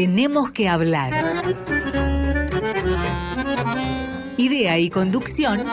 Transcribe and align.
Tenemos 0.00 0.50
que 0.50 0.66
hablar. 0.66 1.12
Idea 4.38 4.78
y 4.78 4.88
conducción, 4.88 5.66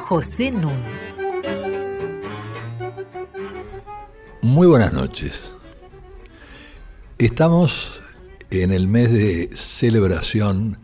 José 0.00 0.50
Nun. 0.50 0.76
Muy 4.42 4.66
buenas 4.66 4.92
noches. 4.92 5.54
Estamos 7.16 8.02
en 8.50 8.70
el 8.70 8.86
mes 8.86 9.10
de 9.10 9.48
celebración 9.54 10.76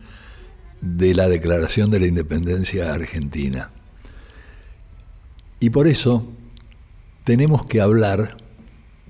de 0.81 1.13
la 1.13 1.29
Declaración 1.29 1.91
de 1.91 1.99
la 1.99 2.07
Independencia 2.07 2.95
Argentina. 2.95 3.69
Y 5.59 5.69
por 5.69 5.85
eso 5.85 6.25
tenemos 7.25 7.63
que 7.63 7.79
hablar 7.79 8.37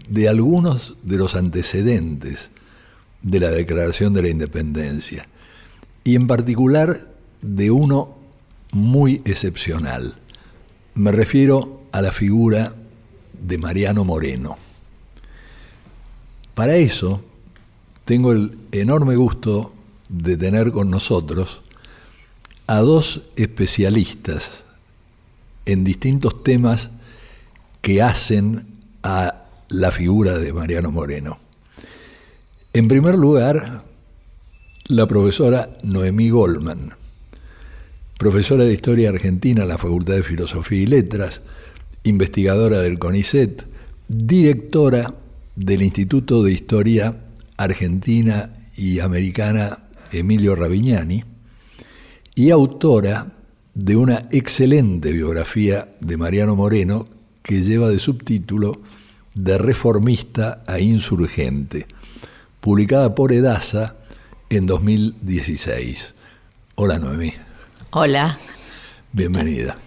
de 0.09 0.27
algunos 0.27 0.97
de 1.03 1.17
los 1.17 1.35
antecedentes 1.35 2.51
de 3.21 3.39
la 3.39 3.49
Declaración 3.49 4.13
de 4.13 4.21
la 4.21 4.29
Independencia, 4.29 5.27
y 6.03 6.15
en 6.15 6.27
particular 6.27 7.11
de 7.41 7.71
uno 7.71 8.17
muy 8.71 9.21
excepcional. 9.25 10.15
Me 10.95 11.11
refiero 11.11 11.81
a 11.91 12.01
la 12.01 12.11
figura 12.11 12.73
de 13.39 13.57
Mariano 13.57 14.03
Moreno. 14.03 14.57
Para 16.53 16.75
eso 16.75 17.23
tengo 18.05 18.31
el 18.31 18.57
enorme 18.71 19.15
gusto 19.15 19.73
de 20.09 20.37
tener 20.37 20.71
con 20.71 20.89
nosotros 20.89 21.61
a 22.65 22.79
dos 22.79 23.29
especialistas 23.35 24.63
en 25.65 25.83
distintos 25.83 26.43
temas 26.43 26.89
que 27.81 28.01
hacen 28.01 28.67
a 29.03 29.45
la 29.69 29.91
figura 29.91 30.37
de 30.37 30.53
Mariano 30.53 30.91
Moreno. 30.91 31.46
En 32.77 32.87
primer 32.87 33.15
lugar, 33.15 33.85
la 34.85 35.07
profesora 35.07 35.79
Noemí 35.81 36.29
Goldman, 36.29 36.93
profesora 38.19 38.65
de 38.65 38.73
Historia 38.73 39.09
Argentina 39.09 39.63
en 39.63 39.69
la 39.69 39.79
Facultad 39.79 40.13
de 40.13 40.21
Filosofía 40.21 40.81
y 40.81 40.85
Letras, 40.85 41.41
investigadora 42.03 42.81
del 42.81 42.99
CONICET, 42.99 43.65
directora 44.07 45.11
del 45.55 45.81
Instituto 45.81 46.43
de 46.43 46.51
Historia 46.51 47.17
Argentina 47.57 48.53
y 48.75 48.99
Americana 48.99 49.89
Emilio 50.11 50.55
Ravignani, 50.55 51.23
y 52.35 52.51
autora 52.51 53.33
de 53.73 53.95
una 53.95 54.29
excelente 54.31 55.13
biografía 55.13 55.95
de 55.99 56.15
Mariano 56.15 56.55
Moreno 56.55 57.05
que 57.41 57.63
lleva 57.63 57.89
de 57.89 57.97
subtítulo 57.97 58.83
De 59.33 59.57
reformista 59.57 60.63
a 60.67 60.79
insurgente, 60.79 61.87
publicada 62.67 63.15
por 63.15 63.31
Edasa 63.31 63.95
en 64.49 64.65
2016. 64.65 66.13
Hola 66.75 66.99
Noemí. 66.99 67.31
Hola. 67.91 68.37
Bienvenida. 69.13 69.77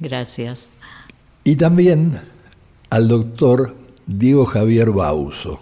Gracias. 0.00 0.68
Y 1.44 1.54
también 1.54 2.18
al 2.90 3.06
doctor 3.06 3.76
Diego 4.04 4.46
Javier 4.46 4.90
Bauso. 4.90 5.60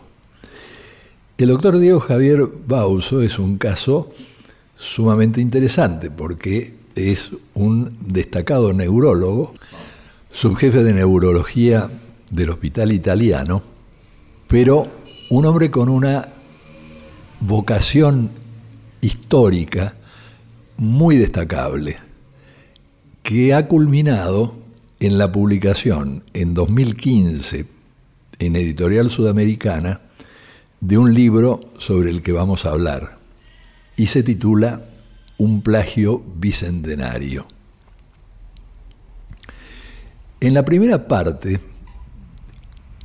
El 1.36 1.48
doctor 1.48 1.78
Diego 1.78 2.00
Javier 2.00 2.48
Bauso 2.67 3.20
es 3.20 3.39
un 3.39 3.58
caso 3.58 4.11
sumamente 4.78 5.42
interesante 5.42 6.11
porque 6.11 6.75
es 6.95 7.33
un 7.52 7.98
destacado 8.00 8.72
neurólogo, 8.72 9.52
subjefe 10.33 10.84
de 10.84 10.95
neurología 10.95 11.91
del 12.30 12.48
Hospital 12.48 12.92
Italiano, 12.92 13.62
pero 14.48 15.04
un 15.36 15.46
hombre 15.46 15.68
con 15.68 15.89
una 15.89 16.28
vocación 17.40 18.30
histórica 19.00 19.96
muy 20.77 21.17
destacable, 21.17 21.96
que 23.24 23.52
ha 23.52 23.67
culminado 23.67 24.56
en 25.00 25.18
la 25.18 25.33
publicación 25.33 26.23
en 26.34 26.55
2015 26.55 27.67
en 28.39 28.55
Editorial 28.55 29.11
Sudamericana 29.11 30.02
de 30.80 30.98
un 30.98 31.12
libro 31.12 31.62
sobre 31.78 32.11
el 32.11 32.23
que 32.23 32.30
vamos 32.30 32.64
a 32.64 32.70
hablar 32.70 33.18
y 33.96 34.06
se 34.06 34.23
titula 34.23 34.84
un 35.36 35.62
plagio 35.62 36.23
bicentenario. 36.36 37.44
En 40.39 40.55
la 40.55 40.64
primera 40.64 41.08
parte 41.08 41.58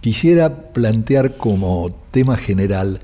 quisiera 0.01 0.71
plantear 0.71 1.37
como 1.37 1.95
tema 2.11 2.37
general 2.37 2.99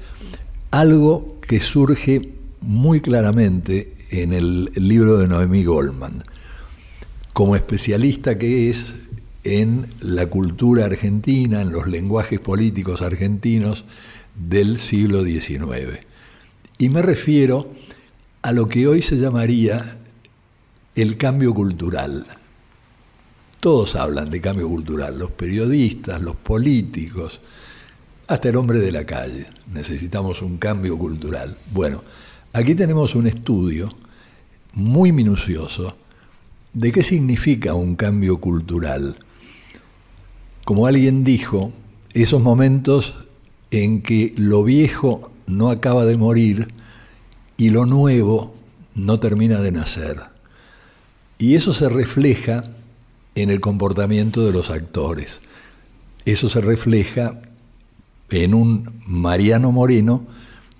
algo 0.71 1.39
que 1.41 1.59
surge 1.59 2.33
muy 2.61 3.01
claramente 3.01 3.93
en 4.11 4.33
el 4.33 4.65
libro 4.75 5.17
de 5.17 5.27
Noemí 5.27 5.63
Goldman, 5.63 6.23
como 7.33 7.55
especialista 7.55 8.37
que 8.37 8.69
es 8.69 8.95
en 9.43 9.85
la 10.01 10.25
cultura 10.27 10.85
argentina, 10.85 11.61
en 11.61 11.71
los 11.71 11.87
lenguajes 11.87 12.39
políticos 12.39 13.01
argentinos 13.01 13.85
del 14.35 14.77
siglo 14.77 15.23
XIX. 15.23 15.99
Y 16.77 16.89
me 16.89 17.01
refiero 17.01 17.71
a 18.41 18.51
lo 18.51 18.67
que 18.67 18.87
hoy 18.87 19.01
se 19.01 19.17
llamaría 19.17 19.97
el 20.95 21.17
cambio 21.17 21.53
cultural. 21.53 22.25
Todos 23.65 23.95
hablan 23.95 24.29
de 24.29 24.39
cambio 24.39 24.69
cultural, 24.69 25.17
los 25.17 25.31
periodistas, 25.31 26.21
los 26.21 26.35
políticos, 26.35 27.41
hasta 28.27 28.49
el 28.49 28.57
hombre 28.57 28.77
de 28.77 28.91
la 28.91 29.05
calle. 29.05 29.47
Necesitamos 29.73 30.43
un 30.43 30.59
cambio 30.59 30.99
cultural. 30.99 31.57
Bueno, 31.71 32.03
aquí 32.53 32.75
tenemos 32.75 33.15
un 33.15 33.25
estudio 33.25 33.89
muy 34.73 35.11
minucioso 35.11 35.97
de 36.73 36.91
qué 36.91 37.01
significa 37.01 37.73
un 37.73 37.95
cambio 37.95 38.39
cultural. 38.39 39.17
Como 40.63 40.85
alguien 40.85 41.23
dijo, 41.23 41.73
esos 42.13 42.43
momentos 42.43 43.15
en 43.71 44.03
que 44.03 44.35
lo 44.37 44.63
viejo 44.63 45.31
no 45.47 45.71
acaba 45.71 46.05
de 46.05 46.17
morir, 46.17 46.67
y 47.57 47.71
lo 47.71 47.87
nuevo 47.87 48.53
no 48.93 49.19
termina 49.19 49.59
de 49.59 49.71
nacer. 49.71 50.21
Y 51.39 51.55
eso 51.55 51.73
se 51.73 51.89
refleja 51.89 52.74
en 53.35 53.49
el 53.49 53.59
comportamiento 53.59 54.45
de 54.45 54.51
los 54.51 54.69
actores. 54.69 55.41
Eso 56.25 56.49
se 56.49 56.61
refleja 56.61 57.39
en 58.29 58.53
un 58.53 59.01
Mariano 59.05 59.71
Moreno 59.71 60.25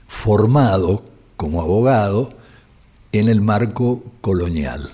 formado 0.07 1.05
como 1.37 1.61
abogado 1.61 2.29
en 3.11 3.29
el 3.29 3.41
marco 3.41 4.03
colonial. 4.21 4.91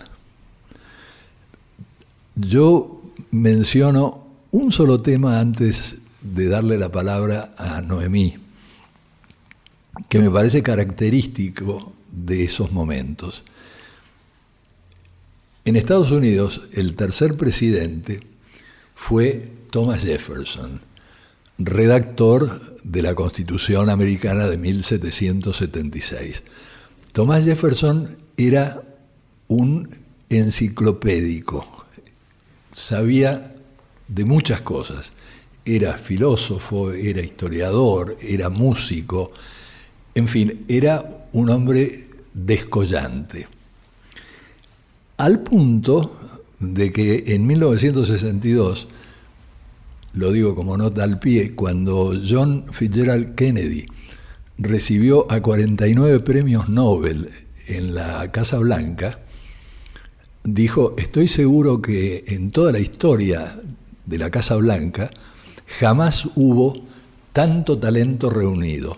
Yo 2.36 3.02
menciono 3.32 4.26
un 4.52 4.72
solo 4.72 5.02
tema 5.02 5.40
antes 5.40 5.98
de 6.22 6.50
darle 6.50 6.78
la 6.78 6.92
palabra 6.92 7.54
a 7.58 7.82
Noemí 7.82 8.38
que 10.10 10.20
me 10.20 10.30
parece 10.30 10.64
característico 10.64 11.94
de 12.12 12.44
esos 12.44 12.72
momentos. 12.72 13.44
En 15.72 15.78
Estados 15.78 16.12
Unidos, 16.12 16.64
el 16.74 16.98
tercer 16.98 17.38
presidente 17.38 18.20
fue 18.94 19.54
Thomas 19.70 20.02
Jefferson, 20.04 20.82
redactor 21.58 22.76
de 22.84 23.02
la 23.02 23.16
Constitución 23.16 23.90
Americana 23.90 24.48
de 24.48 24.58
1776. 24.58 26.44
Thomas 27.14 27.46
Jefferson 27.46 28.18
era 28.36 28.84
un 29.48 29.88
enciclopédico, 30.30 31.86
sabía 32.74 33.56
de 34.10 34.26
muchas 34.26 34.60
cosas. 34.60 35.14
Era 35.64 35.98
filósofo, 35.98 36.92
era 36.92 37.22
historiador, 37.22 38.18
era 38.22 38.50
músico, 38.50 39.32
en 40.16 40.28
fin, 40.28 40.66
era 40.68 41.30
un 41.32 41.50
hombre 41.50 42.10
descollante. 42.34 43.61
Al 45.22 45.42
punto 45.42 46.18
de 46.60 46.92
que 46.92 47.36
en 47.36 47.46
1962, 47.46 48.88
lo 50.14 50.32
digo 50.32 50.56
como 50.56 50.78
nota 50.78 51.04
al 51.04 51.20
pie, 51.20 51.54
cuando 51.54 52.14
John 52.28 52.66
Fitzgerald 52.72 53.36
Kennedy 53.36 53.86
recibió 54.58 55.32
a 55.32 55.40
49 55.40 56.22
premios 56.22 56.70
Nobel 56.70 57.30
en 57.68 57.94
la 57.94 58.32
Casa 58.32 58.58
Blanca, 58.58 59.20
dijo, 60.44 60.96
estoy 60.98 61.28
seguro 61.28 61.84
que 61.84 62.24
en 62.26 62.50
toda 62.50 62.72
la 62.72 62.80
historia 62.80 63.62
de 64.08 64.18
la 64.18 64.32
Casa 64.32 64.56
Blanca 64.56 65.12
jamás 65.80 66.30
hubo 66.34 66.74
tanto 67.32 67.78
talento 67.78 68.32
reunido 68.32 68.98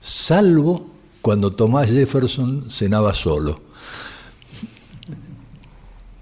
salvo 0.00 0.90
cuando 1.22 1.52
Thomas 1.52 1.92
Jefferson 1.92 2.68
cenaba 2.72 3.14
solo. 3.14 3.69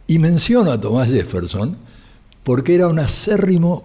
Y 0.08 0.18
menciono 0.18 0.72
a 0.72 0.80
Thomas 0.80 1.10
Jefferson 1.10 1.76
porque 2.42 2.74
era 2.74 2.88
un 2.88 2.98
acérrimo 2.98 3.84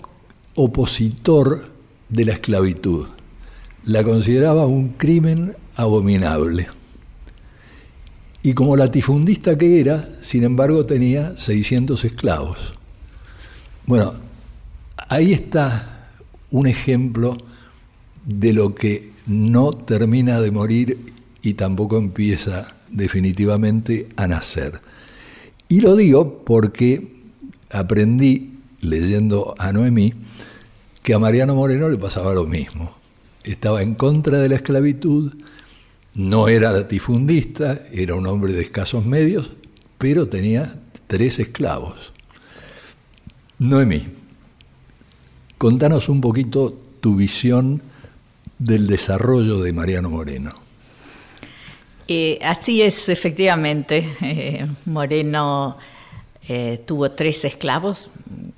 opositor 0.55 1.69
de 2.09 2.25
la 2.25 2.33
esclavitud. 2.33 3.07
la 3.85 4.01
consideraba 4.01 4.65
un 4.65 4.93
crimen 4.93 5.57
abominable. 5.75 6.67
Y 8.41 8.53
como 8.53 8.77
latifundista 8.77 9.57
que 9.57 9.81
era, 9.81 10.07
sin 10.21 10.45
embargo 10.45 10.85
tenía 10.85 11.35
600 11.35 12.05
esclavos. 12.05 12.75
Bueno, 13.85 14.13
ahí 15.09 15.33
está 15.33 16.07
un 16.51 16.67
ejemplo 16.67 17.35
de 18.25 18.53
lo 18.53 18.73
que 18.73 19.11
no 19.27 19.71
termina 19.71 20.39
de 20.39 20.51
morir 20.51 20.97
y 21.41 21.55
tampoco 21.55 21.97
empieza 21.97 22.73
definitivamente 22.89 24.07
a 24.15 24.27
nacer. 24.27 24.79
Y 25.73 25.81
lo 25.81 25.95
digo 25.95 26.43
porque 26.45 27.15
aprendí, 27.71 28.59
leyendo 28.81 29.55
a 29.57 29.73
Noemí, 29.73 30.13
que 31.01 31.15
a 31.15 31.17
Mariano 31.17 31.55
Moreno 31.55 31.89
le 31.89 31.97
pasaba 31.97 32.35
lo 32.35 32.45
mismo. 32.45 32.95
Estaba 33.43 33.81
en 33.81 33.95
contra 33.95 34.37
de 34.37 34.49
la 34.49 34.55
esclavitud, 34.57 35.33
no 36.13 36.47
era 36.47 36.71
latifundista, 36.71 37.85
era 37.91 38.13
un 38.13 38.27
hombre 38.27 38.53
de 38.53 38.61
escasos 38.61 39.03
medios, 39.03 39.49
pero 39.97 40.29
tenía 40.29 40.79
tres 41.07 41.39
esclavos. 41.39 42.13
Noemí, 43.57 44.03
contanos 45.57 46.07
un 46.07 46.21
poquito 46.21 46.79
tu 46.99 47.15
visión 47.15 47.81
del 48.59 48.85
desarrollo 48.85 49.63
de 49.63 49.73
Mariano 49.73 50.11
Moreno. 50.11 50.53
Eh, 52.15 52.37
así 52.43 52.83
es, 52.83 53.09
efectivamente. 53.09 54.07
Eh, 54.21 54.67
Moreno 54.85 55.77
eh, 56.47 56.79
tuvo 56.85 57.09
tres 57.09 57.43
esclavos 57.43 58.11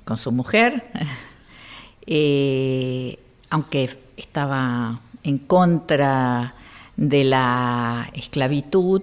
con 0.04 0.18
su 0.18 0.30
mujer, 0.30 0.84
aunque 3.50 3.96
estaba 4.18 5.00
en 5.22 5.38
contra 5.38 6.52
de 6.96 7.24
la 7.24 8.10
esclavitud 8.12 9.00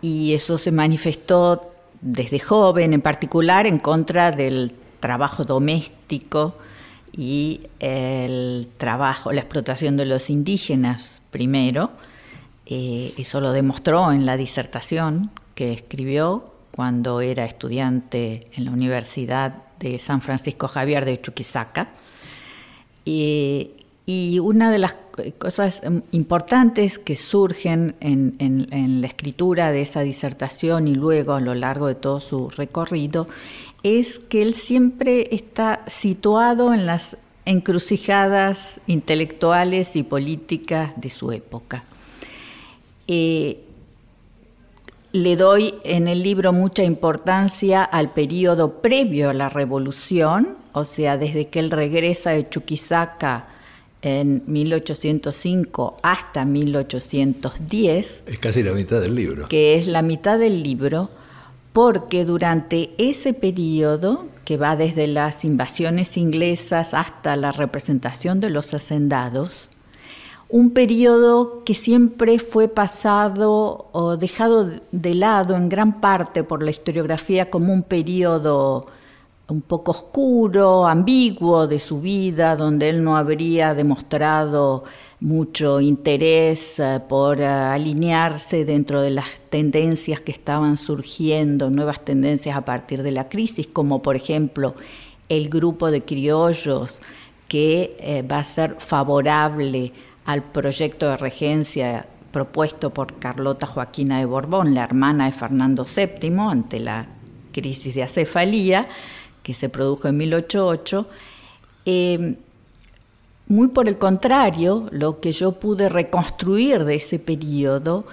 y 0.00 0.32
eso 0.32 0.56
se 0.56 0.70
manifestó 0.70 1.72
desde 2.00 2.38
joven, 2.38 2.92
en 2.92 3.02
particular 3.02 3.66
en 3.66 3.80
contra 3.80 4.30
del 4.30 4.72
trabajo 5.00 5.44
doméstico 5.44 6.54
y 7.12 7.62
el 7.80 8.68
trabajo, 8.76 9.32
la 9.32 9.40
explotación 9.40 9.96
de 9.96 10.06
los 10.06 10.30
indígenas 10.30 11.20
primero. 11.32 11.90
Eh, 12.66 13.14
eso 13.16 13.40
lo 13.40 13.52
demostró 13.52 14.12
en 14.12 14.26
la 14.26 14.36
disertación 14.36 15.30
que 15.54 15.72
escribió 15.72 16.52
cuando 16.72 17.20
era 17.20 17.44
estudiante 17.44 18.44
en 18.54 18.64
la 18.66 18.72
Universidad 18.72 19.62
de 19.78 19.98
San 19.98 20.20
Francisco 20.20 20.68
Javier 20.68 21.04
de 21.04 21.20
Chuquisaca. 21.20 21.88
y 23.04 24.38
una 24.38 24.70
de 24.70 24.78
las 24.78 24.94
cosas 25.38 25.82
importantes 26.12 26.98
que 26.98 27.16
surgen 27.16 27.96
en, 28.00 29.00
la 29.00 29.06
escritura 29.06 29.72
de 29.72 29.82
esa 29.82 30.00
disertación 30.00 30.88
y 30.88 30.94
luego 30.94 31.34
a 31.34 31.40
lo 31.40 31.54
largo 31.54 31.86
de 31.86 31.94
todo 31.94 32.20
su 32.20 32.50
recorrido 32.50 33.26
es 33.82 34.18
que 34.18 34.42
él 34.42 34.54
siempre 34.54 35.28
está 35.34 35.84
situado 35.86 36.74
en 36.74 36.86
las 36.86 37.16
encrucijadas 37.44 38.80
intelectuales 38.86 39.94
y 39.96 40.02
políticas 40.02 40.92
de 40.96 41.08
su 41.08 41.32
época. 41.32 41.84
Eh, 43.08 43.62
le 45.12 45.36
doy 45.36 45.74
en 45.84 46.08
el 46.08 46.22
libro 46.22 46.52
mucha 46.52 46.84
importancia 46.84 47.82
al 47.82 48.12
periodo 48.12 48.82
previo 48.82 49.30
a 49.30 49.34
la 49.34 49.48
revolución, 49.48 50.56
o 50.72 50.84
sea, 50.84 51.16
desde 51.16 51.48
que 51.48 51.58
él 51.58 51.70
regresa 51.70 52.30
de 52.30 52.48
Chuquisaca 52.48 53.48
en 54.02 54.42
1805 54.46 55.96
hasta 56.02 56.44
1810. 56.44 58.22
Es 58.26 58.38
casi 58.38 58.62
la 58.62 58.72
mitad 58.72 59.00
del 59.00 59.14
libro. 59.14 59.48
Que 59.48 59.78
es 59.78 59.86
la 59.86 60.02
mitad 60.02 60.38
del 60.38 60.62
libro 60.62 61.10
porque 61.72 62.24
durante 62.24 62.90
ese 62.98 63.34
periodo, 63.34 64.26
que 64.44 64.56
va 64.56 64.76
desde 64.76 65.06
las 65.06 65.44
invasiones 65.44 66.16
inglesas 66.16 66.94
hasta 66.94 67.36
la 67.36 67.52
representación 67.52 68.40
de 68.40 68.48
los 68.50 68.72
hacendados, 68.72 69.70
un 70.48 70.70
periodo 70.70 71.64
que 71.64 71.74
siempre 71.74 72.38
fue 72.38 72.68
pasado 72.68 73.88
o 73.92 74.16
dejado 74.16 74.70
de 74.92 75.14
lado 75.14 75.56
en 75.56 75.68
gran 75.68 76.00
parte 76.00 76.44
por 76.44 76.62
la 76.62 76.70
historiografía 76.70 77.50
como 77.50 77.72
un 77.72 77.82
periodo 77.82 78.86
un 79.48 79.60
poco 79.60 79.92
oscuro, 79.92 80.86
ambiguo 80.86 81.66
de 81.66 81.78
su 81.78 82.00
vida, 82.00 82.56
donde 82.56 82.88
él 82.88 83.04
no 83.04 83.16
habría 83.16 83.74
demostrado 83.74 84.84
mucho 85.20 85.80
interés 85.80 86.78
eh, 86.80 87.00
por 87.08 87.40
eh, 87.40 87.46
alinearse 87.46 88.64
dentro 88.64 89.00
de 89.00 89.10
las 89.10 89.28
tendencias 89.48 90.20
que 90.20 90.32
estaban 90.32 90.76
surgiendo, 90.76 91.70
nuevas 91.70 92.04
tendencias 92.04 92.56
a 92.56 92.64
partir 92.64 93.02
de 93.04 93.12
la 93.12 93.28
crisis, 93.28 93.68
como 93.68 94.02
por 94.02 94.16
ejemplo 94.16 94.74
el 95.28 95.48
grupo 95.48 95.90
de 95.90 96.02
criollos 96.04 97.00
que 97.46 97.96
eh, 98.00 98.22
va 98.22 98.38
a 98.38 98.44
ser 98.44 98.76
favorable 98.80 99.92
al 100.26 100.42
proyecto 100.42 101.08
de 101.08 101.16
regencia 101.16 102.06
propuesto 102.32 102.90
por 102.90 103.18
Carlota 103.18 103.66
Joaquina 103.66 104.18
de 104.18 104.26
Borbón, 104.26 104.74
la 104.74 104.84
hermana 104.84 105.26
de 105.26 105.32
Fernando 105.32 105.84
VII, 105.84 106.36
ante 106.38 106.80
la 106.80 107.06
crisis 107.52 107.94
de 107.94 108.02
acefalía, 108.02 108.88
que 109.42 109.54
se 109.54 109.68
produjo 109.68 110.08
en 110.08 110.18
1808. 110.18 111.08
Eh, 111.86 112.36
muy 113.48 113.68
por 113.68 113.88
el 113.88 113.96
contrario, 113.96 114.88
lo 114.90 115.20
que 115.20 115.32
yo 115.32 115.52
pude 115.52 115.88
reconstruir 115.88 116.84
de 116.84 116.96
ese 116.96 117.18
periodo 117.18 118.04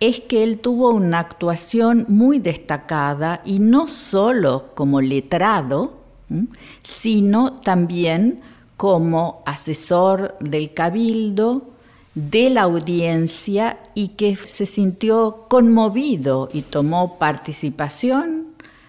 es 0.00 0.20
que 0.20 0.44
él 0.44 0.58
tuvo 0.58 0.90
una 0.90 1.20
actuación 1.20 2.04
muy 2.08 2.38
destacada 2.38 3.40
y 3.44 3.58
no 3.58 3.88
solo 3.88 4.70
como 4.74 5.00
letrado, 5.00 5.94
sino 6.82 7.52
también 7.52 8.42
como 8.82 9.44
asesor 9.46 10.34
del 10.40 10.74
cabildo, 10.74 11.70
de 12.16 12.50
la 12.50 12.62
audiencia 12.62 13.78
y 13.94 14.08
que 14.08 14.34
se 14.34 14.66
sintió 14.66 15.46
conmovido 15.48 16.48
y 16.52 16.62
tomó 16.62 17.16
participación 17.16 18.48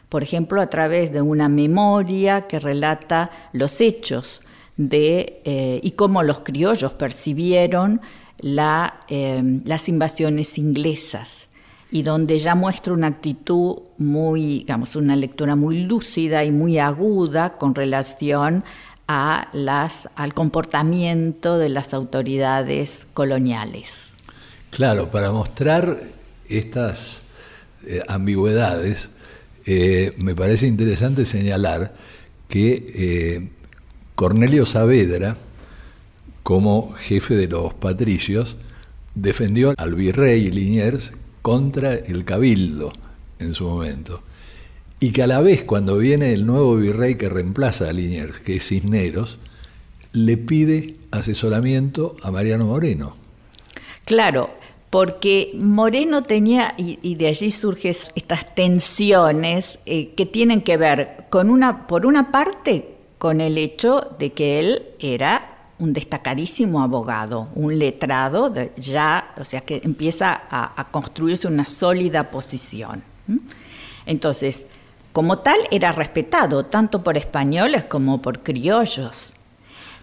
por 0.10 0.22
ejemplo, 0.22 0.62
a 0.62 0.68
través 0.68 1.12
de 1.12 1.24
una 1.24 1.50
memoria 1.50 2.46
que 2.48 2.60
relata 2.60 3.32
los 3.52 3.82
hechos 3.82 4.44
de, 4.78 5.42
eh, 5.44 5.80
y 5.82 5.92
cómo 5.92 6.22
los 6.22 6.42
criollos 6.42 6.94
percibieron 6.94 8.00
eh, 8.44 9.62
las 9.66 9.90
invasiones 9.90 10.60
inglesas 10.60 11.48
y 11.94 12.04
donde 12.04 12.38
ya 12.38 12.54
muestra 12.54 12.94
una 12.94 13.08
actitud 13.08 13.78
muy, 13.98 14.60
digamos, 14.60 14.96
una 14.96 15.16
lectura 15.16 15.56
muy 15.56 15.84
lúcida 15.84 16.44
y 16.44 16.52
muy 16.52 16.78
aguda 16.78 17.58
con 17.58 17.74
relación 17.74 18.64
las, 19.54 20.10
al 20.16 20.34
comportamiento 20.34 21.58
de 21.58 21.70
las 21.70 21.94
autoridades 21.94 23.06
coloniales. 23.14 24.10
Claro, 24.72 25.12
para 25.12 25.32
mostrar 25.32 26.00
estas 26.48 27.22
eh, 27.86 28.02
ambigüedades, 28.08 29.10
eh, 29.66 30.14
me 30.18 30.36
parece 30.36 30.68
interesante 30.68 31.26
señalar 31.26 31.94
que 32.48 32.86
eh, 32.96 33.50
Cornelio 34.16 34.66
Saavedra, 34.66 35.38
como 36.44 36.94
jefe 36.94 37.36
de 37.36 37.48
los 37.48 37.74
patricios, 37.74 38.58
defendió 39.16 39.74
al 39.78 39.96
virrey 39.96 40.50
Liniers 40.50 41.12
contra 41.42 41.94
el 41.94 42.26
cabildo 42.26 42.92
en 43.40 43.54
su 43.54 43.66
momento. 43.66 44.22
Y 45.04 45.12
que 45.12 45.22
a 45.22 45.28
la 45.28 45.42
vez, 45.42 45.66
cuando 45.66 45.98
viene 45.98 46.32
el 46.32 46.46
nuevo 46.46 46.78
virrey 46.78 47.16
que 47.16 47.28
reemplaza 47.28 47.90
a 47.90 47.92
Liniers, 47.92 48.40
que 48.40 48.56
es 48.56 48.70
Cisneros, 48.70 49.38
le 50.14 50.38
pide 50.38 50.96
asesoramiento 51.12 52.16
a 52.24 52.32
Mariano 52.32 52.68
Moreno. 52.68 53.18
Claro, 54.06 54.52
porque 54.90 55.52
Moreno 55.56 56.24
tenía, 56.24 56.74
y, 56.78 57.16
de 57.16 57.28
allí 57.28 57.52
surgen 57.52 57.94
estas 58.16 58.56
tensiones 58.56 59.78
eh, 59.86 60.14
que 60.16 60.26
tienen 60.26 60.62
que 60.62 60.78
ver 60.78 61.26
con 61.30 61.50
una, 61.50 61.86
por 61.86 62.06
una 62.06 62.32
parte, 62.32 62.96
con 63.18 63.42
el 63.42 63.58
hecho 63.58 64.16
de 64.18 64.32
que 64.32 64.62
él 64.62 64.84
era 65.00 65.68
un 65.80 65.92
destacadísimo 65.92 66.82
abogado, 66.82 67.50
un 67.56 67.78
letrado, 67.78 68.54
ya, 68.78 69.34
o 69.36 69.44
sea, 69.44 69.60
que 69.60 69.82
empieza 69.84 70.44
a, 70.50 70.88
construirse 70.92 71.50
una 71.50 71.66
sólida 71.66 72.32
posición. 72.32 73.04
Entonces, 74.06 74.68
como 75.14 75.40
tal, 75.40 75.60
era 75.72 75.92
respetado 75.92 76.66
tanto 76.66 77.04
por 77.04 77.18
españoles 77.18 77.84
como 77.84 78.22
por 78.22 78.42
criollos. 78.42 79.34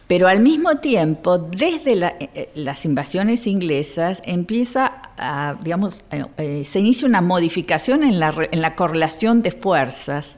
Pero 0.06 0.28
al 0.28 0.40
mismo 0.40 0.76
tiempo, 0.76 1.38
desde 1.38 1.92
eh, 1.92 2.30
eh, 2.34 2.50
las 2.54 2.84
invasiones 2.84 3.46
inglesas, 3.46 4.22
empieza 4.24 5.02
a, 5.18 5.56
digamos, 5.62 6.02
eh, 6.10 6.64
se 6.64 6.80
inicia 6.80 7.06
una 7.06 7.20
modificación 7.20 8.02
en 8.02 8.18
la, 8.18 8.34
en 8.50 8.62
la 8.62 8.74
correlación 8.74 9.42
de 9.42 9.50
fuerzas 9.50 10.36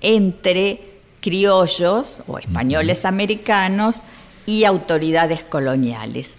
entre 0.00 0.80
criollos 1.20 2.22
o 2.26 2.38
españoles 2.38 3.04
americanos 3.04 4.02
y 4.46 4.64
autoridades 4.64 5.42
coloniales. 5.42 6.34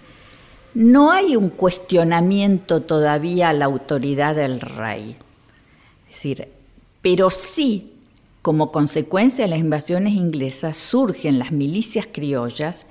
No 0.74 1.12
hay 1.12 1.36
un 1.36 1.50
cuestionamiento 1.50 2.82
todavía 2.82 3.48
a 3.48 3.52
la 3.52 3.64
autoridad 3.64 4.34
del 4.34 4.60
rey. 4.60 5.16
Es 6.08 6.16
decir, 6.16 6.55
pero 7.06 7.30
sí, 7.30 7.92
como 8.42 8.72
consecuencia 8.72 9.44
de 9.44 9.50
las 9.50 9.60
invasiones 9.60 10.14
inglesas, 10.14 10.76
surgen 10.76 11.38
las 11.38 11.52
milicias 11.52 12.08
criollas 12.10 12.84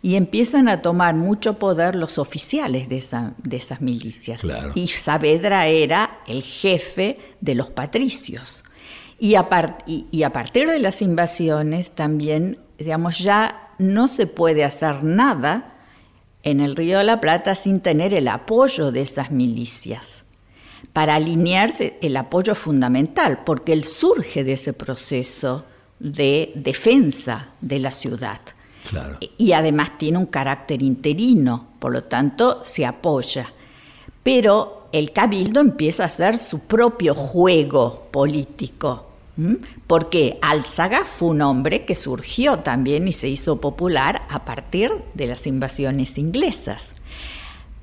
y 0.00 0.14
empiezan 0.14 0.70
a 0.70 0.80
tomar 0.80 1.14
mucho 1.14 1.58
poder 1.58 1.94
los 1.94 2.16
oficiales 2.16 2.88
de, 2.88 2.96
esas 2.96 3.80
milicias. 3.82 4.40
Y 4.74 4.88
Saavedra 4.88 5.66
era 5.66 6.20
el 6.26 6.42
jefe 6.42 7.18
de 7.42 7.54
los 7.54 7.68
patricios. 7.68 8.64
Y 9.18 9.34
a, 9.34 9.46
y 9.86 10.22
a, 10.22 10.32
partir 10.32 10.66
de 10.66 10.78
las 10.78 11.02
invasiones 11.02 11.90
también, 11.90 12.60
digamos, 12.78 13.18
ya 13.18 13.74
no 13.76 14.08
se 14.08 14.26
puede 14.26 14.64
hacer 14.64 15.04
nada 15.04 15.74
en 16.42 16.60
el 16.60 16.74
Río 16.74 16.96
de 16.96 17.04
la 17.04 17.20
Plata 17.20 17.54
sin 17.54 17.80
tener 17.80 18.14
el 18.14 18.28
apoyo 18.28 18.92
de 18.92 19.02
esas 19.02 19.30
milicias. 19.30 20.24
Para 20.98 21.14
alinearse, 21.14 21.96
el 22.02 22.16
apoyo 22.16 22.56
fundamental, 22.56 23.44
porque 23.46 23.72
él 23.72 23.84
surge 23.84 24.42
de 24.42 24.54
ese 24.54 24.72
proceso 24.72 25.62
de 26.00 26.50
defensa 26.56 27.50
de 27.60 27.78
la 27.78 27.92
ciudad. 27.92 28.40
Y 29.36 29.52
además 29.52 29.96
tiene 29.96 30.18
un 30.18 30.26
carácter 30.26 30.82
interino, 30.82 31.68
por 31.78 31.92
lo 31.92 32.02
tanto 32.02 32.64
se 32.64 32.84
apoya. 32.84 33.46
Pero 34.24 34.88
el 34.90 35.12
cabildo 35.12 35.60
empieza 35.60 36.02
a 36.02 36.06
hacer 36.06 36.36
su 36.36 36.66
propio 36.66 37.14
juego 37.14 38.08
político. 38.10 39.06
Porque 39.86 40.40
Álzaga 40.42 41.04
fue 41.04 41.28
un 41.28 41.42
hombre 41.42 41.84
que 41.84 41.94
surgió 41.94 42.58
también 42.58 43.06
y 43.06 43.12
se 43.12 43.28
hizo 43.28 43.60
popular 43.60 44.22
a 44.30 44.44
partir 44.44 44.90
de 45.14 45.28
las 45.28 45.46
invasiones 45.46 46.18
inglesas. 46.18 46.88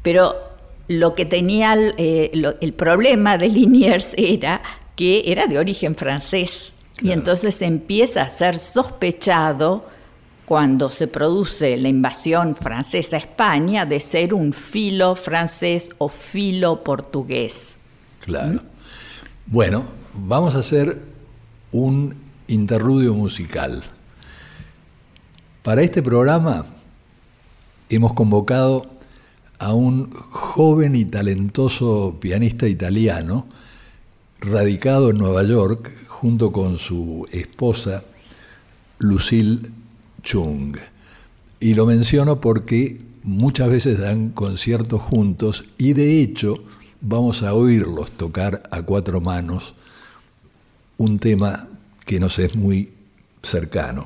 Pero 0.02 0.55
lo 0.88 1.14
que 1.14 1.26
tenía 1.26 1.76
eh, 1.98 2.32
el 2.62 2.74
problema 2.74 3.38
de 3.38 3.50
Liniers 3.50 4.14
era 4.18 4.62
que 4.96 5.24
era 5.26 5.48
de 5.48 5.60
origen 5.60 5.96
francés 5.96 6.74
y 7.02 7.12
entonces 7.12 7.62
empieza 7.62 8.22
a 8.22 8.30
ser 8.30 8.60
sospechado 8.60 9.86
cuando 10.46 10.90
se 10.90 11.08
produce 11.08 11.76
la 11.76 11.90
invasión 11.90 12.56
francesa 12.56 13.18
a 13.18 13.20
España 13.20 13.86
de 13.86 14.00
ser 14.00 14.34
un 14.34 14.54
filo 14.54 15.16
francés 15.16 15.90
o 15.98 16.08
filo 16.08 16.84
portugués. 16.84 17.76
Claro. 18.20 18.54
¿Mm? 18.54 18.60
Bueno, 19.48 19.86
vamos 20.14 20.56
a 20.56 20.60
hacer 20.60 21.02
un 21.72 22.16
interludio 22.48 23.14
musical. 23.14 23.84
Para 25.64 25.82
este 25.82 26.02
programa 26.02 26.66
hemos 27.90 28.14
convocado 28.14 28.86
a 29.60 29.74
un 29.74 30.12
joven 30.12 30.96
y 30.96 31.06
talentoso 31.06 32.18
pianista 32.20 32.68
italiano 32.68 33.46
radicado 34.40 35.10
en 35.10 35.18
Nueva 35.18 35.44
York 35.44 35.92
junto 36.08 36.52
con 36.52 36.78
su 36.78 37.28
esposa 37.32 38.04
Lucille 39.00 39.70
Chung. 40.22 40.78
Y 41.60 41.74
lo 41.74 41.86
menciono 41.86 42.42
porque 42.42 43.02
muchas 43.24 43.70
veces 43.70 44.00
dan 44.00 44.30
conciertos 44.30 45.02
juntos 45.02 45.66
y 45.78 45.94
de 45.94 46.22
hecho 46.22 46.64
vamos 47.02 47.44
a 47.44 47.54
oírlos 47.54 48.12
tocar 48.12 48.64
a 48.72 48.82
cuatro 48.84 49.22
manos 49.22 49.74
un 50.98 51.20
tema 51.20 51.68
que 52.06 52.20
nos 52.20 52.40
es 52.40 52.56
muy 52.56 52.94
cercano. 53.42 54.06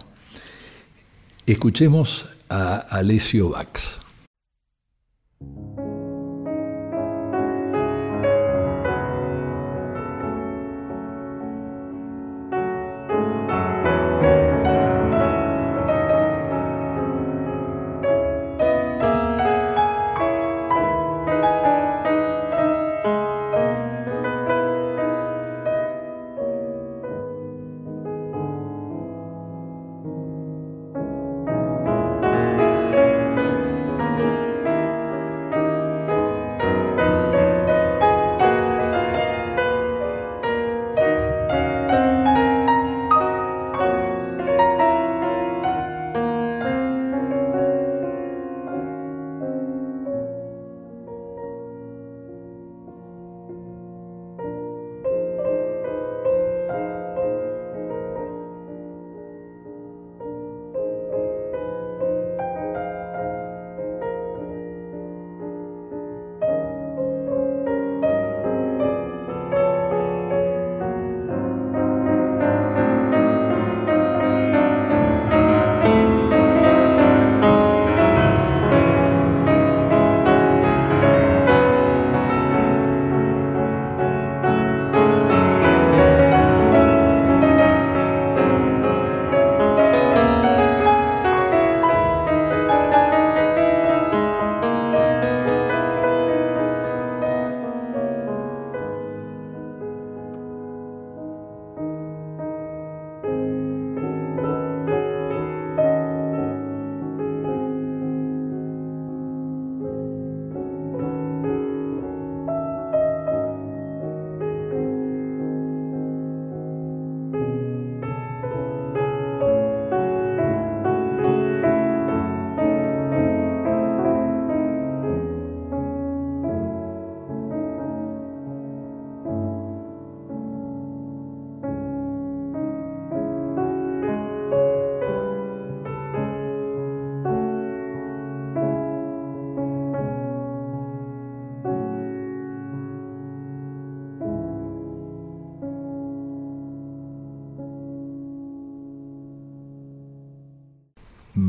Escuchemos 1.46 2.25
a 2.50 2.75
Alessio 2.75 3.50
Bax. 3.50 3.99
thank 5.39 5.58
you 5.58 5.69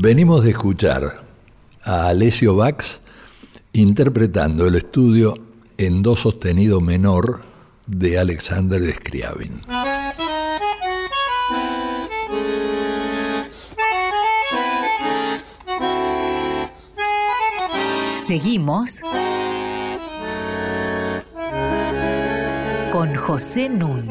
Venimos 0.03 0.43
de 0.43 0.49
escuchar 0.49 1.21
a 1.83 2.07
Alessio 2.07 2.55
Bax 2.55 3.01
interpretando 3.71 4.65
el 4.65 4.73
estudio 4.73 5.35
en 5.77 6.01
do 6.01 6.15
sostenido 6.15 6.81
menor 6.81 7.43
de 7.85 8.17
Alexander 8.17 8.81
Scriabin. 8.81 9.61
Seguimos 18.25 19.01
con 22.91 23.13
José 23.13 23.69
Nun. 23.69 24.09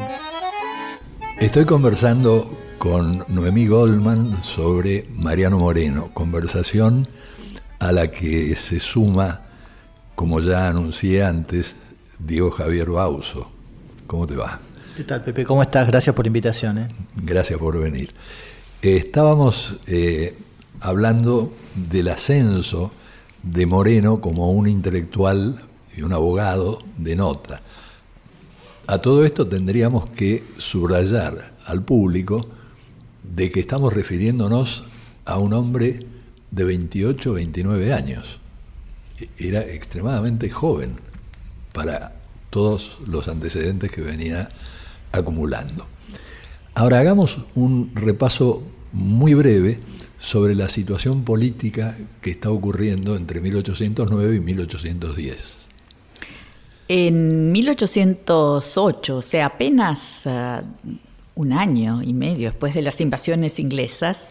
Estoy 1.41 1.65
conversando 1.65 2.70
con 2.81 3.23
Noemí 3.27 3.67
Goldman 3.67 4.41
sobre 4.41 5.05
Mariano 5.15 5.59
Moreno, 5.59 6.09
conversación 6.15 7.07
a 7.77 7.91
la 7.91 8.09
que 8.09 8.55
se 8.55 8.79
suma, 8.79 9.41
como 10.15 10.39
ya 10.39 10.67
anuncié 10.67 11.23
antes, 11.23 11.75
Diego 12.17 12.49
Javier 12.49 12.89
Bauso. 12.89 13.51
¿Cómo 14.07 14.25
te 14.25 14.35
va? 14.35 14.59
¿Qué 14.97 15.03
tal, 15.03 15.23
Pepe? 15.23 15.43
¿Cómo 15.45 15.61
estás? 15.61 15.85
Gracias 15.85 16.15
por 16.15 16.25
la 16.25 16.29
invitación. 16.29 16.79
¿eh? 16.79 16.87
Gracias 17.17 17.59
por 17.59 17.79
venir. 17.79 18.15
estábamos 18.81 19.75
eh, 19.85 20.35
hablando 20.79 21.53
del 21.75 22.07
ascenso 22.07 22.91
de 23.43 23.67
Moreno 23.67 24.21
como 24.21 24.49
un 24.49 24.65
intelectual 24.67 25.61
y 25.95 26.01
un 26.01 26.13
abogado 26.13 26.79
de 26.97 27.15
nota. 27.15 27.61
A 28.87 28.97
todo 28.97 29.23
esto 29.23 29.47
tendríamos 29.47 30.07
que 30.07 30.43
subrayar 30.57 31.53
al 31.67 31.83
público 31.83 32.41
de 33.35 33.51
que 33.51 33.61
estamos 33.61 33.93
refiriéndonos 33.93 34.83
a 35.25 35.37
un 35.37 35.53
hombre 35.53 35.99
de 36.51 36.63
28, 36.63 37.33
29 37.33 37.93
años. 37.93 38.39
Era 39.37 39.61
extremadamente 39.61 40.49
joven 40.49 40.97
para 41.73 42.15
todos 42.49 42.99
los 43.05 43.27
antecedentes 43.27 43.91
que 43.91 44.01
venía 44.01 44.49
acumulando. 45.11 45.87
Ahora 46.73 46.99
hagamos 46.99 47.39
un 47.55 47.91
repaso 47.93 48.63
muy 48.91 49.33
breve 49.33 49.79
sobre 50.19 50.55
la 50.55 50.69
situación 50.69 51.23
política 51.23 51.97
que 52.21 52.31
está 52.31 52.51
ocurriendo 52.51 53.15
entre 53.15 53.41
1809 53.41 54.35
y 54.35 54.39
1810. 54.39 55.57
En 56.87 57.51
1808, 57.53 59.17
o 59.17 59.21
sea, 59.21 59.45
apenas 59.45 60.21
uh, 60.25 60.61
un 61.35 61.53
año 61.53 62.01
y 62.03 62.13
medio 62.13 62.49
después 62.49 62.73
de 62.73 62.81
las 62.81 63.01
invasiones 63.01 63.59
inglesas, 63.59 64.29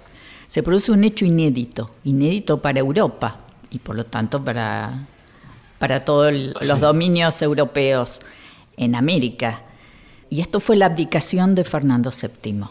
se 0.48 0.62
produce 0.62 0.92
un 0.92 1.04
hecho 1.04 1.24
inédito, 1.24 1.90
inédito 2.04 2.60
para 2.60 2.80
Europa 2.80 3.38
y 3.70 3.78
por 3.78 3.96
lo 3.96 4.04
tanto 4.04 4.44
para, 4.44 5.06
para 5.78 6.00
todos 6.00 6.32
los 6.32 6.80
dominios 6.80 7.40
europeos 7.42 8.20
en 8.76 8.94
América. 8.94 9.62
Y 10.28 10.40
esto 10.40 10.60
fue 10.60 10.76
la 10.76 10.86
abdicación 10.86 11.54
de 11.54 11.64
Fernando 11.64 12.10
VII. 12.10 12.62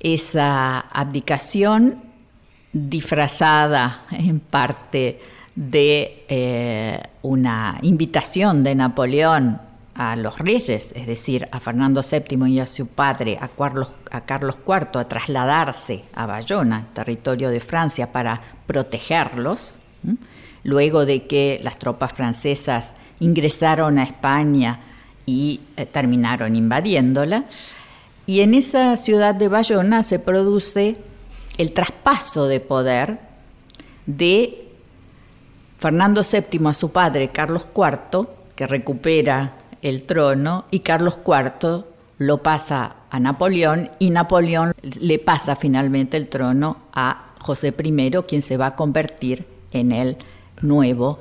Esa 0.00 0.80
abdicación 0.80 2.02
disfrazada 2.72 4.00
en 4.10 4.40
parte 4.40 5.20
de 5.54 6.24
eh, 6.28 7.02
una 7.22 7.78
invitación 7.82 8.62
de 8.62 8.74
Napoleón 8.74 9.60
a 9.96 10.14
los 10.14 10.38
reyes, 10.38 10.92
es 10.94 11.06
decir, 11.06 11.48
a 11.50 11.58
Fernando 11.58 12.02
VII 12.02 12.50
y 12.50 12.60
a 12.60 12.66
su 12.66 12.88
padre, 12.88 13.38
a 13.40 13.48
Carlos, 13.48 13.88
a 14.10 14.20
Carlos 14.20 14.56
IV, 14.66 15.00
a 15.00 15.08
trasladarse 15.08 16.04
a 16.14 16.26
Bayona, 16.26 16.88
territorio 16.92 17.48
de 17.48 17.60
Francia, 17.60 18.12
para 18.12 18.42
protegerlos, 18.66 19.78
luego 20.64 21.06
de 21.06 21.26
que 21.26 21.60
las 21.62 21.78
tropas 21.78 22.12
francesas 22.12 22.94
ingresaron 23.20 23.98
a 23.98 24.04
España 24.04 24.80
y 25.24 25.62
eh, 25.78 25.86
terminaron 25.86 26.54
invadiéndola. 26.56 27.44
Y 28.26 28.40
en 28.40 28.52
esa 28.52 28.98
ciudad 28.98 29.34
de 29.34 29.48
Bayona 29.48 30.02
se 30.02 30.18
produce 30.18 30.98
el 31.56 31.72
traspaso 31.72 32.48
de 32.48 32.60
poder 32.60 33.18
de 34.04 34.68
Fernando 35.78 36.20
VII 36.20 36.66
a 36.66 36.74
su 36.74 36.92
padre 36.92 37.28
Carlos 37.28 37.68
IV, 37.74 38.28
que 38.54 38.66
recupera 38.66 39.54
el 39.88 40.02
trono, 40.02 40.64
y 40.70 40.80
Carlos 40.80 41.20
IV 41.26 41.84
lo 42.18 42.42
pasa 42.42 42.96
a 43.10 43.20
Napoleón 43.20 43.90
y 43.98 44.10
Napoleón 44.10 44.74
le 44.82 45.18
pasa 45.18 45.54
finalmente 45.54 46.16
el 46.16 46.28
trono 46.28 46.78
a 46.92 47.34
José 47.40 47.74
I, 47.78 48.10
quien 48.26 48.42
se 48.42 48.56
va 48.56 48.68
a 48.68 48.74
convertir 48.74 49.46
en 49.70 49.92
el 49.92 50.16
nuevo 50.62 51.18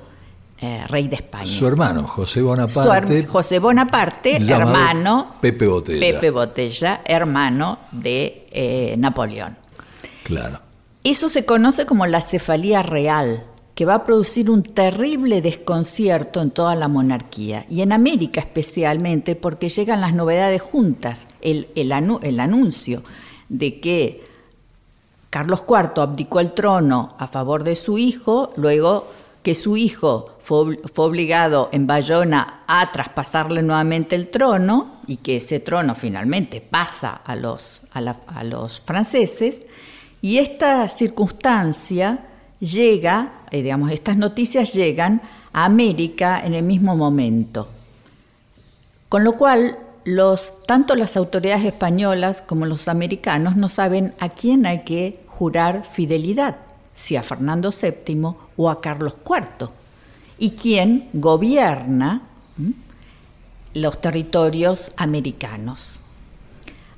eh, 0.57 0.85
rey 0.87 1.07
de 1.07 1.17
España. 1.17 1.45
Su 1.45 1.67
hermano, 1.67 2.03
José 2.03 2.41
Bonaparte. 2.41 3.25
José 3.25 3.59
Bonaparte, 3.59 4.37
hermano. 4.37 5.35
Pepe 5.41 5.67
Botella. 5.67 5.99
Pepe 5.99 6.29
Botella, 6.31 7.01
hermano 7.05 7.79
de 7.91 8.47
eh, 8.51 8.95
Napoleón. 8.97 9.57
Claro. 10.23 10.61
Eso 11.03 11.29
se 11.29 11.45
conoce 11.45 11.85
como 11.85 12.07
la 12.07 12.21
cefalía 12.21 12.81
real 12.81 13.43
que 13.75 13.83
va 13.85 13.95
a 13.95 14.05
producir 14.05 14.49
un 14.49 14.63
terrible 14.63 15.41
desconcierto 15.41 16.41
en 16.41 16.51
toda 16.51 16.75
la 16.75 16.87
monarquía 16.87 17.65
y 17.69 17.81
en 17.81 17.91
América 17.91 18.39
especialmente 18.39 19.35
porque 19.35 19.67
llegan 19.67 19.99
las 19.99 20.13
novedades 20.13 20.61
juntas, 20.61 21.27
el, 21.41 21.67
el, 21.75 21.91
anuncio 21.91 23.03
de 23.49 23.81
que 23.81 24.23
Carlos 25.29 25.65
IV 25.67 26.01
abdicó 26.01 26.39
el 26.39 26.53
trono 26.53 27.15
a 27.19 27.27
favor 27.27 27.65
de 27.65 27.75
su 27.75 27.97
hijo, 27.97 28.51
luego 28.55 29.07
que 29.43 29.53
su 29.53 29.75
hijo 29.75 30.37
fue, 30.39 30.79
obligado 30.95 31.67
en 31.73 31.85
Bayona 31.85 32.63
a 32.67 32.89
traspasarle 32.93 33.61
nuevamente 33.61 34.15
el 34.15 34.29
trono 34.29 35.01
y 35.05 35.17
que 35.17 35.35
ese 35.35 35.59
trono 35.59 35.95
finalmente 35.95 36.61
pasa 36.61 37.21
a 37.25 37.35
los, 37.35 37.81
a 37.91 38.43
los 38.45 38.79
franceses, 38.79 39.63
y 40.21 40.37
esta 40.37 40.87
circunstancia 40.87 42.29
llega, 42.59 43.31
eh, 43.51 43.61
digamos, 43.61 43.91
estas 43.91 44.17
noticias 44.17 44.73
llegan 44.73 45.21
a 45.53 45.65
América 45.65 46.41
en 46.43 46.53
el 46.53 46.63
mismo 46.63 46.95
momento. 46.95 47.67
Con 49.09 49.23
lo 49.23 49.37
cual, 49.37 49.77
tanto 50.65 50.95
las 50.95 51.17
autoridades 51.17 51.63
españolas 51.63 52.41
como 52.41 52.65
los 52.65 52.87
americanos 52.87 53.55
no 53.55 53.69
saben 53.69 54.13
a 54.19 54.29
quién 54.29 54.65
hay 54.65 54.83
que 54.83 55.19
jurar 55.27 55.85
fidelidad, 55.85 56.57
si 56.95 57.15
a 57.15 57.23
Fernando 57.23 57.71
VII 57.71 58.33
o 58.57 58.69
a 58.69 58.81
Carlos 58.81 59.15
IV, 59.25 59.69
y 60.37 60.51
quién 60.51 61.09
gobierna 61.13 62.21
los 63.73 64.01
territorios 64.01 64.91
americanos. 64.97 65.99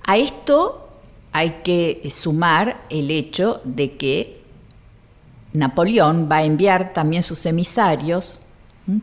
A 0.04 0.17
esto 0.17 0.89
hay 1.34 1.62
que 1.63 2.08
sumar 2.10 2.86
el 2.89 3.12
hecho 3.12 3.62
de 3.63 3.98
que 3.98 4.37
Napoleón 5.58 6.30
va 6.32 6.38
a 6.38 6.43
enviar 6.43 6.93
también 6.93 7.24
sus 7.24 7.46
emisarios 7.46 8.39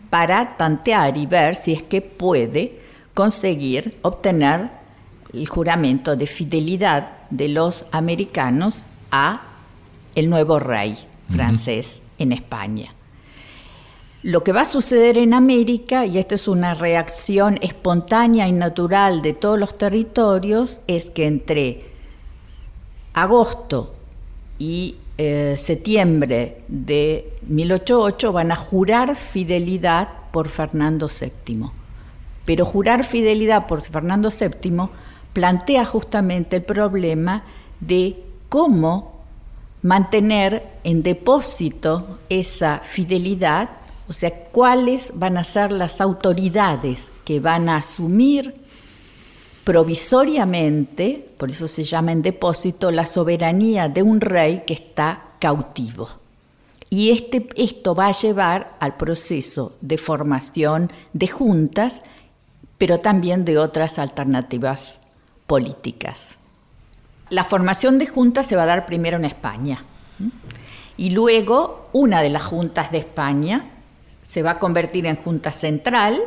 para 0.09 0.57
tantear 0.57 1.17
y 1.17 1.27
ver 1.27 1.57
si 1.57 1.73
es 1.73 1.83
que 1.83 2.01
puede 2.01 2.79
conseguir 3.13 3.99
obtener 4.03 4.71
el 5.33 5.47
juramento 5.49 6.17
de 6.17 6.27
fidelidad 6.27 7.09
de 7.31 7.49
los 7.49 7.87
americanos 7.91 8.83
a 9.11 9.43
el 10.15 10.31
nuevo 10.31 10.61
rey 10.61 10.97
francés 11.29 12.01
en 12.19 12.33
España. 12.33 12.95
Lo 14.23 14.43
que 14.43 14.53
va 14.53 14.63
a 14.63 14.65
suceder 14.65 15.19
en 15.19 15.35
América, 15.35 16.07
y 16.07 16.19
esta 16.19 16.37
es 16.37 16.49
una 16.49 16.75
reacción 16.75 17.59
espontánea 17.61 18.49
y 18.49 18.53
natural 18.53 19.21
de 19.21 19.35
todos 19.35 19.59
los 19.59 19.77
territorios, 19.77 20.81
es 20.87 21.07
que 21.07 21.27
entre 21.27 21.85
agosto 23.13 23.95
y 24.59 24.97
eh, 25.17 25.57
septiembre 25.63 26.63
de 26.67 27.33
1808 27.47 28.33
van 28.33 28.51
a 28.51 28.57
jurar 28.57 29.15
fidelidad 29.17 30.09
por 30.33 30.49
Fernando 30.49 31.09
VII. 31.09 31.67
Pero 32.45 32.65
jurar 32.65 33.05
fidelidad 33.05 33.67
por 33.67 33.81
Fernando 33.81 34.29
VII 34.29 34.89
plantea 35.33 35.85
justamente 35.85 36.57
el 36.57 36.63
problema 36.63 37.45
de 37.81 38.23
cómo 38.49 39.23
mantener 39.83 40.67
en 40.83 41.03
depósito 41.03 42.19
esa 42.29 42.79
fidelidad, 42.79 43.71
o 44.09 44.13
sea, 44.13 44.33
cuáles 44.51 45.13
van 45.15 45.37
a 45.37 45.45
ser 45.45 45.71
las 45.73 46.01
autoridades 46.01 47.07
que 47.25 47.39
van 47.39 47.69
a 47.69 47.77
asumir 47.77 48.55
provisoriamente, 49.65 51.27
por 51.39 51.51
eso 51.51 51.67
se 51.67 51.85
llama 51.85 52.13
en 52.13 52.23
depósito, 52.23 52.91
la 52.91 53.07
soberanía 53.07 53.89
de 53.89 54.03
un 54.03 54.21
rey 54.21 54.63
que 54.67 54.75
está 54.75 55.25
cautivo. 55.39 56.09
Y 56.91 57.11
este, 57.11 57.49
esto 57.57 57.95
va 57.95 58.09
a 58.09 58.13
llevar 58.13 58.77
al 58.79 58.97
proceso 58.97 59.73
de 59.81 59.99
formación 59.99 60.93
de 61.15 61.29
juntas, 61.29 62.03
pero 62.77 63.01
también 63.01 63.45
de 63.45 63.59
otras 63.59 63.99
alternativas 63.99 64.99
políticas. 65.47 66.37
La 67.31 67.45
formación 67.45 67.99
de 67.99 68.07
juntas 68.07 68.47
se 68.47 68.57
va 68.57 68.65
a 68.65 68.67
dar 68.67 68.87
primero 68.87 69.17
en 69.17 69.25
España. 69.25 69.83
Y 70.97 71.11
luego 71.11 71.89
una 71.93 72.21
de 72.21 72.31
las 72.31 72.43
juntas 72.43 72.93
de 72.93 72.99
España 72.99 73.71
se 74.23 74.43
va 74.43 74.53
a 74.53 74.59
convertir 74.59 75.07
en 75.07 75.17
junta 75.17 75.53
central, 75.53 76.21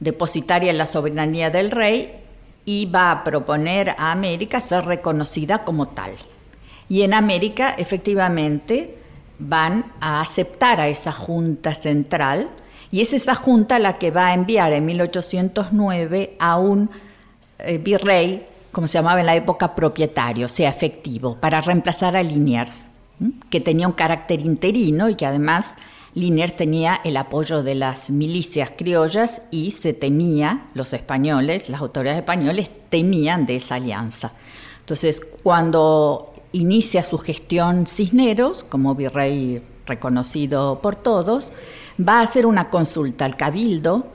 depositaria 0.00 0.70
en 0.70 0.78
la 0.78 0.86
soberanía 0.86 1.50
del 1.50 1.70
rey, 1.70 2.24
y 2.68 2.84
va 2.84 3.10
a 3.10 3.24
proponer 3.24 3.94
a 3.96 4.12
América 4.12 4.60
ser 4.60 4.84
reconocida 4.84 5.64
como 5.64 5.86
tal. 5.86 6.10
Y 6.86 7.00
en 7.00 7.14
América 7.14 7.74
efectivamente 7.78 8.98
van 9.38 9.86
a 10.02 10.20
aceptar 10.20 10.78
a 10.78 10.88
esa 10.88 11.10
Junta 11.10 11.74
Central 11.74 12.50
y 12.90 13.00
es 13.00 13.14
esa 13.14 13.34
Junta 13.34 13.78
la 13.78 13.94
que 13.94 14.10
va 14.10 14.26
a 14.26 14.34
enviar 14.34 14.74
en 14.74 14.84
1809 14.84 16.36
a 16.38 16.58
un 16.58 16.90
eh, 17.58 17.78
virrey 17.78 18.46
como 18.70 18.86
se 18.86 18.98
llamaba 18.98 19.20
en 19.20 19.26
la 19.26 19.34
época, 19.34 19.74
propietario, 19.74 20.44
o 20.44 20.50
sea, 20.50 20.68
efectivo, 20.68 21.38
para 21.40 21.62
reemplazar 21.62 22.18
a 22.18 22.22
Liniers, 22.22 22.84
que 23.48 23.60
tenía 23.60 23.86
un 23.86 23.94
carácter 23.94 24.42
interino 24.42 25.08
y 25.08 25.14
que 25.14 25.24
además 25.24 25.74
Liniers 26.14 26.56
tenía 26.56 27.00
el 27.04 27.16
apoyo 27.16 27.62
de 27.62 27.74
las 27.74 28.10
milicias 28.10 28.72
criollas 28.76 29.42
y 29.50 29.72
se 29.72 29.92
temía, 29.92 30.66
los 30.74 30.92
españoles, 30.92 31.68
las 31.68 31.80
autoridades 31.80 32.20
españoles 32.20 32.70
temían 32.88 33.46
de 33.46 33.56
esa 33.56 33.76
alianza. 33.76 34.32
Entonces, 34.80 35.20
cuando 35.42 36.32
inicia 36.52 37.02
su 37.02 37.18
gestión 37.18 37.86
Cisneros, 37.86 38.64
como 38.64 38.94
virrey 38.94 39.62
reconocido 39.86 40.80
por 40.80 40.96
todos, 40.96 41.52
va 42.00 42.20
a 42.20 42.22
hacer 42.22 42.46
una 42.46 42.70
consulta 42.70 43.24
al 43.24 43.36
cabildo 43.36 44.06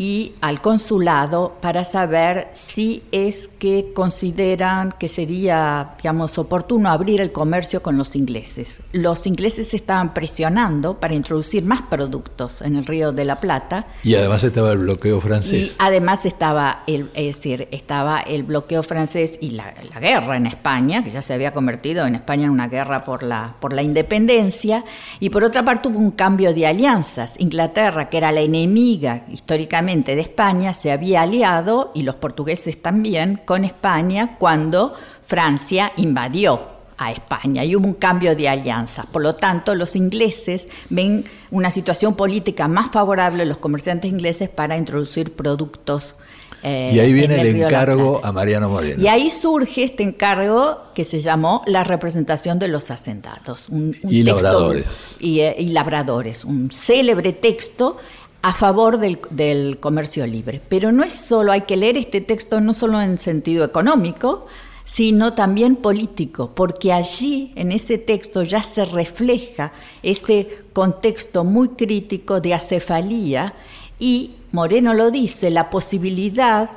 y 0.00 0.32
al 0.40 0.62
consulado 0.62 1.58
para 1.60 1.84
saber 1.84 2.48
si 2.54 3.02
es 3.12 3.48
que 3.48 3.92
consideran 3.92 4.92
que 4.98 5.08
sería, 5.08 5.90
digamos, 5.98 6.38
oportuno 6.38 6.88
abrir 6.88 7.20
el 7.20 7.32
comercio 7.32 7.82
con 7.82 7.98
los 7.98 8.16
ingleses. 8.16 8.78
Los 8.92 9.26
ingleses 9.26 9.74
estaban 9.74 10.14
presionando 10.14 10.98
para 10.98 11.14
introducir 11.14 11.66
más 11.66 11.82
productos 11.82 12.62
en 12.62 12.76
el 12.76 12.86
Río 12.86 13.12
de 13.12 13.26
la 13.26 13.40
Plata. 13.40 13.88
Y 14.02 14.14
además 14.14 14.42
estaba 14.42 14.72
el 14.72 14.78
bloqueo 14.78 15.20
francés. 15.20 15.52
Y 15.52 15.72
además 15.78 16.24
estaba 16.24 16.82
el, 16.86 17.10
es 17.12 17.36
decir, 17.36 17.68
estaba 17.70 18.20
el 18.20 18.42
bloqueo 18.42 18.82
francés 18.82 19.34
y 19.42 19.50
la, 19.50 19.74
la, 19.92 20.00
guerra 20.00 20.38
en 20.38 20.46
España, 20.46 21.04
que 21.04 21.10
ya 21.10 21.20
se 21.20 21.34
había 21.34 21.52
convertido 21.52 22.06
en 22.06 22.14
España 22.14 22.46
en 22.46 22.52
una 22.52 22.68
guerra 22.68 23.04
por 23.04 23.22
la, 23.22 23.54
por 23.60 23.74
la 23.74 23.82
independencia. 23.82 24.82
Y 25.18 25.28
por 25.28 25.44
otra 25.44 25.62
parte 25.62 25.88
hubo 25.88 25.98
un 25.98 26.12
cambio 26.12 26.54
de 26.54 26.66
alianzas. 26.66 27.34
Inglaterra, 27.36 28.08
que 28.08 28.16
era 28.16 28.32
la 28.32 28.40
enemiga 28.40 29.24
históricamente, 29.30 29.89
de 29.90 30.20
España 30.20 30.72
se 30.72 30.92
había 30.92 31.22
aliado, 31.22 31.90
y 31.94 32.04
los 32.04 32.14
portugueses 32.14 32.80
también, 32.80 33.40
con 33.44 33.64
España 33.64 34.36
cuando 34.38 34.94
Francia 35.22 35.92
invadió 35.96 36.80
a 36.96 37.10
España 37.10 37.64
y 37.64 37.74
hubo 37.74 37.86
un 37.86 37.94
cambio 37.94 38.36
de 38.36 38.48
alianza. 38.48 39.06
Por 39.10 39.22
lo 39.22 39.34
tanto, 39.34 39.74
los 39.74 39.96
ingleses 39.96 40.68
ven 40.90 41.24
una 41.50 41.70
situación 41.70 42.14
política 42.14 42.68
más 42.68 42.90
favorable 42.90 43.42
a 43.42 43.46
los 43.46 43.58
comerciantes 43.58 44.10
ingleses 44.10 44.48
para 44.48 44.76
introducir 44.76 45.32
productos. 45.32 46.14
Eh, 46.62 46.92
y 46.94 46.98
ahí 46.98 47.14
viene 47.14 47.40
el, 47.40 47.56
encargo 47.56 48.20
a 48.22 48.32
Mariano 48.32 48.68
Moreno. 48.68 49.02
Y 49.02 49.08
ahí 49.08 49.30
surge 49.30 49.84
este 49.84 50.02
encargo 50.02 50.78
que 50.94 51.04
se 51.04 51.20
llamó 51.20 51.62
la 51.66 51.84
representación 51.84 52.58
de 52.58 52.68
los 52.68 52.90
hacendados. 52.90 53.68
y 53.70 54.22
labradores. 54.22 55.16
Y, 55.20 55.40
eh, 55.40 55.56
y 55.58 55.70
labradores, 55.70 56.44
un 56.44 56.70
célebre 56.70 57.32
texto 57.32 57.96
a 58.42 58.54
favor 58.54 58.98
del, 58.98 59.78
comercio 59.80 60.26
libre. 60.26 60.60
Pero 60.68 60.92
no 60.92 61.02
es 61.02 61.12
solo, 61.12 61.52
hay 61.52 61.62
que 61.62 61.76
leer 61.76 61.96
este 61.96 62.20
texto 62.20 62.60
no 62.60 62.72
solo 62.72 63.00
en 63.00 63.18
sentido 63.18 63.64
económico, 63.64 64.46
sino 64.84 65.34
también 65.34 65.76
político, 65.76 66.50
porque 66.54 66.92
allí 66.92 67.52
en 67.54 67.70
ese 67.70 67.98
texto 67.98 68.42
ya 68.42 68.62
se 68.62 68.84
refleja 68.84 69.72
este 70.02 70.64
contexto 70.72 71.44
muy 71.44 71.70
crítico 71.70 72.40
de 72.40 72.54
acefalía 72.54 73.54
y 73.98 74.32
Moreno 74.52 74.94
lo 74.94 75.10
dice, 75.10 75.50
la 75.50 75.70
posibilidad 75.70 76.70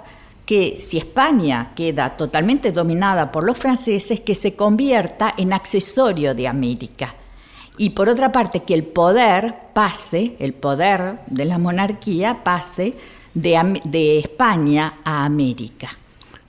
que 0.45 0.77
si 0.79 0.97
España 0.97 1.71
queda 1.75 2.17
totalmente 2.17 2.71
dominada 2.71 3.31
por 3.31 3.45
los 3.45 3.57
franceses, 3.57 4.19
que 4.19 4.35
se 4.35 4.55
convierta 4.55 5.33
en 5.37 5.53
accesorio 5.53 6.35
de 6.35 6.47
América 6.47 7.15
y 7.77 7.91
por 7.91 8.09
otra 8.09 8.31
parte 8.31 8.63
que 8.63 8.73
el 8.73 8.83
poder 8.83 9.55
pase, 9.73 10.35
el 10.39 10.53
poder 10.53 11.19
de 11.27 11.45
la 11.45 11.57
monarquía 11.57 12.43
pase 12.43 12.93
de, 13.33 14.19
España 14.19 14.99
a 15.03 15.25
América. 15.25 15.89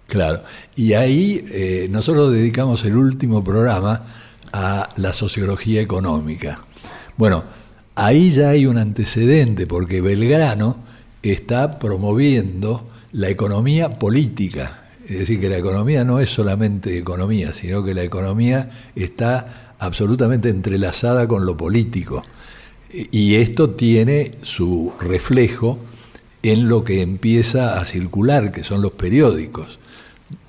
Claro, 0.07 0.43
y 0.77 0.93
ahí 0.93 1.43
eh, 1.51 1.89
nosotros 1.91 2.33
dedicamos 2.33 2.85
el 2.85 2.97
último 2.97 3.43
programa 3.43 4.03
a 4.53 4.91
la 4.97 5.13
sociología 5.13 5.81
económica. 5.81 6.61
Bueno, 7.17 7.45
ahí 7.95 8.31
ya 8.31 8.51
hay 8.51 8.67
un 8.67 8.77
antecedente 8.77 9.67
porque 9.67 10.01
Belgrano 10.01 10.77
está 11.23 11.79
promoviendo 11.79 12.89
la 13.13 13.31
economía 13.31 13.99
política. 13.99 14.81
Es 15.09 15.19
decir, 15.19 15.41
que 15.41 15.49
la 15.49 15.59
economía 15.59 16.05
no 16.05 16.21
es 16.21 16.31
solamente 16.31 16.97
economía, 16.97 17.53
sino 17.53 17.85
que 17.85 17.95
la 17.95 18.03
economía 18.03 18.71
está 18.95 19.64
absolutamente 19.85 20.49
entrelazada 20.49 21.29
con 21.29 21.47
lo 21.47 21.57
político. 21.57 22.25
Y 22.91 23.35
esto 23.37 23.71
tiene 23.71 24.33
su 24.43 24.93
reflejo 25.01 25.79
en 26.43 26.69
lo 26.69 26.85
que 26.85 27.03
empieza 27.03 27.81
a 27.81 27.87
circular, 27.87 28.53
que 28.53 28.63
son 28.63 28.83
los 28.83 28.93
periódicos, 28.93 29.79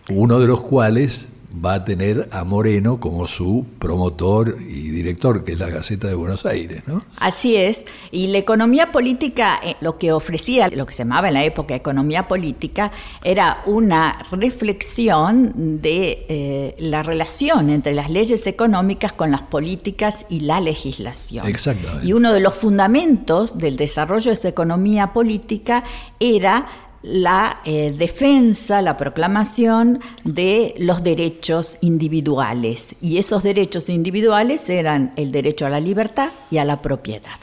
uno 0.09 0.39
de 0.39 0.47
los 0.47 0.61
cuales 0.61 1.27
va 1.63 1.75
a 1.75 1.85
tener 1.85 2.27
a 2.31 2.43
Moreno 2.43 2.99
como 2.99 3.27
su 3.27 3.65
promotor 3.79 4.57
y 4.59 4.89
director, 4.89 5.43
que 5.43 5.53
es 5.53 5.59
la 5.59 5.69
Gaceta 5.69 6.07
de 6.07 6.15
Buenos 6.15 6.45
Aires. 6.45 6.83
¿no? 6.87 7.03
Así 7.17 7.55
es, 7.55 7.85
y 8.11 8.27
la 8.27 8.37
economía 8.37 8.91
política, 8.91 9.59
eh, 9.63 9.75
lo 9.81 9.97
que 9.97 10.11
ofrecía, 10.11 10.67
lo 10.69 10.85
que 10.85 10.93
se 10.93 10.99
llamaba 10.99 11.27
en 11.27 11.35
la 11.35 11.43
época 11.43 11.75
economía 11.75 12.27
política, 12.27 12.91
era 13.23 13.63
una 13.65 14.17
reflexión 14.31 15.81
de 15.81 16.25
eh, 16.29 16.75
la 16.79 17.03
relación 17.03 17.69
entre 17.69 17.93
las 17.93 18.09
leyes 18.09 18.47
económicas 18.47 19.13
con 19.13 19.31
las 19.31 19.41
políticas 19.41 20.25
y 20.29 20.41
la 20.41 20.59
legislación. 20.59 21.47
Exactamente. 21.47 22.07
Y 22.07 22.13
uno 22.13 22.33
de 22.33 22.39
los 22.39 22.55
fundamentos 22.55 23.57
del 23.57 23.77
desarrollo 23.77 24.31
de 24.31 24.33
esa 24.33 24.49
economía 24.49 25.13
política 25.13 25.83
era 26.19 26.67
la 27.05 27.59
eh, 27.65 27.93
defensa, 27.95 28.81
la 28.81 28.97
proclamación 28.97 29.99
de 30.23 30.73
los 30.79 31.03
derechos 31.03 31.77
individuales. 31.81 32.95
Y 32.99 33.17
esos 33.17 33.43
derechos 33.43 33.89
individuales 33.89 34.67
eran 34.69 35.13
el 35.15 35.31
derecho 35.31 35.67
a 35.67 35.69
la 35.69 35.79
libertad 35.79 36.31
y 36.49 36.57
a 36.57 36.65
la 36.65 36.81
propiedad. 36.81 37.37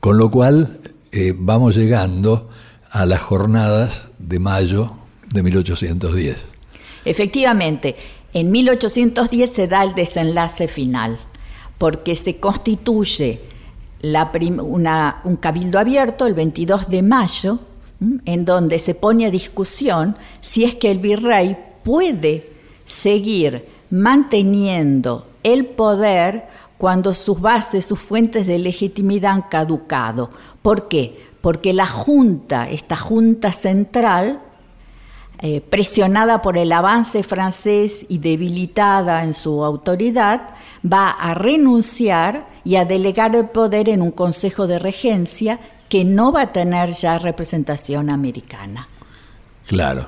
Con 0.00 0.18
lo 0.18 0.28
cual 0.30 0.80
eh, 1.12 1.34
vamos 1.36 1.76
llegando 1.76 2.48
a 2.90 3.06
las 3.06 3.20
jornadas 3.20 4.08
de 4.18 4.40
mayo 4.40 4.92
de 5.32 5.44
1810. 5.44 6.44
Efectivamente, 7.04 7.94
en 8.32 8.50
1810 8.50 9.50
se 9.50 9.68
da 9.68 9.84
el 9.84 9.94
desenlace 9.94 10.66
final, 10.66 11.16
porque 11.78 12.16
se 12.16 12.38
constituye 12.38 13.40
un 14.02 15.36
cabildo 15.40 15.78
abierto 15.78 16.26
el 16.26 16.34
22 16.34 16.88
de 16.88 17.02
mayo 17.02 17.60
en 18.24 18.44
donde 18.44 18.78
se 18.78 18.94
pone 18.94 19.26
a 19.26 19.30
discusión 19.30 20.16
si 20.40 20.64
es 20.64 20.74
que 20.74 20.90
el 20.90 20.98
virrey 20.98 21.56
puede 21.82 22.50
seguir 22.84 23.66
manteniendo 23.90 25.26
el 25.42 25.66
poder 25.66 26.46
cuando 26.78 27.12
sus 27.12 27.40
bases, 27.40 27.84
sus 27.84 27.98
fuentes 27.98 28.46
de 28.46 28.58
legitimidad 28.58 29.32
han 29.32 29.42
caducado. 29.42 30.30
¿Por 30.62 30.88
qué? 30.88 31.28
Porque 31.40 31.72
la 31.72 31.86
Junta, 31.86 32.70
esta 32.70 32.96
Junta 32.96 33.52
Central, 33.52 34.40
eh, 35.42 35.60
presionada 35.60 36.42
por 36.42 36.56
el 36.56 36.72
avance 36.72 37.22
francés 37.22 38.06
y 38.08 38.18
debilitada 38.18 39.24
en 39.24 39.34
su 39.34 39.64
autoridad, 39.64 40.50
va 40.90 41.10
a 41.10 41.34
renunciar 41.34 42.46
y 42.64 42.76
a 42.76 42.84
delegar 42.84 43.34
el 43.36 43.48
poder 43.48 43.88
en 43.88 44.02
un 44.02 44.10
Consejo 44.10 44.66
de 44.66 44.78
Regencia 44.78 45.58
que 45.90 46.04
no 46.04 46.32
va 46.32 46.42
a 46.42 46.52
tener 46.52 46.94
ya 46.94 47.18
representación 47.18 48.08
americana. 48.08 48.88
Claro. 49.66 50.06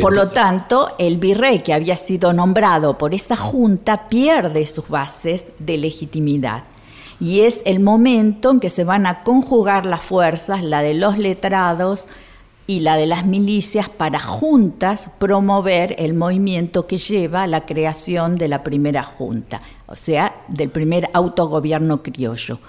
Por 0.00 0.14
lo 0.14 0.28
tanto, 0.28 0.94
el 0.98 1.16
virrey 1.16 1.60
que 1.60 1.72
había 1.72 1.96
sido 1.96 2.32
nombrado 2.32 2.98
por 2.98 3.14
esta 3.14 3.34
junta 3.34 4.06
pierde 4.08 4.66
sus 4.66 4.88
bases 4.88 5.46
de 5.58 5.78
legitimidad. 5.78 6.64
Y 7.20 7.40
es 7.40 7.62
el 7.64 7.80
momento 7.80 8.50
en 8.50 8.60
que 8.60 8.70
se 8.70 8.84
van 8.84 9.06
a 9.06 9.24
conjugar 9.24 9.86
las 9.86 10.02
fuerzas, 10.02 10.62
la 10.62 10.82
de 10.82 10.92
los 10.92 11.16
letrados 11.16 12.06
y 12.66 12.80
la 12.80 12.96
de 12.96 13.06
las 13.06 13.24
milicias, 13.24 13.88
para 13.88 14.20
juntas 14.20 15.08
promover 15.18 15.96
el 15.98 16.12
movimiento 16.12 16.86
que 16.86 16.98
lleva 16.98 17.44
a 17.44 17.48
la 17.48 17.64
creación 17.64 18.36
de 18.36 18.48
la 18.48 18.62
primera 18.62 19.02
junta, 19.02 19.62
o 19.86 19.96
sea, 19.96 20.36
del 20.48 20.68
primer 20.68 21.08
autogobierno 21.14 22.02
criollo, 22.02 22.60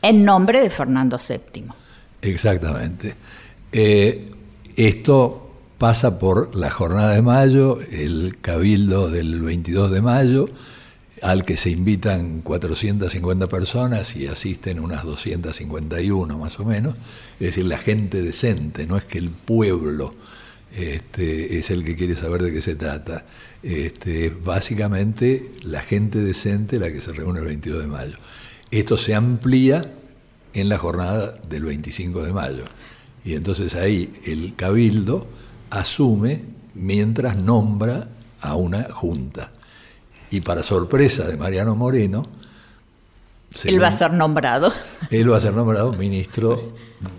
en 0.00 0.24
nombre 0.24 0.62
de 0.62 0.70
Fernando 0.70 1.18
VII. 1.18 1.87
Exactamente. 2.22 3.14
Eh, 3.72 4.28
esto 4.76 5.48
pasa 5.78 6.18
por 6.18 6.54
la 6.56 6.70
jornada 6.70 7.14
de 7.14 7.22
mayo, 7.22 7.78
el 7.92 8.38
cabildo 8.40 9.08
del 9.10 9.40
22 9.40 9.90
de 9.90 10.02
mayo, 10.02 10.48
al 11.22 11.44
que 11.44 11.56
se 11.56 11.70
invitan 11.70 12.42
450 12.42 13.48
personas 13.48 14.16
y 14.16 14.26
asisten 14.26 14.80
unas 14.80 15.04
251 15.04 16.38
más 16.38 16.58
o 16.60 16.64
menos, 16.64 16.94
es 17.40 17.48
decir, 17.48 17.64
la 17.64 17.78
gente 17.78 18.22
decente, 18.22 18.86
no 18.86 18.96
es 18.96 19.04
que 19.04 19.18
el 19.18 19.30
pueblo 19.30 20.14
este, 20.76 21.58
es 21.58 21.70
el 21.70 21.84
que 21.84 21.96
quiere 21.96 22.14
saber 22.14 22.42
de 22.42 22.52
qué 22.52 22.62
se 22.62 22.74
trata, 22.74 23.26
este, 23.62 24.30
básicamente 24.30 25.50
la 25.62 25.80
gente 25.80 26.18
decente 26.18 26.78
la 26.78 26.92
que 26.92 27.00
se 27.00 27.12
reúne 27.12 27.40
el 27.40 27.46
22 27.46 27.80
de 27.80 27.86
mayo. 27.86 28.16
Esto 28.70 28.96
se 28.96 29.14
amplía 29.14 29.82
en 30.54 30.68
la 30.68 30.78
jornada 30.78 31.34
del 31.48 31.64
25 31.64 32.22
de 32.22 32.32
mayo. 32.32 32.64
Y 33.24 33.34
entonces 33.34 33.74
ahí 33.74 34.12
el 34.26 34.54
cabildo 34.54 35.26
asume 35.70 36.42
mientras 36.74 37.36
nombra 37.36 38.08
a 38.40 38.56
una 38.56 38.84
junta. 38.84 39.50
Y 40.30 40.40
para 40.40 40.62
sorpresa 40.62 41.26
de 41.26 41.36
Mariano 41.36 41.74
Moreno, 41.74 42.26
él 43.64 43.82
va 43.82 43.88
a 43.88 43.92
ser 43.92 44.12
nombrado. 44.12 44.72
Él 45.10 45.32
va 45.32 45.38
a 45.38 45.40
ser 45.40 45.54
nombrado 45.54 45.92
ministro 45.92 46.72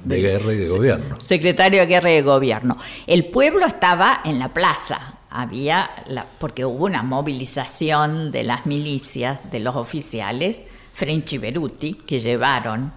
de 0.04 0.22
Guerra 0.22 0.54
y 0.54 0.58
de 0.58 0.68
Gobierno. 0.68 1.20
Secretario 1.20 1.82
de 1.82 1.88
Guerra 1.88 2.12
y 2.12 2.16
de 2.16 2.22
Gobierno. 2.22 2.78
El 3.08 3.26
pueblo 3.26 3.66
estaba 3.66 4.22
en 4.26 4.40
la 4.40 4.50
plaza. 4.54 5.16
Había, 5.30 5.90
la, 6.08 6.26
porque 6.40 6.66
hubo 6.66 6.86
una 6.86 7.04
movilización 7.04 8.32
de 8.32 8.44
las 8.44 8.66
milicias, 8.66 9.40
de 9.52 9.60
los 9.60 9.76
oficiales, 9.76 10.62
French 11.00 11.32
y 11.32 11.38
Beruti, 11.38 11.94
que 11.94 12.20
llevaron 12.20 12.92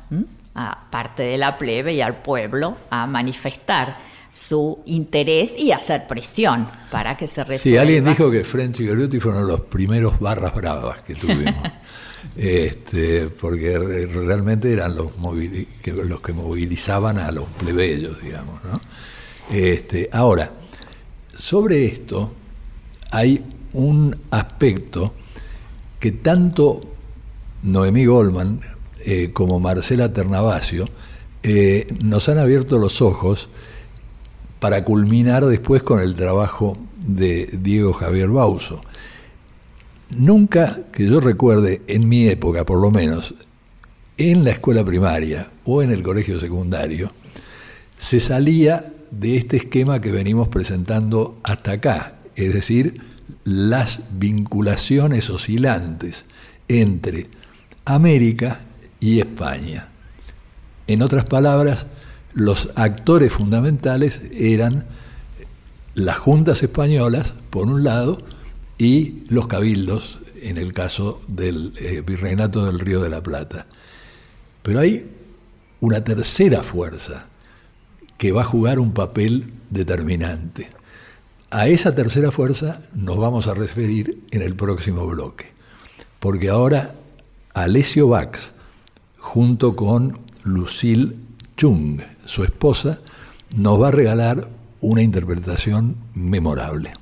a 0.57 0.91
parte 0.91 1.23
de 1.23 1.38
la 1.38 1.57
plebe 1.57 1.95
y 1.95 2.01
al 2.01 2.21
pueblo 2.21 2.77
a 2.91 3.07
manifestar 3.07 3.97
su 4.33 4.83
interés 4.87 5.55
y 5.57 5.71
hacer 5.71 6.09
presión 6.09 6.67
para 6.91 7.17
que 7.17 7.29
se 7.29 7.45
resuelva. 7.45 7.62
Sí, 7.62 7.77
alguien 7.77 8.05
dijo 8.05 8.29
que 8.29 8.43
French 8.43 8.81
y 8.81 8.87
Beruti 8.87 9.21
fueron 9.21 9.47
los 9.47 9.61
primeros 9.61 10.19
barras 10.19 10.53
bravas 10.53 11.01
que 11.05 11.15
tuvimos. 11.15 11.55
este, 12.37 13.29
porque 13.29 13.79
realmente 13.79 14.73
eran 14.73 14.97
los, 14.97 15.12
los 15.87 16.21
que 16.21 16.33
movilizaban 16.33 17.19
a 17.19 17.31
los 17.31 17.47
plebeyos, 17.51 18.21
digamos. 18.21 18.61
Este, 19.49 20.09
ahora, 20.12 20.51
sobre 21.37 21.85
esto 21.85 22.35
hay 23.12 23.45
un 23.75 24.17
aspecto 24.31 25.15
que 26.01 26.11
tanto 26.12 26.92
Noemí 27.62 28.07
Goldman 28.07 28.61
eh, 29.05 29.31
como 29.33 29.61
Marcela 29.61 30.12
Ternavasio 30.12 30.85
eh, 31.42 31.87
nos 32.05 32.29
han 32.29 32.38
abierto 32.38 32.79
los 32.79 33.03
ojos 33.03 33.48
para 34.61 34.85
culminar 34.85 35.44
después 35.44 35.83
con 35.83 36.01
el 36.01 36.14
trabajo 36.14 36.79
de 37.05 37.48
Diego 37.61 37.92
Javier 37.92 38.29
Bauso. 38.29 38.81
Nunca 40.11 40.83
que 40.92 41.07
yo 41.07 41.20
recuerde, 41.20 41.83
en 41.88 42.09
mi 42.09 42.29
época 42.29 42.64
por 42.64 42.81
lo 42.81 42.90
menos, 42.90 43.35
en 44.18 44.44
la 44.44 44.51
escuela 44.51 44.85
primaria 44.85 45.51
o 45.64 45.83
en 45.83 45.90
el 45.90 46.03
colegio 46.03 46.38
secundario, 46.38 47.11
se 47.96 48.20
salía 48.20 48.85
de 49.11 49.37
este 49.37 49.57
esquema 49.57 50.01
que 50.01 50.12
venimos 50.12 50.48
presentando 50.48 51.38
hasta 51.42 51.72
acá, 51.72 52.16
es 52.37 52.55
decir, 52.55 53.01
las 53.44 54.03
vinculaciones 54.12 55.29
oscilantes 55.29 56.25
entre 56.68 57.29
América 57.85 58.61
y 59.01 59.21
España. 59.21 59.88
En 60.87 61.03
otras 61.03 61.25
palabras, 61.25 61.87
los 62.35 62.71
actores 62.77 63.33
fundamentales 63.33 64.23
eran 64.33 64.87
las 65.95 66.18
juntas 66.18 66.62
españolas, 66.62 67.35
por 67.51 67.66
un 67.66 67.85
lado, 67.85 68.18
y 68.79 69.25
los 69.29 69.47
cabildos, 69.47 70.18
en 70.42 70.59
el 70.59 70.73
caso 70.73 71.21
del 71.29 71.73
eh, 71.79 72.03
Virreinato 72.05 72.64
del 72.66 72.79
Río 72.79 73.01
de 73.01 73.11
la 73.11 73.23
Plata. 73.23 73.66
Pero 74.62 74.81
hay 74.81 75.09
una 75.81 76.03
tercera 76.03 76.62
fuerza 76.62 77.27
que 78.18 78.33
va 78.33 78.42
a 78.42 78.45
jugar 78.45 78.79
un 78.79 78.92
papel 78.92 79.53
determinante. 79.71 80.68
A 81.51 81.68
esa 81.68 81.95
tercera 81.95 82.31
fuerza 82.31 82.81
nos 82.95 83.18
vamos 83.18 83.47
a 83.47 83.55
referir 83.55 84.23
en 84.31 84.42
el 84.42 84.55
próximo 84.55 85.07
bloque, 85.07 85.47
porque 86.18 86.49
ahora 86.49 86.95
Alessio 87.55 88.09
Bax, 88.09 88.53
junto 89.19 89.77
con 89.77 90.19
Lucille 90.43 91.15
Chung, 91.57 92.01
su 92.25 92.45
esposa, 92.45 93.01
nos 93.57 93.81
va 93.81 93.88
a 93.88 93.91
regalar 93.91 94.49
una 94.81 95.03
interpretación 95.03 95.97
memorable. 96.15 96.93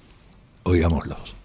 Oigámoslos. 0.65 1.40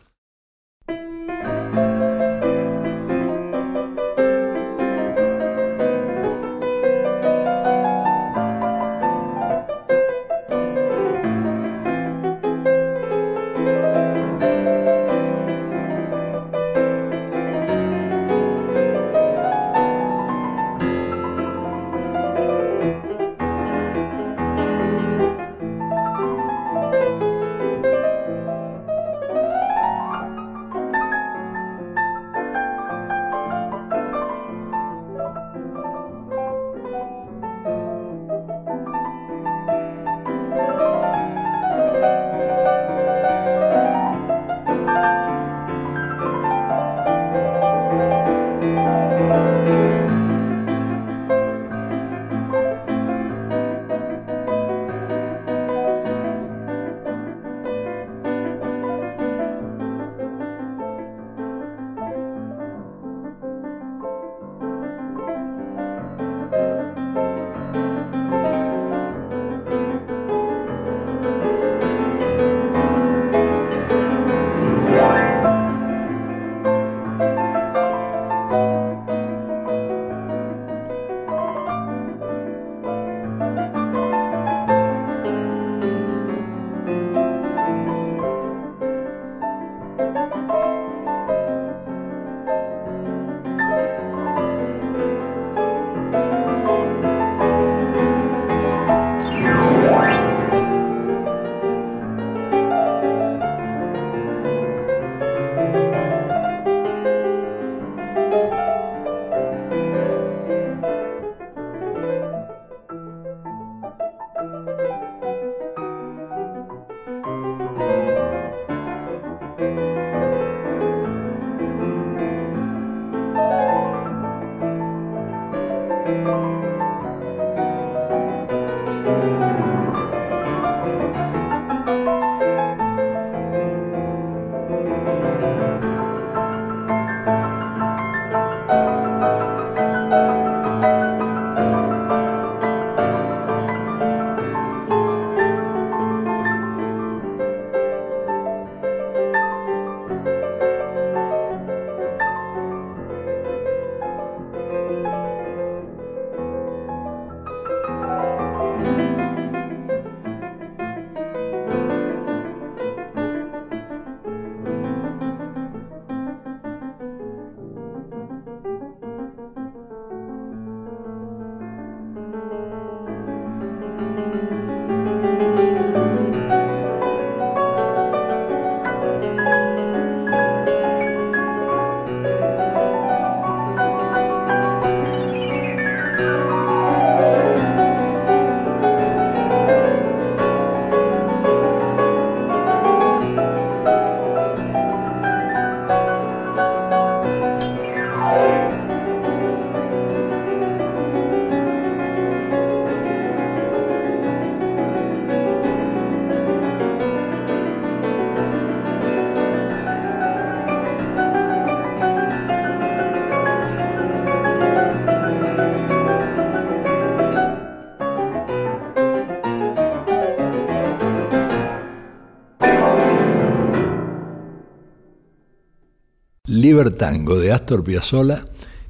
Libertango 226.86 227.40
de 227.40 227.52
Astor 227.52 227.84
Piazzolla 227.84 228.46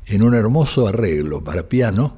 en 0.05 0.21
un 0.21 0.33
hermoso 0.33 0.85
arreglo 0.85 1.45
para 1.45 1.69
piano 1.69 2.17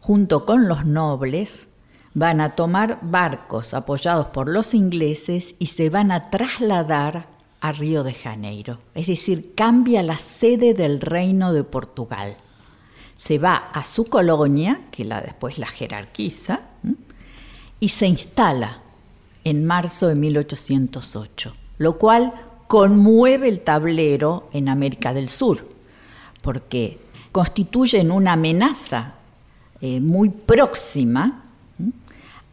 junto 0.00 0.46
con 0.46 0.68
los 0.68 0.84
nobles, 0.84 1.66
van 2.14 2.40
a 2.40 2.54
tomar 2.54 2.98
barcos 3.02 3.74
apoyados 3.74 4.26
por 4.26 4.48
los 4.48 4.74
ingleses 4.74 5.54
y 5.58 5.66
se 5.66 5.88
van 5.88 6.12
a 6.12 6.30
trasladar 6.30 7.26
a 7.60 7.72
Río 7.72 8.02
de 8.02 8.12
Janeiro. 8.12 8.78
Es 8.94 9.06
decir, 9.06 9.54
cambia 9.54 10.02
la 10.02 10.18
sede 10.18 10.74
del 10.74 11.00
reino 11.00 11.52
de 11.52 11.64
Portugal. 11.64 12.36
Se 13.16 13.38
va 13.38 13.54
a 13.54 13.84
su 13.84 14.06
colonia, 14.06 14.82
que 14.90 15.04
la, 15.04 15.20
después 15.20 15.58
la 15.58 15.68
jerarquiza, 15.68 16.60
y 17.80 17.88
se 17.88 18.06
instala 18.06 18.80
en 19.44 19.64
marzo 19.64 20.08
de 20.08 20.16
1808, 20.16 21.54
lo 21.78 21.98
cual 21.98 22.34
conmueve 22.66 23.48
el 23.48 23.60
tablero 23.60 24.48
en 24.52 24.68
América 24.68 25.14
del 25.14 25.28
Sur, 25.28 25.68
porque 26.42 26.98
constituyen 27.32 28.12
una 28.12 28.34
amenaza 28.34 29.14
eh, 29.80 30.00
muy 30.00 30.28
próxima 30.28 31.44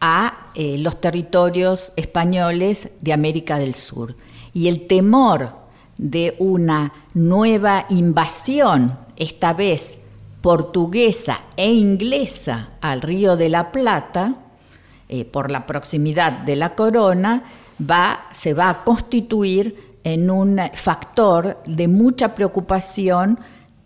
a 0.02 0.52
eh, 0.56 0.78
los 0.80 1.00
territorios 1.02 1.92
españoles 1.96 2.90
de 3.02 3.14
América 3.14 3.60
del 3.60 3.76
Sur. 3.76 4.16
Y 4.54 4.68
el 4.68 4.88
temor 4.88 5.54
de 5.98 6.36
una 6.40 6.94
nueva 7.14 7.86
invasión, 7.90 8.98
esta 9.18 9.54
vez 9.54 9.98
portuguesa 10.42 11.42
e 11.58 11.72
inglesa, 11.72 12.70
al 12.80 13.02
Río 13.02 13.36
de 13.36 13.50
la 13.50 13.72
Plata, 13.72 14.36
eh, 15.10 15.26
por 15.26 15.52
la 15.52 15.68
proximidad 15.68 16.32
de 16.32 16.56
la 16.56 16.76
corona, 16.76 17.44
va, 17.80 18.28
se 18.34 18.54
va 18.54 18.70
a 18.70 18.84
constituir 18.84 19.90
en 20.04 20.32
un 20.32 20.60
factor 20.74 21.58
de 21.66 21.88
mucha 21.90 22.34
preocupación 22.34 23.40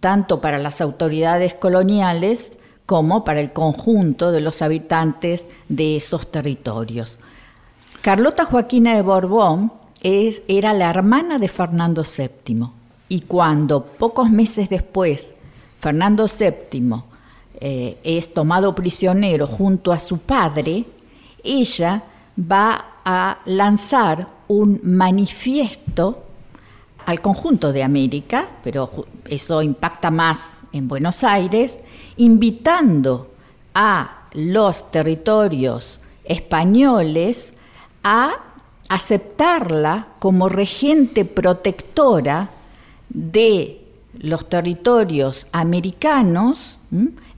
tanto 0.04 0.42
para 0.42 0.60
las 0.60 0.82
autoridades 0.82 1.54
coloniales 1.54 2.52
como 2.86 3.24
para 3.24 3.40
el 3.40 3.54
conjunto 3.54 4.34
de 4.34 4.42
los 4.42 4.62
habitantes 4.62 5.46
de 5.70 5.96
esos 5.96 6.30
territorios. 6.30 7.20
Carlota 8.02 8.44
Joaquina 8.44 8.98
de 8.98 9.02
Borbón 9.02 9.72
es, 10.02 10.42
era 10.50 10.74
la 10.74 10.90
hermana 10.90 11.40
de 11.40 11.48
Fernando 11.48 12.04
VII 12.04 12.68
y 13.08 13.22
cuando 13.22 13.86
pocos 13.86 14.30
meses 14.30 14.68
después 14.68 15.32
Fernando 15.80 16.26
VII 16.28 16.96
eh, 17.62 17.98
es 18.04 18.34
tomado 18.34 18.76
prisionero 18.76 19.48
junto 19.48 19.94
a 19.94 20.00
su 20.00 20.18
padre, 20.18 20.84
ella 21.46 22.04
va 22.38 22.98
a 23.06 23.40
lanzar 23.46 24.28
un 24.50 24.82
manifiesto 24.84 26.26
al 27.06 27.22
conjunto 27.22 27.72
de 27.72 27.84
América, 27.84 28.48
pero 28.64 28.90
eso 29.26 29.62
impacta 29.62 30.12
más 30.12 30.52
en 30.72 30.88
Buenos 30.88 31.24
Aires, 31.24 31.78
invitando 32.18 33.32
a 33.74 34.28
los 34.34 34.92
territorios 34.92 36.00
españoles 36.24 37.54
a 38.04 38.36
aceptarla 38.90 40.08
como 40.20 40.50
regente 40.50 41.26
protectora 41.26 42.50
de 43.10 43.84
los 44.20 44.50
territorios 44.50 45.48
americanos 45.52 46.78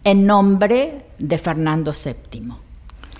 en 0.03 0.25
nombre 0.25 1.05
de 1.17 1.37
Fernando 1.37 1.91
VII. 1.93 2.53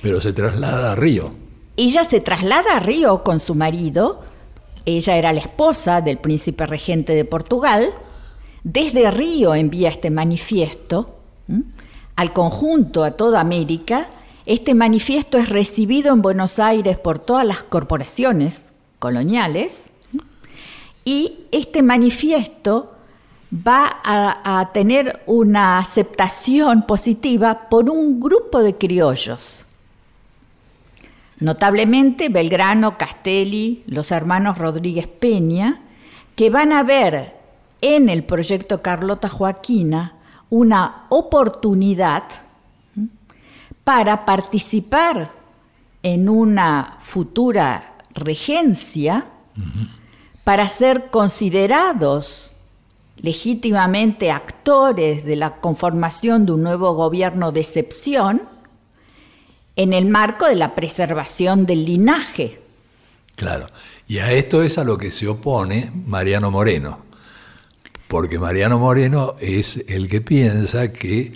Pero 0.02 0.22
se 0.22 0.34
traslada 0.34 0.92
a 0.92 0.96
Río. 0.96 1.32
Ella 1.78 2.04
se 2.04 2.22
traslada 2.22 2.78
a 2.78 2.80
Río 2.80 3.24
con 3.24 3.40
su 3.40 3.56
marido, 3.56 4.22
ella 4.86 5.18
era 5.18 5.34
la 5.34 5.40
esposa 5.40 6.02
del 6.02 6.18
príncipe 6.18 6.66
regente 6.66 7.16
de 7.16 7.26
Portugal. 7.26 7.94
Desde 8.64 9.10
Río 9.12 9.56
envía 9.56 9.90
este 9.90 10.12
manifiesto 10.12 11.16
al 12.16 12.34
conjunto, 12.34 13.04
a 13.04 13.12
toda 13.12 13.42
América. 13.42 14.08
Este 14.46 14.76
manifiesto 14.76 15.38
es 15.38 15.50
recibido 15.50 16.14
en 16.14 16.22
Buenos 16.22 16.60
Aires 16.60 16.98
por 16.98 17.20
todas 17.20 17.46
las 17.46 17.64
corporaciones 17.64 18.66
coloniales 19.00 19.88
y 21.04 21.46
este 21.52 21.84
manifiesto 21.84 22.92
va 23.56 24.02
a, 24.04 24.72
tener 24.74 25.22
una 25.28 25.80
aceptación 25.80 26.86
positiva 26.86 27.70
por 27.70 27.90
un 27.90 28.20
grupo 28.20 28.62
de 28.62 28.76
criollos 28.76 29.65
notablemente 31.40 32.30
Belgrano, 32.30 32.98
Castelli, 32.98 33.84
los 33.88 34.12
hermanos 34.12 34.58
Rodríguez 34.58 35.08
Peña, 35.08 35.82
que 36.36 36.50
van 36.50 36.74
a 36.74 36.84
ver 36.84 37.36
en 37.82 38.10
el 38.10 38.24
proyecto 38.24 38.82
Carlota 38.82 39.30
Joaquina 39.30 40.14
una 40.50 41.06
oportunidad 41.10 42.24
para 43.84 44.26
participar 44.26 45.32
en 46.04 46.30
una 46.30 46.98
futura 47.00 47.96
regencia, 48.12 49.26
para 50.44 50.68
ser 50.68 51.10
considerados 51.10 52.54
legítimamente 53.18 54.32
actores 54.32 55.26
de 55.26 55.36
la 55.36 55.56
conformación 55.58 56.46
de 56.46 56.52
un 56.54 56.64
nuevo 56.64 56.94
gobierno 56.94 57.52
de 57.52 57.62
excepción, 57.62 58.44
en 59.76 59.94
el 59.94 60.06
marco 60.06 60.48
de 60.48 60.56
la 60.56 60.76
preservación 60.76 61.66
del 61.66 61.86
linaje. 61.86 62.62
Claro, 63.36 63.68
y 64.08 64.20
a 64.20 64.32
esto 64.32 64.64
es 64.64 64.78
a 64.78 64.84
lo 64.84 64.98
que 64.98 65.12
se 65.12 65.28
opone 65.28 65.92
Mariano 66.06 66.52
Moreno, 66.52 67.00
porque 68.08 68.40
Mariano 68.40 68.80
Moreno 68.80 69.36
es 69.40 69.84
el 69.88 70.08
que 70.08 70.22
piensa 70.22 70.94
que 70.94 71.34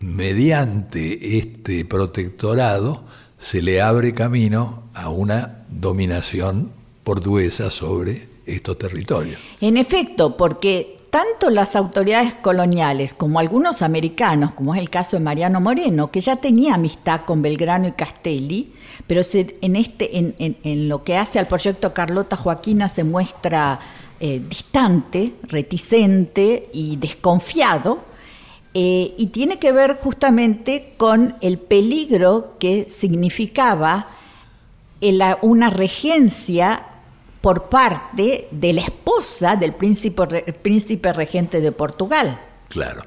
mediante 0.00 1.38
este 1.38 1.84
protectorado 1.84 3.04
se 3.38 3.62
le 3.62 3.80
abre 3.80 4.14
camino 4.14 4.90
a 4.94 5.10
una 5.10 5.64
dominación 5.68 6.72
portuguesa 7.04 7.70
sobre 7.70 8.28
estos 8.46 8.78
territorios. 8.78 9.40
En 9.60 9.76
efecto, 9.76 10.36
porque 10.36 10.97
tanto 11.18 11.50
las 11.50 11.74
autoridades 11.74 12.32
coloniales 12.34 13.12
como 13.12 13.40
algunos 13.40 13.82
americanos, 13.82 14.54
como 14.54 14.76
es 14.76 14.80
el 14.80 14.88
caso 14.88 15.16
de 15.16 15.24
Mariano 15.24 15.60
Moreno, 15.60 16.12
que 16.12 16.20
ya 16.20 16.36
tenía 16.36 16.74
amistad 16.74 17.22
con 17.26 17.42
Belgrano 17.42 17.88
y 17.88 17.92
Castelli, 17.92 18.72
pero 19.08 19.22
en, 19.32 19.74
este, 19.74 20.16
en, 20.16 20.88
lo 20.88 21.02
que 21.02 21.16
hace 21.16 21.40
al 21.40 21.48
proyecto 21.48 21.92
Carlota 21.92 22.36
Joaquina 22.36 22.88
se 22.88 23.02
muestra 23.02 23.80
eh, 24.20 24.40
distante, 24.48 25.32
reticente 25.42 26.68
y 26.72 26.94
desconfiado, 26.98 27.98
eh, 28.72 29.12
y 29.18 29.26
tiene 29.32 29.58
que 29.58 29.72
ver 29.72 29.96
justamente 29.96 30.94
con 30.98 31.34
el 31.40 31.58
peligro 31.58 32.54
que 32.60 32.88
significaba 32.88 34.06
una 35.42 35.70
regencia 35.70 36.87
por 37.48 37.70
parte 37.70 38.46
de 38.50 38.74
la 38.74 38.82
esposa 38.82 39.56
del 39.56 39.72
príncipe, 39.72 40.52
príncipe 40.60 41.14
regente 41.14 41.62
de 41.62 41.72
Portugal. 41.72 42.38
Claro. 42.68 43.00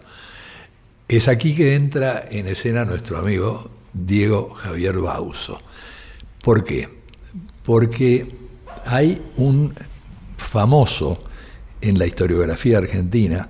Es 1.08 1.28
aquí 1.28 1.54
que 1.54 1.76
entra 1.76 2.24
en 2.28 2.48
escena 2.48 2.84
nuestro 2.84 3.20
amigo 3.20 3.70
Diego 3.94 4.50
Javier 4.56 4.98
Bauso. 4.98 5.62
¿Por 6.42 6.64
qué? 6.64 6.90
Porque 7.62 8.32
hay 8.84 9.22
un 9.36 9.76
famoso 10.38 11.24
en 11.80 12.00
la 12.00 12.08
historiografía 12.08 12.80
argentina, 12.80 13.48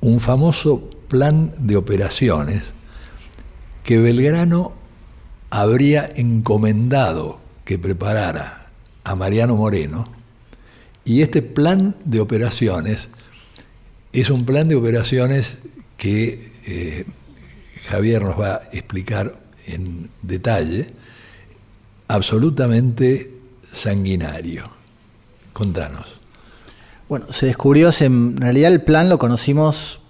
un 0.00 0.20
famoso 0.20 0.88
plan 1.06 1.52
de 1.58 1.76
operaciones 1.76 2.62
que 3.82 3.98
Belgrano 3.98 4.72
habría 5.50 6.08
encomendado 6.16 7.40
que 7.66 7.78
preparara 7.78 8.68
a 9.04 9.14
Mariano 9.14 9.56
Moreno, 9.56 10.13
y 11.04 11.22
este 11.22 11.42
plan 11.42 11.96
de 12.04 12.20
operaciones 12.20 13.10
es 14.12 14.30
un 14.30 14.44
plan 14.44 14.68
de 14.68 14.76
operaciones 14.76 15.58
que 15.96 16.50
eh, 16.66 17.04
Javier 17.88 18.22
nos 18.22 18.40
va 18.40 18.54
a 18.54 18.62
explicar 18.72 19.36
en 19.66 20.10
detalle, 20.22 20.86
absolutamente 22.08 23.32
sanguinario. 23.72 24.68
Contanos. 25.52 26.16
Bueno, 27.08 27.30
se 27.30 27.46
descubrió, 27.46 27.90
en 28.00 28.36
realidad 28.36 28.72
el 28.72 28.82
plan 28.82 29.08
lo 29.08 29.18
conocimos 29.18 30.00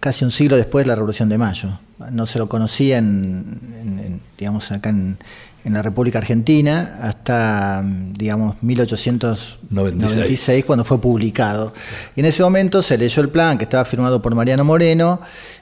casi 0.00 0.24
un 0.24 0.30
siglo 0.30 0.56
después 0.56 0.84
de 0.84 0.88
la 0.88 0.94
Revolución 0.94 1.28
de 1.28 1.38
Mayo. 1.38 1.78
No 2.10 2.26
se 2.26 2.38
lo 2.38 2.48
conocía 2.48 2.98
en, 2.98 4.20
digamos, 4.36 4.70
acá 4.70 4.90
en, 4.90 5.18
la 5.64 5.82
República 5.82 6.18
Argentina 6.18 6.98
hasta, 7.02 7.82
digamos, 7.84 8.62
1896, 8.62 10.64
cuando 10.64 10.84
fue 10.84 11.00
publicado. 11.00 11.74
Y 12.16 12.20
en 12.20 12.26
ese 12.26 12.42
momento 12.42 12.80
se 12.80 12.96
leyó 12.96 13.22
el 13.22 13.28
plan 13.28 13.58
que 13.58 13.64
estaba 13.64 13.84
firmado 13.84 14.22
por 14.22 14.34
Mariano 14.34 14.64
Moreno 14.64 15.20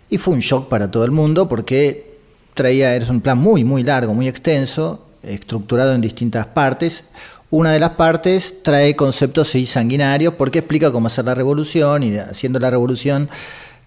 y 0.08 0.18
fue 0.18 0.34
un 0.34 0.40
shock 0.40 0.68
para 0.68 0.90
todo 0.90 1.04
el 1.04 1.10
mundo 1.10 1.48
porque 1.48 2.16
traía, 2.54 2.94
era 2.94 3.10
un 3.10 3.20
plan 3.20 3.38
muy, 3.38 3.64
muy 3.64 3.82
largo, 3.82 4.14
muy 4.14 4.28
extenso, 4.28 5.06
estructurado 5.22 5.94
en 5.94 6.00
distintas 6.00 6.46
partes. 6.46 7.06
Una 7.50 7.72
de 7.72 7.80
las 7.80 7.90
partes 7.90 8.62
trae 8.62 8.96
conceptos 8.96 9.52
sanguinarios 9.66 10.34
porque 10.34 10.58
explica 10.58 10.90
cómo 10.90 11.06
hacer 11.06 11.24
la 11.24 11.34
revolución 11.34 12.02
y 12.02 12.16
haciendo 12.16 12.58
la 12.58 12.70
revolución 12.70 13.28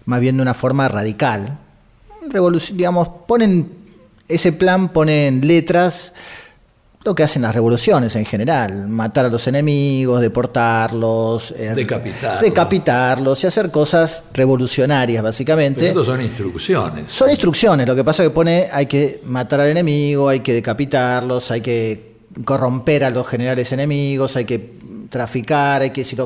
más 0.06 0.20
bien 0.20 0.36
de 0.36 0.42
una 0.42 0.54
forma 0.54 0.88
radical. 0.88 1.58
Revolución, 2.28 2.76
digamos, 2.76 3.08
ponen 3.26 3.79
ese 4.30 4.52
plan 4.52 4.90
pone 4.90 5.26
en 5.26 5.46
letras 5.46 6.12
lo 7.02 7.14
que 7.14 7.22
hacen 7.22 7.42
las 7.42 7.54
revoluciones 7.54 8.14
en 8.16 8.26
general, 8.26 8.86
matar 8.86 9.24
a 9.24 9.28
los 9.30 9.46
enemigos, 9.46 10.20
deportarlos, 10.20 11.52
eh, 11.52 11.72
decapitarlos. 11.74 12.40
decapitarlos 12.42 13.44
y 13.44 13.46
hacer 13.46 13.70
cosas 13.70 14.24
revolucionarias 14.34 15.22
básicamente. 15.22 15.88
Pero 15.88 16.04
son 16.04 16.20
instrucciones. 16.20 17.10
Son 17.10 17.30
instrucciones, 17.30 17.86
lo 17.86 17.96
que 17.96 18.04
pasa 18.04 18.22
es 18.22 18.28
que 18.28 18.34
pone 18.34 18.68
hay 18.70 18.84
que 18.84 19.22
matar 19.24 19.60
al 19.60 19.68
enemigo, 19.68 20.28
hay 20.28 20.40
que 20.40 20.52
decapitarlos, 20.52 21.50
hay 21.50 21.62
que 21.62 22.10
corromper 22.44 23.04
a 23.04 23.10
los 23.10 23.26
generales 23.26 23.72
enemigos, 23.72 24.36
hay 24.36 24.44
que 24.44 24.79
traficar, 25.10 25.82
hay 25.82 25.90
que 25.90 26.04
si 26.04 26.16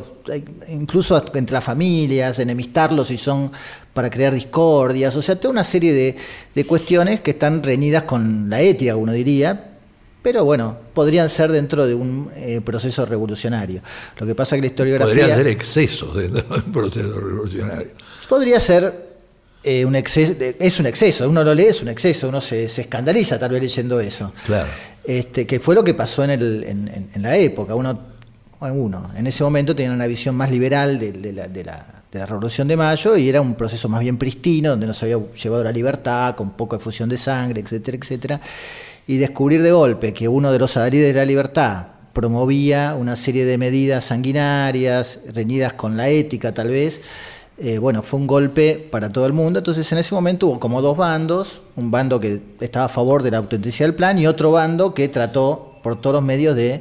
incluso 0.68 1.20
entre 1.34 1.54
las 1.54 1.64
familias, 1.64 2.38
enemistarlos 2.38 3.08
si 3.08 3.18
son 3.18 3.50
para 3.92 4.10
crear 4.10 4.32
discordias, 4.32 5.16
o 5.16 5.22
sea, 5.22 5.36
toda 5.36 5.52
una 5.52 5.64
serie 5.64 5.92
de, 5.92 6.16
de 6.54 6.66
cuestiones 6.66 7.20
que 7.20 7.32
están 7.32 7.62
reñidas 7.62 8.02
con 8.02 8.48
la 8.50 8.60
ética, 8.60 8.94
uno 8.94 9.12
diría, 9.12 9.72
pero 10.22 10.44
bueno, 10.44 10.76
podrían 10.92 11.28
ser 11.28 11.50
dentro 11.50 11.86
de 11.86 11.94
un 11.94 12.30
eh, 12.36 12.60
proceso 12.64 13.04
revolucionario. 13.04 13.82
Lo 14.18 14.26
que 14.26 14.34
pasa 14.34 14.54
es 14.54 14.60
que 14.60 14.66
la 14.68 14.70
historiografía... 14.70 15.14
Podrían 15.14 15.38
ser 15.38 15.48
excesos 15.48 16.14
dentro 16.14 16.42
de 16.42 16.54
un 16.54 16.72
proceso 16.72 17.20
revolucionario. 17.20 17.90
Podría 18.28 18.60
ser 18.60 19.14
eh, 19.62 19.84
un 19.84 19.96
exceso, 19.96 20.34
es 20.58 20.80
un 20.80 20.86
exceso, 20.86 21.28
uno 21.28 21.42
lo 21.44 21.54
lee, 21.54 21.66
es 21.66 21.82
un 21.82 21.88
exceso, 21.88 22.28
uno 22.28 22.40
se, 22.40 22.68
se 22.68 22.82
escandaliza 22.82 23.38
tal 23.38 23.52
vez 23.52 23.62
leyendo 23.62 24.00
eso. 24.00 24.32
Claro. 24.46 24.68
Este, 25.04 25.46
que 25.46 25.60
fue 25.60 25.74
lo 25.74 25.84
que 25.84 25.92
pasó 25.92 26.24
en, 26.24 26.30
el, 26.30 26.64
en, 26.64 27.10
en 27.14 27.22
la 27.22 27.36
época. 27.36 27.74
Uno 27.74 28.13
en 28.66 29.26
ese 29.26 29.44
momento 29.44 29.74
tenía 29.76 29.92
una 29.92 30.06
visión 30.06 30.34
más 30.34 30.50
liberal 30.50 30.98
de, 30.98 31.32
la, 31.32 32.26
Revolución 32.26 32.68
de 32.68 32.76
Mayo 32.76 33.16
y 33.16 33.28
era 33.28 33.40
un 33.40 33.54
proceso 33.54 33.88
más 33.88 34.00
bien 34.00 34.16
pristino, 34.16 34.70
donde 34.70 34.86
nos 34.86 35.02
había 35.02 35.18
llevado 35.18 35.64
la 35.64 35.72
libertad, 35.72 36.34
con 36.36 36.50
poca 36.52 36.76
efusión 36.76 37.08
de 37.08 37.16
sangre, 37.16 37.60
etcétera, 37.60 37.98
etcétera. 38.00 38.40
Y 39.06 39.18
descubrir 39.18 39.62
de 39.62 39.72
golpe 39.72 40.14
que 40.14 40.28
uno 40.28 40.50
de 40.50 40.58
los 40.58 40.76
adalides 40.76 41.12
de 41.12 41.18
la 41.18 41.24
libertad 41.24 41.86
promovía 42.12 42.94
una 42.98 43.16
serie 43.16 43.44
de 43.44 43.58
medidas 43.58 44.04
sanguinarias, 44.04 45.20
reñidas 45.34 45.74
con 45.74 45.96
la 45.96 46.08
ética 46.08 46.54
tal 46.54 46.68
vez, 46.68 47.02
eh, 47.58 47.78
bueno, 47.78 48.02
fue 48.02 48.18
un 48.18 48.26
golpe 48.26 48.88
para 48.90 49.10
todo 49.10 49.26
el 49.26 49.32
mundo. 49.32 49.58
Entonces 49.58 49.90
en 49.92 49.98
ese 49.98 50.14
momento 50.14 50.46
hubo 50.46 50.60
como 50.60 50.80
dos 50.80 50.96
bandos, 50.96 51.60
un 51.76 51.90
bando 51.90 52.18
que 52.18 52.40
estaba 52.60 52.86
a 52.86 52.88
favor 52.88 53.22
de 53.22 53.32
la 53.32 53.38
autenticidad 53.38 53.88
del 53.88 53.94
plan 53.96 54.18
y 54.18 54.26
otro 54.26 54.52
bando 54.52 54.94
que 54.94 55.08
trató 55.08 55.74
por 55.82 56.00
todos 56.00 56.14
los 56.14 56.22
medios 56.22 56.56
de 56.56 56.80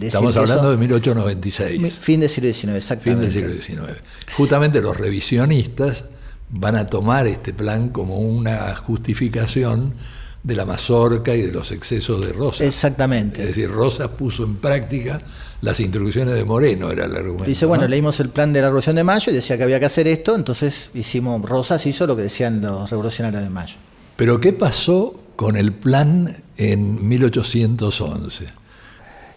Estamos 0.00 0.36
hablando 0.36 0.70
de 0.70 0.76
1896. 0.76 1.98
Fin 1.98 2.20
del 2.20 2.28
siglo 2.28 2.52
XIX, 2.52 2.74
exactamente. 2.74 3.30
Fin 3.30 3.46
del 3.46 3.62
siglo 3.62 3.84
XIX. 3.84 4.00
Justamente 4.36 4.80
los 4.80 4.96
revisionistas 4.96 6.06
van 6.50 6.76
a 6.76 6.86
tomar 6.88 7.26
este 7.26 7.52
plan 7.52 7.90
como 7.90 8.18
una 8.18 8.74
justificación 8.76 9.94
de 10.42 10.54
la 10.54 10.64
mazorca 10.64 11.34
y 11.34 11.42
de 11.42 11.52
los 11.52 11.72
excesos 11.72 12.24
de 12.24 12.32
Rosa. 12.32 12.64
Exactamente. 12.64 13.40
Es 13.42 13.48
decir, 13.48 13.70
Rosa 13.70 14.12
puso 14.12 14.44
en 14.44 14.56
práctica 14.56 15.20
las 15.60 15.80
instrucciones 15.80 16.34
de 16.34 16.44
Moreno, 16.44 16.90
era 16.90 17.06
el 17.06 17.16
argumento. 17.16 17.46
Dice, 17.46 17.66
bueno, 17.66 17.88
leímos 17.88 18.20
el 18.20 18.28
plan 18.28 18.52
de 18.52 18.60
la 18.60 18.66
Revolución 18.66 18.94
de 18.94 19.02
Mayo 19.02 19.32
y 19.32 19.34
decía 19.34 19.56
que 19.56 19.64
había 19.64 19.80
que 19.80 19.86
hacer 19.86 20.06
esto, 20.06 20.36
entonces 20.36 20.90
hicimos, 20.94 21.42
Rosas 21.42 21.84
hizo 21.86 22.06
lo 22.06 22.14
que 22.14 22.22
decían 22.22 22.60
los 22.60 22.88
revolucionarios 22.88 23.42
de 23.42 23.48
Mayo. 23.48 23.74
Pero 24.14 24.40
¿qué 24.40 24.52
pasó 24.52 25.16
con 25.34 25.56
el 25.56 25.72
plan 25.72 26.44
en 26.56 27.08
1811? 27.08 28.46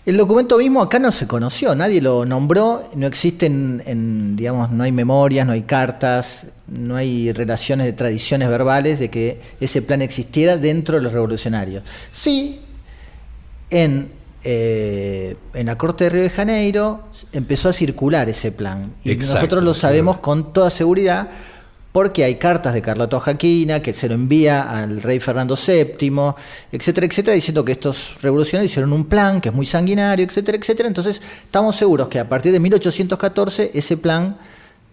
El 0.10 0.18
documento 0.18 0.58
mismo 0.58 0.82
acá 0.82 0.98
no 0.98 1.12
se 1.12 1.28
conoció, 1.28 1.76
nadie 1.76 2.02
lo 2.02 2.26
nombró, 2.26 2.84
no 2.96 3.06
existen, 3.06 4.36
digamos, 4.36 4.72
no 4.72 4.84
hay 4.84 4.92
memorias, 4.92 5.46
no 5.46 5.54
hay 5.54 5.62
cartas, 5.62 6.48
no 6.66 6.96
hay 6.96 7.32
relaciones 7.32 7.86
de 7.86 7.94
tradiciones 7.94 8.50
verbales 8.50 8.98
de 8.98 9.12
que 9.12 9.40
ese 9.60 9.84
plan 9.84 10.02
existiera 10.02 10.58
dentro 10.58 10.96
de 10.96 11.04
los 11.04 11.14
revolucionarios. 11.14 11.84
Sí, 12.10 12.60
en, 13.70 14.10
eh, 14.44 15.36
en 15.54 15.68
la 15.68 15.78
Corte 15.78 16.06
de 16.06 16.10
Río 16.10 16.24
de 16.24 16.32
Janeiro 16.32 17.04
empezó 17.32 17.70
a 17.70 17.74
circular 17.74 18.30
ese 18.30 18.52
plan 18.52 18.92
y 19.04 19.14
nosotros 19.14 19.62
lo 19.62 19.76
sabemos 19.76 20.18
con 20.18 20.54
toda 20.54 20.72
seguridad 20.72 21.30
porque 22.00 22.24
hay 22.24 22.36
cartas 22.36 22.74
de 22.74 22.82
Carlota 22.82 23.20
Jaquina 23.20 23.82
que 23.82 23.94
se 23.94 24.08
lo 24.08 24.16
envía 24.16 24.72
al 24.72 25.02
rey 25.02 25.20
Fernando 25.20 25.58
VII, 25.58 26.34
etcétera, 26.72 27.06
etcétera, 27.06 27.36
diciendo 27.36 27.66
que 27.66 27.74
estos 27.74 28.14
revolucionarios 28.22 28.72
hicieron 28.72 28.94
un 28.94 29.04
plan 29.04 29.42
que 29.42 29.50
es 29.50 29.54
muy 29.54 29.66
sanguinario, 29.66 30.26
etcétera, 30.26 30.58
etcétera. 30.58 30.88
Entonces, 30.88 31.22
estamos 31.44 31.76
seguros 31.76 32.08
que 32.08 32.18
a 32.18 32.30
partir 32.30 32.54
de 32.54 32.62
1814 32.62 33.72
ese 33.74 33.98
plan 33.98 34.38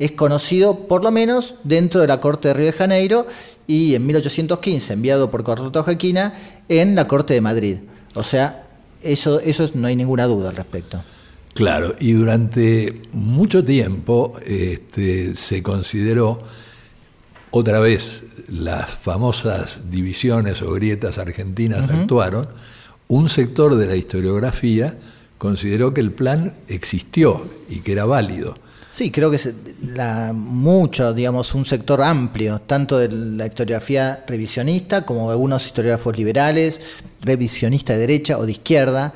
es 0.00 0.10
conocido 0.10 0.88
por 0.88 1.04
lo 1.04 1.12
menos 1.12 1.54
dentro 1.62 2.00
de 2.00 2.08
la 2.08 2.18
Corte 2.18 2.48
de 2.48 2.54
Río 2.54 2.66
de 2.66 2.72
Janeiro 2.72 3.28
y 3.68 3.94
en 3.94 4.04
1815 4.04 4.94
enviado 4.94 5.30
por 5.30 5.44
Carlota 5.44 5.84
Jaquina 5.84 6.34
en 6.68 6.96
la 6.96 7.06
Corte 7.06 7.34
de 7.34 7.40
Madrid. 7.40 7.76
O 8.16 8.24
sea, 8.24 8.66
eso, 9.00 9.38
eso 9.38 9.70
no 9.74 9.86
hay 9.86 9.94
ninguna 9.94 10.24
duda 10.24 10.48
al 10.48 10.56
respecto. 10.56 11.00
Claro, 11.54 11.94
y 12.00 12.14
durante 12.14 13.02
mucho 13.12 13.64
tiempo 13.64 14.32
este, 14.44 15.36
se 15.36 15.62
consideró 15.62 16.40
otra 17.56 17.80
vez 17.80 18.44
las 18.48 18.90
famosas 18.90 19.90
divisiones 19.90 20.60
o 20.60 20.72
grietas 20.72 21.16
argentinas 21.16 21.88
actuaron, 21.90 22.48
un 23.08 23.30
sector 23.30 23.76
de 23.76 23.86
la 23.86 23.96
historiografía 23.96 24.98
consideró 25.38 25.94
que 25.94 26.02
el 26.02 26.12
plan 26.12 26.54
existió 26.68 27.48
y 27.68 27.80
que 27.80 27.92
era 27.92 28.04
válido. 28.04 28.56
Sí, 28.90 29.10
creo 29.10 29.30
que 29.30 29.36
es 29.36 29.48
la, 29.82 30.32
mucho, 30.34 31.14
digamos, 31.14 31.54
un 31.54 31.64
sector 31.64 32.02
amplio, 32.02 32.60
tanto 32.60 32.98
de 32.98 33.08
la 33.08 33.46
historiografía 33.46 34.24
revisionista 34.26 35.06
como 35.06 35.30
algunos 35.30 35.64
historiógrafos 35.64 36.16
liberales, 36.16 36.80
revisionista 37.22 37.94
de 37.94 38.00
derecha 38.00 38.38
o 38.38 38.44
de 38.44 38.52
izquierda, 38.52 39.14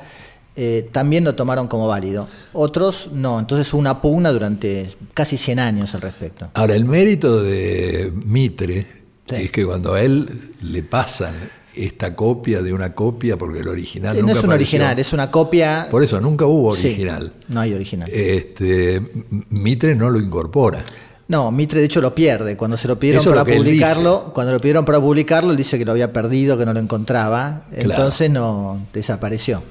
eh, 0.55 0.89
también 0.91 1.23
lo 1.23 1.35
tomaron 1.35 1.67
como 1.67 1.87
válido. 1.87 2.27
Otros 2.53 3.09
no, 3.13 3.39
entonces 3.39 3.73
una 3.73 4.01
pugna 4.01 4.31
durante 4.31 4.89
casi 5.13 5.37
100 5.37 5.59
años 5.59 5.95
al 5.95 6.01
respecto. 6.01 6.49
Ahora, 6.53 6.75
el 6.75 6.85
mérito 6.85 7.41
de 7.41 8.11
Mitre 8.13 8.85
es 9.27 9.51
que 9.51 9.65
cuando 9.65 9.93
a 9.93 10.01
él 10.01 10.27
le 10.61 10.83
pasan 10.83 11.35
esta 11.73 12.15
copia 12.15 12.61
de 12.61 12.73
una 12.73 12.93
copia, 12.93 13.37
porque 13.37 13.59
el 13.59 13.67
original 13.69 14.21
no 14.21 14.29
es 14.29 14.43
un 14.43 14.51
original, 14.51 14.99
es 14.99 15.13
una 15.13 15.31
copia. 15.31 15.87
Por 15.89 16.03
eso 16.03 16.19
nunca 16.19 16.45
hubo 16.45 16.71
original. 16.71 17.31
no 17.47 17.61
hay 17.61 17.73
original. 17.73 18.09
Este, 18.11 19.01
Mitre 19.49 19.95
no 19.95 20.09
lo 20.09 20.19
incorpora. 20.19 20.83
No, 21.29 21.49
Mitre 21.49 21.79
de 21.79 21.85
hecho 21.85 22.01
lo 22.01 22.13
pierde. 22.13 22.57
Cuando 22.57 22.75
se 22.75 22.89
lo 22.89 22.99
pidieron 22.99 23.21
Eso 23.21 23.29
para 23.29 23.45
lo 23.45 23.55
publicarlo, 23.55 24.31
cuando 24.33 24.51
lo 24.51 24.59
pidieron 24.59 24.83
para 24.83 24.99
publicarlo, 24.99 25.51
él 25.51 25.57
dice 25.57 25.77
que 25.77 25.85
lo 25.85 25.93
había 25.93 26.11
perdido, 26.11 26.57
que 26.57 26.65
no 26.65 26.73
lo 26.73 26.81
encontraba. 26.81 27.61
Claro. 27.69 27.89
Entonces 27.89 28.29
no 28.29 28.85
desapareció. 28.91 29.63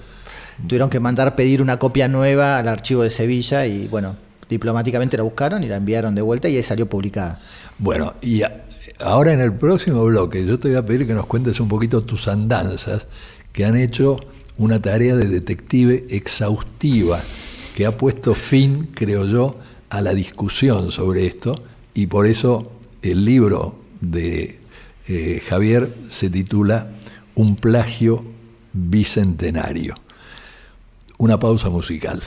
Tuvieron 0.66 0.90
que 0.90 1.00
mandar 1.00 1.34
pedir 1.36 1.62
una 1.62 1.78
copia 1.78 2.08
nueva 2.08 2.58
al 2.58 2.68
archivo 2.68 3.02
de 3.02 3.10
Sevilla 3.10 3.66
y 3.66 3.88
bueno, 3.88 4.16
diplomáticamente 4.48 5.16
la 5.16 5.22
buscaron 5.22 5.62
y 5.64 5.68
la 5.68 5.76
enviaron 5.76 6.14
de 6.14 6.22
vuelta 6.22 6.48
y 6.48 6.56
ahí 6.56 6.62
salió 6.62 6.86
publicada. 6.86 7.40
Bueno, 7.78 8.14
y 8.20 8.42
ahora 9.00 9.32
en 9.32 9.40
el 9.40 9.52
próximo 9.54 10.04
bloque 10.04 10.44
yo 10.44 10.58
te 10.58 10.68
voy 10.68 10.76
a 10.76 10.84
pedir 10.84 11.06
que 11.06 11.14
nos 11.14 11.26
cuentes 11.26 11.60
un 11.60 11.68
poquito 11.68 12.02
tus 12.02 12.28
andanzas, 12.28 13.06
que 13.52 13.64
han 13.64 13.76
hecho 13.76 14.18
una 14.58 14.80
tarea 14.80 15.16
de 15.16 15.28
detective 15.28 16.06
exhaustiva, 16.10 17.20
que 17.74 17.86
ha 17.86 17.96
puesto 17.96 18.34
fin, 18.34 18.90
creo 18.94 19.24
yo, 19.24 19.58
a 19.88 20.02
la 20.02 20.12
discusión 20.12 20.92
sobre 20.92 21.26
esto, 21.26 21.54
y 21.94 22.06
por 22.06 22.26
eso 22.26 22.72
el 23.02 23.24
libro 23.24 23.76
de 24.00 24.58
eh, 25.08 25.42
Javier 25.48 25.92
se 26.08 26.30
titula 26.30 26.88
Un 27.34 27.56
plagio 27.56 28.24
bicentenario. 28.72 29.94
Una 31.20 31.38
pausa 31.38 31.68
musical. 31.68 32.22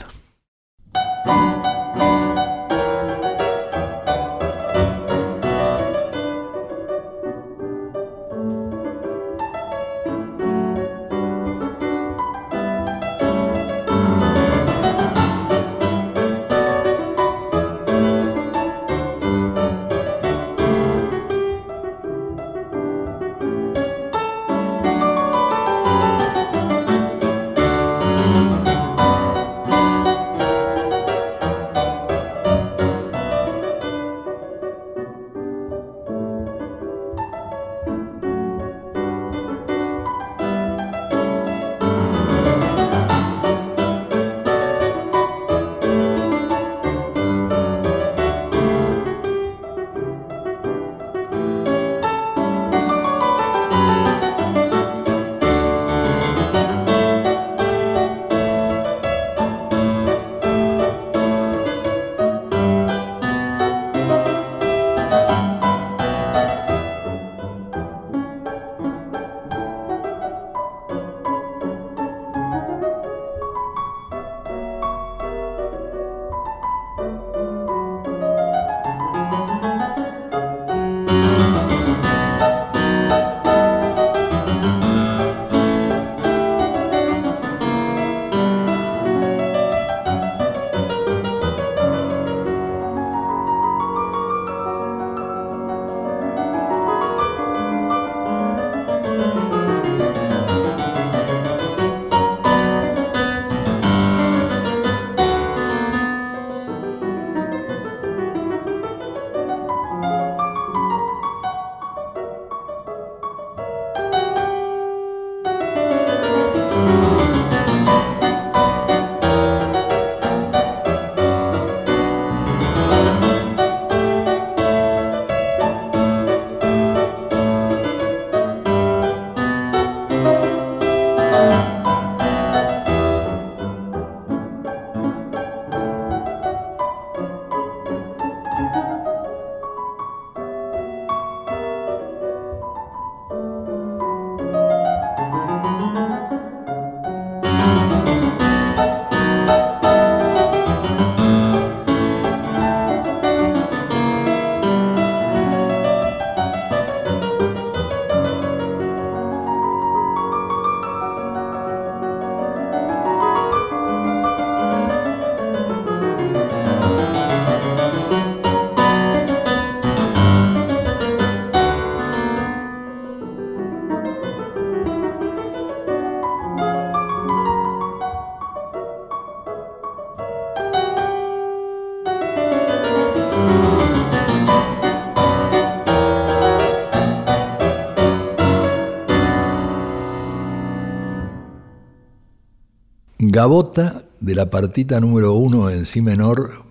Gabota 193.34 194.02
de 194.20 194.36
la 194.36 194.48
partita 194.48 195.00
número 195.00 195.32
uno 195.32 195.68
en 195.68 195.86
si 195.86 196.00
menor 196.00 196.62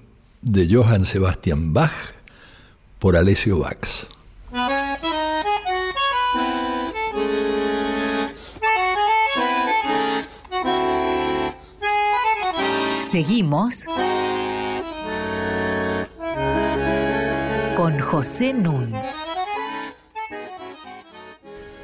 de 0.42 0.74
Johann 0.74 1.04
Sebastian 1.04 1.74
Bach 1.74 1.92
por 3.00 3.18
Alessio 3.18 3.60
Bax. 3.60 4.08
Seguimos 13.12 13.84
con 17.76 18.00
José 18.00 18.54
Nun. 18.54 18.94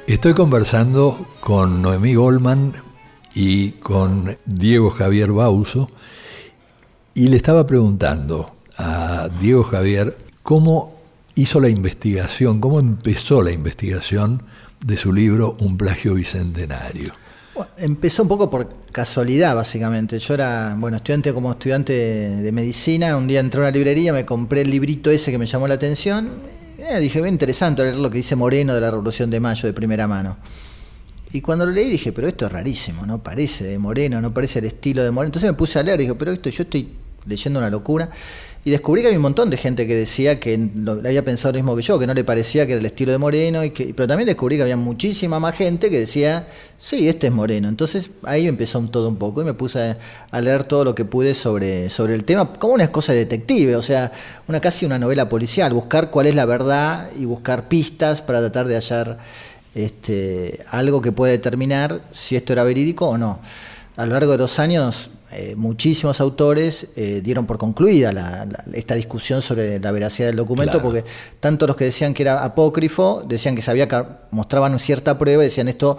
Estoy 0.06 0.32
conversando 0.32 1.26
con 1.40 1.82
Noemí 1.82 2.14
Goldman 2.14 2.89
y 3.34 3.70
con 3.72 4.36
Diego 4.44 4.90
Javier 4.90 5.32
Bauso 5.32 5.88
y 7.14 7.28
le 7.28 7.36
estaba 7.36 7.66
preguntando 7.66 8.56
a 8.78 9.28
Diego 9.40 9.62
Javier 9.62 10.16
cómo 10.42 11.00
hizo 11.34 11.60
la 11.60 11.68
investigación, 11.68 12.60
cómo 12.60 12.80
empezó 12.80 13.42
la 13.42 13.52
investigación 13.52 14.42
de 14.84 14.96
su 14.96 15.12
libro 15.12 15.56
Un 15.60 15.76
plagio 15.76 16.14
bicentenario. 16.14 17.12
Empezó 17.76 18.22
un 18.22 18.28
poco 18.28 18.48
por 18.48 18.68
casualidad, 18.90 19.54
básicamente. 19.54 20.18
Yo 20.18 20.34
era, 20.34 20.74
bueno, 20.78 20.96
estudiante 20.96 21.34
como 21.34 21.50
estudiante 21.50 21.92
de 21.92 22.52
medicina. 22.52 23.16
Un 23.16 23.26
día 23.26 23.40
entré 23.40 23.60
a 23.60 23.64
una 23.64 23.70
librería, 23.70 24.12
me 24.12 24.24
compré 24.24 24.62
el 24.62 24.70
librito 24.70 25.10
ese 25.10 25.30
que 25.30 25.36
me 25.36 25.46
llamó 25.46 25.68
la 25.68 25.74
atención. 25.74 26.42
Eh, 26.78 26.98
dije, 27.00 27.20
bien 27.20 27.34
interesante 27.34 27.82
leer 27.82 27.96
lo 27.96 28.08
que 28.08 28.18
dice 28.18 28.34
Moreno 28.34 28.74
de 28.74 28.80
la 28.80 28.90
Revolución 28.90 29.28
de 29.28 29.40
Mayo 29.40 29.66
de 29.66 29.74
primera 29.74 30.08
mano. 30.08 30.38
Y 31.32 31.40
cuando 31.40 31.64
lo 31.64 31.72
leí 31.72 31.88
dije, 31.88 32.12
pero 32.12 32.26
esto 32.26 32.46
es 32.46 32.52
rarísimo, 32.52 33.06
no 33.06 33.22
parece 33.22 33.64
de 33.64 33.78
Moreno, 33.78 34.20
no 34.20 34.34
parece 34.34 34.58
el 34.58 34.64
estilo 34.64 35.04
de 35.04 35.10
Moreno. 35.10 35.28
Entonces 35.28 35.50
me 35.50 35.56
puse 35.56 35.78
a 35.78 35.82
leer 35.82 36.00
y 36.00 36.04
dije, 36.04 36.14
pero 36.16 36.32
esto 36.32 36.50
yo 36.50 36.62
estoy 36.64 36.88
leyendo 37.26 37.60
una 37.60 37.70
locura. 37.70 38.10
Y 38.62 38.70
descubrí 38.70 39.00
que 39.00 39.06
había 39.06 39.18
un 39.18 39.22
montón 39.22 39.48
de 39.48 39.56
gente 39.56 39.86
que 39.86 39.96
decía 39.96 40.38
que 40.38 40.68
había 40.86 41.24
pensado 41.24 41.52
lo 41.52 41.58
mismo 41.58 41.74
que 41.74 41.80
yo, 41.80 41.98
que 41.98 42.06
no 42.06 42.12
le 42.12 42.24
parecía 42.24 42.66
que 42.66 42.72
era 42.72 42.80
el 42.80 42.84
estilo 42.84 43.10
de 43.10 43.16
Moreno, 43.16 43.64
y 43.64 43.70
que, 43.70 43.94
pero 43.94 44.06
también 44.06 44.26
descubrí 44.26 44.56
que 44.56 44.62
había 44.62 44.76
muchísima 44.76 45.40
más 45.40 45.56
gente 45.56 45.88
que 45.88 46.00
decía, 46.00 46.46
sí, 46.76 47.08
este 47.08 47.28
es 47.28 47.32
Moreno. 47.32 47.70
Entonces 47.70 48.10
ahí 48.22 48.46
empezó 48.46 48.78
todo 48.80 49.08
un 49.08 49.16
poco 49.16 49.40
y 49.40 49.46
me 49.46 49.54
puse 49.54 49.96
a, 50.30 50.40
leer 50.42 50.64
todo 50.64 50.84
lo 50.84 50.94
que 50.94 51.06
pude 51.06 51.32
sobre, 51.32 51.88
sobre 51.88 52.14
el 52.14 52.24
tema, 52.24 52.52
como 52.52 52.74
una 52.74 52.92
cosa 52.92 53.12
de 53.12 53.20
detective, 53.20 53.76
o 53.76 53.82
sea, 53.82 54.12
una 54.46 54.60
casi 54.60 54.84
una 54.84 54.98
novela 54.98 55.26
policial, 55.30 55.72
buscar 55.72 56.10
cuál 56.10 56.26
es 56.26 56.34
la 56.34 56.44
verdad 56.44 57.08
y 57.18 57.24
buscar 57.24 57.66
pistas 57.66 58.20
para 58.20 58.40
tratar 58.40 58.68
de 58.68 58.74
hallar 58.74 59.16
este, 59.74 60.64
algo 60.70 61.00
que 61.00 61.12
pueda 61.12 61.32
determinar 61.32 62.02
si 62.12 62.36
esto 62.36 62.52
era 62.52 62.64
verídico 62.64 63.08
o 63.08 63.18
no. 63.18 63.40
A 63.96 64.06
lo 64.06 64.12
largo 64.14 64.32
de 64.32 64.38
los 64.38 64.58
años 64.58 65.10
eh, 65.32 65.54
muchísimos 65.56 66.20
autores 66.20 66.88
eh, 66.96 67.20
dieron 67.22 67.46
por 67.46 67.56
concluida 67.56 68.48
esta 68.72 68.96
discusión 68.96 69.42
sobre 69.42 69.78
la 69.78 69.92
veracidad 69.92 70.26
del 70.26 70.36
documento, 70.36 70.82
porque 70.82 71.04
tanto 71.38 71.68
los 71.68 71.76
que 71.76 71.84
decían 71.84 72.14
que 72.14 72.24
era 72.24 72.42
apócrifo, 72.42 73.22
decían 73.28 73.54
que 73.54 73.62
sabía 73.62 73.86
que 73.86 74.02
mostraban 74.32 74.76
cierta 74.80 75.18
prueba, 75.18 75.44
decían 75.44 75.68
esto 75.68 75.98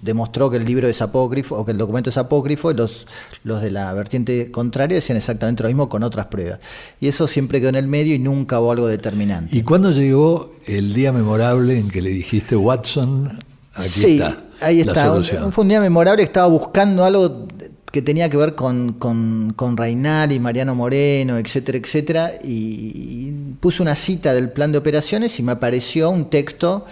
demostró 0.00 0.48
que 0.48 0.56
el 0.56 0.64
libro 0.64 0.88
es 0.88 1.02
apócrifo 1.02 1.56
o 1.56 1.64
que 1.66 1.72
el 1.72 1.78
documento 1.78 2.08
es 2.08 2.16
apócrifo, 2.16 2.70
y 2.70 2.74
los, 2.74 3.06
los 3.44 3.60
de 3.60 3.70
la 3.70 3.92
vertiente 3.92 4.50
contraria 4.50 4.94
decían 4.94 5.18
exactamente 5.18 5.62
lo 5.62 5.68
mismo 5.68 5.90
con 5.90 6.02
otras 6.02 6.26
pruebas. 6.26 6.58
Y 7.00 7.08
eso 7.08 7.26
siempre 7.26 7.60
quedó 7.60 7.68
en 7.68 7.76
el 7.76 7.86
medio 7.86 8.14
y 8.14 8.18
nunca 8.18 8.60
hubo 8.60 8.72
algo 8.72 8.86
determinante. 8.86 9.54
¿Y 9.54 9.62
cuándo 9.62 9.90
llegó 9.90 10.48
el 10.66 10.94
día 10.94 11.12
memorable 11.12 11.78
en 11.78 11.90
que 11.90 12.00
le 12.00 12.10
dijiste, 12.10 12.56
Watson, 12.56 13.38
aquí 13.74 13.88
sí, 13.88 14.12
está? 14.14 14.42
Ahí 14.60 14.80
está. 14.80 15.22
fue 15.50 15.62
un 15.62 15.68
día 15.68 15.80
memorable, 15.80 16.22
estaba 16.22 16.46
buscando 16.46 17.04
algo 17.04 17.46
que 17.90 18.02
tenía 18.02 18.28
que 18.28 18.36
ver 18.36 18.54
con, 18.54 18.94
con, 18.94 19.54
con 19.56 19.76
y 19.78 20.38
Mariano 20.38 20.74
Moreno, 20.74 21.38
etcétera, 21.38 21.78
etcétera, 21.78 22.32
y, 22.42 23.32
puse 23.60 23.82
una 23.82 23.94
cita 23.94 24.34
del 24.34 24.50
plan 24.50 24.70
de 24.72 24.78
operaciones 24.78 25.38
y 25.40 25.42
me 25.42 25.52
apareció 25.52 26.10
un 26.10 26.30
texto 26.30 26.86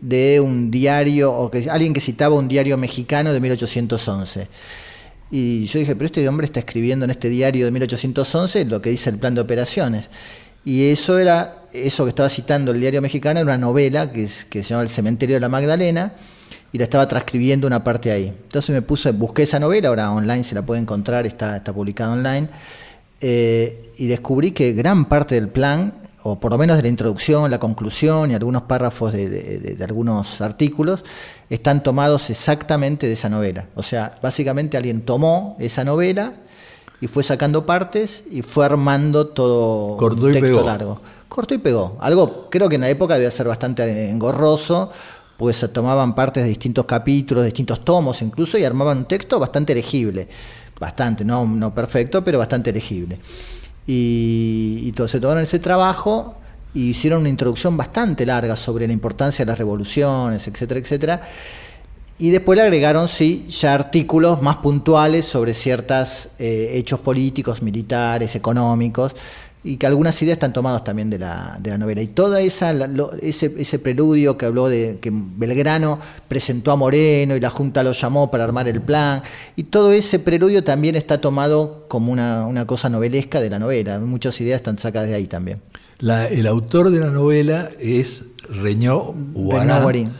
de 0.00 0.38
un 0.40 0.70
diario, 0.70 1.32
o 1.32 1.50
que 1.50 1.70
alguien 1.70 1.94
que 1.94 2.00
citaba 2.00 2.34
un 2.34 2.46
diario 2.46 2.76
mexicano 2.76 3.32
de 3.32 3.40
1811. 3.40 4.48
Y 5.30 5.64
yo 5.64 5.78
dije, 5.78 5.96
pero 5.96 6.06
este 6.06 6.28
hombre 6.28 6.44
está 6.44 6.60
escribiendo 6.60 7.04
en 7.04 7.10
este 7.10 7.28
diario 7.30 7.64
de 7.64 7.70
1811 7.70 8.66
lo 8.66 8.82
que 8.82 8.90
dice 8.90 9.10
el 9.10 9.18
plan 9.18 9.34
de 9.34 9.40
operaciones. 9.40 10.10
Y 10.64 10.90
eso 10.90 11.18
era, 11.18 11.64
eso 11.72 12.04
que 12.04 12.10
estaba 12.10 12.28
citando 12.28 12.72
el 12.72 12.80
diario 12.80 13.00
mexicano, 13.00 13.40
era 13.40 13.44
una 13.44 13.58
novela 13.58 14.12
que, 14.12 14.28
que 14.50 14.62
se 14.62 14.70
llama 14.70 14.82
El 14.82 14.88
Cementerio 14.88 15.36
de 15.36 15.40
la 15.40 15.48
Magdalena, 15.48 16.12
y 16.74 16.78
la 16.78 16.84
estaba 16.84 17.06
transcribiendo 17.06 17.68
una 17.68 17.84
parte 17.84 18.10
ahí. 18.10 18.26
Entonces 18.26 18.70
me 18.70 18.82
puse, 18.82 19.12
busqué 19.12 19.44
esa 19.44 19.60
novela, 19.60 19.90
ahora 19.90 20.10
online 20.10 20.42
se 20.42 20.56
la 20.56 20.62
puede 20.62 20.80
encontrar, 20.80 21.24
está, 21.24 21.56
está 21.56 21.72
publicada 21.72 22.12
online, 22.12 22.48
eh, 23.20 23.92
y 23.96 24.08
descubrí 24.08 24.50
que 24.50 24.72
gran 24.72 25.04
parte 25.04 25.36
del 25.36 25.46
plan, 25.46 25.94
o 26.24 26.40
por 26.40 26.50
lo 26.50 26.58
menos 26.58 26.76
de 26.76 26.82
la 26.82 26.88
introducción, 26.88 27.48
la 27.48 27.60
conclusión 27.60 28.32
y 28.32 28.34
algunos 28.34 28.62
párrafos 28.62 29.12
de, 29.12 29.78
algunos 29.88 30.40
artículos, 30.40 31.04
están 31.48 31.80
tomados 31.84 32.28
exactamente 32.28 33.06
de 33.06 33.12
esa 33.12 33.28
novela. 33.28 33.66
O 33.76 33.82
sea, 33.84 34.16
básicamente 34.20 34.76
alguien 34.76 35.02
tomó 35.02 35.56
esa 35.60 35.84
novela 35.84 36.32
y 37.00 37.06
fue 37.06 37.22
sacando 37.22 37.66
partes 37.66 38.24
y 38.32 38.42
fue 38.42 38.66
armando 38.66 39.28
todo 39.28 39.96
un 39.96 40.32
texto 40.32 40.66
largo. 40.66 41.00
Cortó 41.28 41.54
y 41.54 41.58
pegó. 41.58 41.98
Algo 42.00 42.50
creo 42.50 42.68
que 42.68 42.74
en 42.74 42.80
la 42.80 42.90
época 42.90 43.14
debía 43.14 43.30
ser 43.30 43.46
bastante 43.46 44.10
engorroso, 44.10 44.90
pues 45.36 45.56
se 45.56 45.68
tomaban 45.68 46.14
partes 46.14 46.44
de 46.44 46.48
distintos 46.48 46.84
capítulos, 46.84 47.42
de 47.42 47.48
distintos 47.48 47.84
tomos 47.84 48.22
incluso, 48.22 48.56
y 48.58 48.64
armaban 48.64 48.98
un 48.98 49.04
texto 49.06 49.38
bastante 49.38 49.74
legible. 49.74 50.28
Bastante, 50.78 51.24
no, 51.24 51.46
no 51.46 51.74
perfecto, 51.74 52.24
pero 52.24 52.38
bastante 52.38 52.72
legible. 52.72 53.18
Y, 53.86 54.80
y 54.82 54.92
tomaron 54.92 55.42
ese 55.42 55.58
trabajo 55.58 56.36
y 56.74 56.90
hicieron 56.90 57.20
una 57.20 57.28
introducción 57.28 57.76
bastante 57.76 58.26
larga 58.26 58.56
sobre 58.56 58.86
la 58.86 58.92
importancia 58.92 59.44
de 59.44 59.50
las 59.50 59.58
revoluciones, 59.58 60.46
etcétera, 60.48 60.80
etcétera. 60.80 61.20
Y 62.16 62.30
después 62.30 62.56
le 62.56 62.62
agregaron, 62.62 63.08
sí, 63.08 63.46
ya 63.48 63.74
artículos 63.74 64.40
más 64.40 64.56
puntuales 64.56 65.24
sobre 65.24 65.52
ciertos 65.52 66.28
eh, 66.38 66.70
hechos 66.74 67.00
políticos, 67.00 67.60
militares, 67.60 68.36
económicos, 68.36 69.16
y 69.64 69.78
que 69.78 69.86
algunas 69.86 70.20
ideas 70.22 70.36
están 70.36 70.52
tomadas 70.52 70.84
también 70.84 71.08
de 71.08 71.18
la, 71.18 71.56
de 71.58 71.70
la 71.70 71.78
novela. 71.78 72.02
Y 72.02 72.12
esa 72.46 72.72
ese, 73.22 73.54
ese 73.56 73.78
preludio 73.78 74.36
que 74.36 74.44
habló 74.44 74.68
de 74.68 74.98
que 75.00 75.10
Belgrano 75.10 75.98
presentó 76.28 76.70
a 76.70 76.76
Moreno 76.76 77.34
y 77.34 77.40
la 77.40 77.48
Junta 77.48 77.82
lo 77.82 77.92
llamó 77.92 78.30
para 78.30 78.44
armar 78.44 78.68
el 78.68 78.82
plan, 78.82 79.22
y 79.56 79.64
todo 79.64 79.92
ese 79.92 80.18
preludio 80.18 80.62
también 80.62 80.96
está 80.96 81.20
tomado 81.20 81.86
como 81.88 82.12
una, 82.12 82.46
una 82.46 82.66
cosa 82.66 82.90
novelesca 82.90 83.40
de 83.40 83.48
la 83.48 83.58
novela. 83.58 83.98
Muchas 83.98 84.38
ideas 84.42 84.58
están 84.58 84.78
sacadas 84.78 85.08
de 85.08 85.14
ahí 85.14 85.26
también. 85.26 85.60
La, 85.98 86.26
el 86.26 86.46
autor 86.46 86.90
de 86.90 87.00
la 87.00 87.10
novela 87.10 87.70
es 87.78 88.24
Reñó 88.48 89.14
Guarín. 89.32 90.10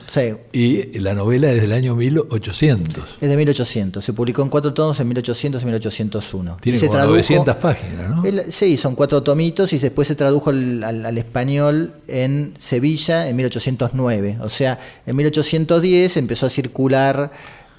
Y 0.53 0.99
la 0.99 1.14
novela 1.14 1.51
es 1.51 1.61
del 1.61 1.72
año 1.72 1.95
1800. 1.95 3.18
Es 3.20 3.29
de 3.29 3.37
1800. 3.37 4.05
Se 4.05 4.12
publicó 4.12 4.43
en 4.43 4.49
cuatro 4.49 4.72
tomos 4.72 4.99
en 5.01 5.09
1800 5.09 5.62
y 5.62 5.64
1801. 5.66 6.57
Tiene 6.61 6.81
como 6.81 6.99
900 6.99 7.57
páginas, 7.57 8.11
¿no? 8.11 8.22
sí, 8.49 8.77
son 8.77 8.95
cuatro 8.95 9.22
tomitos 9.22 9.72
y 9.72 9.79
después 9.79 10.09
se 10.09 10.14
tradujo 10.14 10.51
al, 10.51 11.18
español 11.18 11.93
en 12.09 12.55
Sevilla 12.59 13.29
en 13.29 13.37
1809. 13.37 14.39
O 14.41 14.49
sea, 14.49 14.79
en 15.07 15.16
1810 15.16 16.16
empezó 16.16 16.47
a 16.47 16.51
circular 16.51 17.31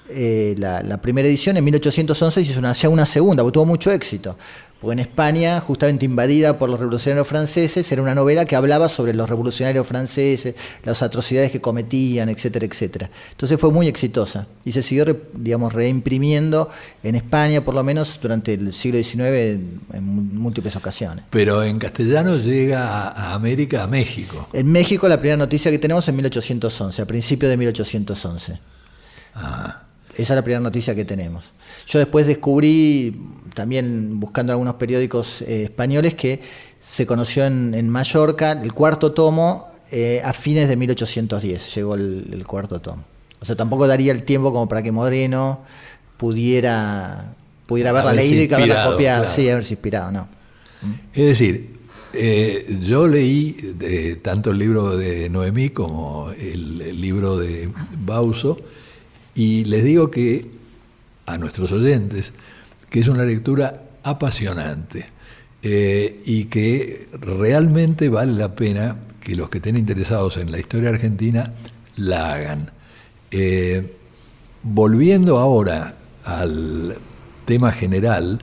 eh, 0.08 0.54
la, 0.58 1.00
primera 1.00 1.28
edición, 1.28 1.56
en 1.56 1.64
1811 1.64 2.44
se 2.44 2.50
hizo 2.50 2.60
una, 2.60 2.72
ya 2.72 2.88
una 2.88 3.06
segunda, 3.06 3.42
porque 3.42 3.54
tuvo 3.54 3.66
mucho 3.66 3.90
éxito. 3.90 4.36
Porque 4.80 4.92
en 4.92 4.98
España, 4.98 5.58
justamente 5.60 6.04
invadida 6.04 6.58
por 6.58 6.68
los 6.68 6.78
revolucionarios 6.78 7.26
franceses, 7.26 7.90
era 7.90 8.02
una 8.02 8.14
novela 8.14 8.44
que 8.44 8.56
hablaba 8.56 8.90
sobre 8.90 9.14
los 9.14 9.28
revolucionarios 9.28 9.86
franceses, 9.86 10.54
las 10.84 11.02
atrocidades 11.02 11.50
que 11.50 11.62
cometían, 11.62 12.28
etcétera, 12.28 12.66
etcétera. 12.66 13.10
Entonces 13.30 13.58
fue 13.58 13.72
muy 13.72 13.88
exitosa 13.88 14.46
y 14.66 14.72
se 14.72 14.82
siguió, 14.82 15.06
digamos, 15.32 15.72
reimprimiendo 15.72 16.68
en 17.02 17.14
España, 17.14 17.64
por 17.64 17.74
lo 17.74 17.82
menos 17.82 18.18
durante 18.20 18.52
el 18.52 18.72
siglo 18.74 19.02
XIX, 19.02 19.20
en, 19.22 19.80
múltiples 20.34 20.76
ocasiones. 20.76 21.24
Pero 21.30 21.62
en 21.62 21.78
castellano 21.78 22.36
llega 22.36 23.08
a, 23.08 23.32
América, 23.32 23.84
a 23.84 23.86
México. 23.86 24.46
En 24.52 24.70
México 24.70 25.08
la 25.08 25.18
primera 25.18 25.38
noticia 25.38 25.70
que 25.70 25.78
tenemos 25.78 26.04
es 26.04 26.10
en 26.10 26.16
1811, 26.16 27.00
a 27.00 27.06
principios 27.06 27.48
de 27.48 27.56
1811. 27.56 28.58
Ah. 29.36 29.85
Esa 30.18 30.32
es 30.32 30.36
la 30.36 30.42
primera 30.42 30.60
noticia 30.60 30.94
que 30.94 31.04
tenemos. 31.04 31.52
Yo 31.86 31.98
después 31.98 32.26
descubrí, 32.26 33.20
también 33.54 34.18
buscando 34.18 34.52
algunos 34.52 34.74
periódicos 34.74 35.42
eh, 35.42 35.64
españoles, 35.64 36.14
que 36.14 36.40
se 36.80 37.06
conoció 37.06 37.44
en, 37.44 37.88
Mallorca 37.90 38.52
el 38.52 38.72
cuarto 38.72 39.12
tomo 39.12 39.68
eh, 39.90 40.22
a 40.24 40.32
fines 40.32 40.68
de 40.68 40.76
1810, 40.76 41.74
llegó 41.74 41.94
el, 41.94 42.44
cuarto 42.46 42.80
tomo. 42.80 43.04
O 43.40 43.44
sea, 43.44 43.56
tampoco 43.56 43.86
daría 43.86 44.12
el 44.12 44.24
tiempo 44.24 44.52
como 44.52 44.68
para 44.68 44.82
que 44.82 44.90
Moreno 44.90 45.60
pudiera, 46.16 47.34
pudiera 47.66 47.90
haberla 47.90 48.14
leído 48.14 48.42
y 48.42 48.54
haberla 48.54 48.90
copiado, 48.90 49.28
sí, 49.28 49.50
haberse 49.50 49.74
inspirado, 49.74 50.12
no. 50.12 50.28
Es 51.12 51.26
decir, 51.26 51.76
eh, 52.14 52.78
yo 52.82 53.06
leí 53.06 53.52
tanto 54.22 54.50
el 54.50 54.58
libro 54.58 54.96
de 54.96 55.28
Noemí 55.28 55.68
como 55.70 56.30
el, 56.30 56.80
el 56.80 57.00
libro 57.00 57.36
de 57.36 57.68
Bauso, 57.98 58.56
y 59.36 59.64
les 59.64 59.84
digo 59.84 60.10
que 60.10 60.50
a 61.26 61.38
nuestros 61.38 61.70
oyentes 61.70 62.32
que 62.90 63.00
es 63.00 63.08
una 63.08 63.24
lectura 63.24 63.82
apasionante 64.02 65.06
eh, 65.62 66.22
y 66.24 66.46
que 66.46 67.08
realmente 67.12 68.08
vale 68.08 68.32
la 68.32 68.54
pena 68.54 68.96
que 69.20 69.36
los 69.36 69.50
que 69.50 69.58
estén 69.58 69.76
interesados 69.76 70.36
en 70.38 70.50
la 70.50 70.58
historia 70.58 70.88
argentina 70.90 71.52
la 71.96 72.32
hagan. 72.32 72.70
Eh, 73.30 73.94
volviendo 74.62 75.38
ahora 75.38 75.96
al 76.24 76.96
tema 77.44 77.72
general, 77.72 78.40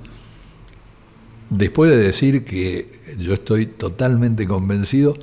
después 1.50 1.89
de 1.89 1.98
decir 1.98 2.44
que 2.44 2.91
yo 3.18 3.34
estoy 3.34 3.66
totalmente 3.66 4.46
convencido, 4.46 5.14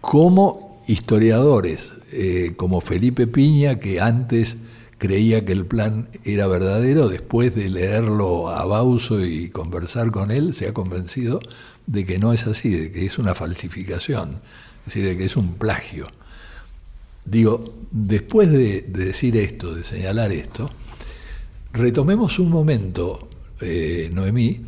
como 0.00 0.82
historiadores, 0.88 1.92
eh, 2.12 2.52
como 2.56 2.80
Felipe 2.80 3.26
Piña, 3.26 3.78
que 3.78 4.00
antes 4.00 4.56
creía 5.04 5.44
que 5.44 5.52
el 5.52 5.66
plan 5.66 6.08
era 6.24 6.46
verdadero, 6.46 7.10
después 7.10 7.54
de 7.54 7.68
leerlo 7.68 8.48
a 8.48 8.64
Bauso 8.64 9.22
y 9.22 9.50
conversar 9.50 10.10
con 10.10 10.30
él, 10.30 10.54
se 10.54 10.66
ha 10.66 10.72
convencido 10.72 11.40
de 11.86 12.06
que 12.06 12.18
no 12.18 12.32
es 12.32 12.46
así, 12.46 12.70
de 12.70 12.90
que 12.90 13.04
es 13.04 13.18
una 13.18 13.34
falsificación, 13.34 14.40
es 14.80 14.86
decir, 14.86 15.04
de 15.04 15.18
que 15.18 15.26
es 15.26 15.36
un 15.36 15.56
plagio. 15.56 16.06
Digo, 17.26 17.74
después 17.90 18.50
de, 18.50 18.80
decir 18.88 19.36
esto, 19.36 19.74
de 19.74 19.84
señalar 19.84 20.32
esto, 20.32 20.70
retomemos 21.74 22.38
un 22.38 22.48
momento, 22.48 23.28
eh, 23.60 24.08
Noemí, 24.10 24.62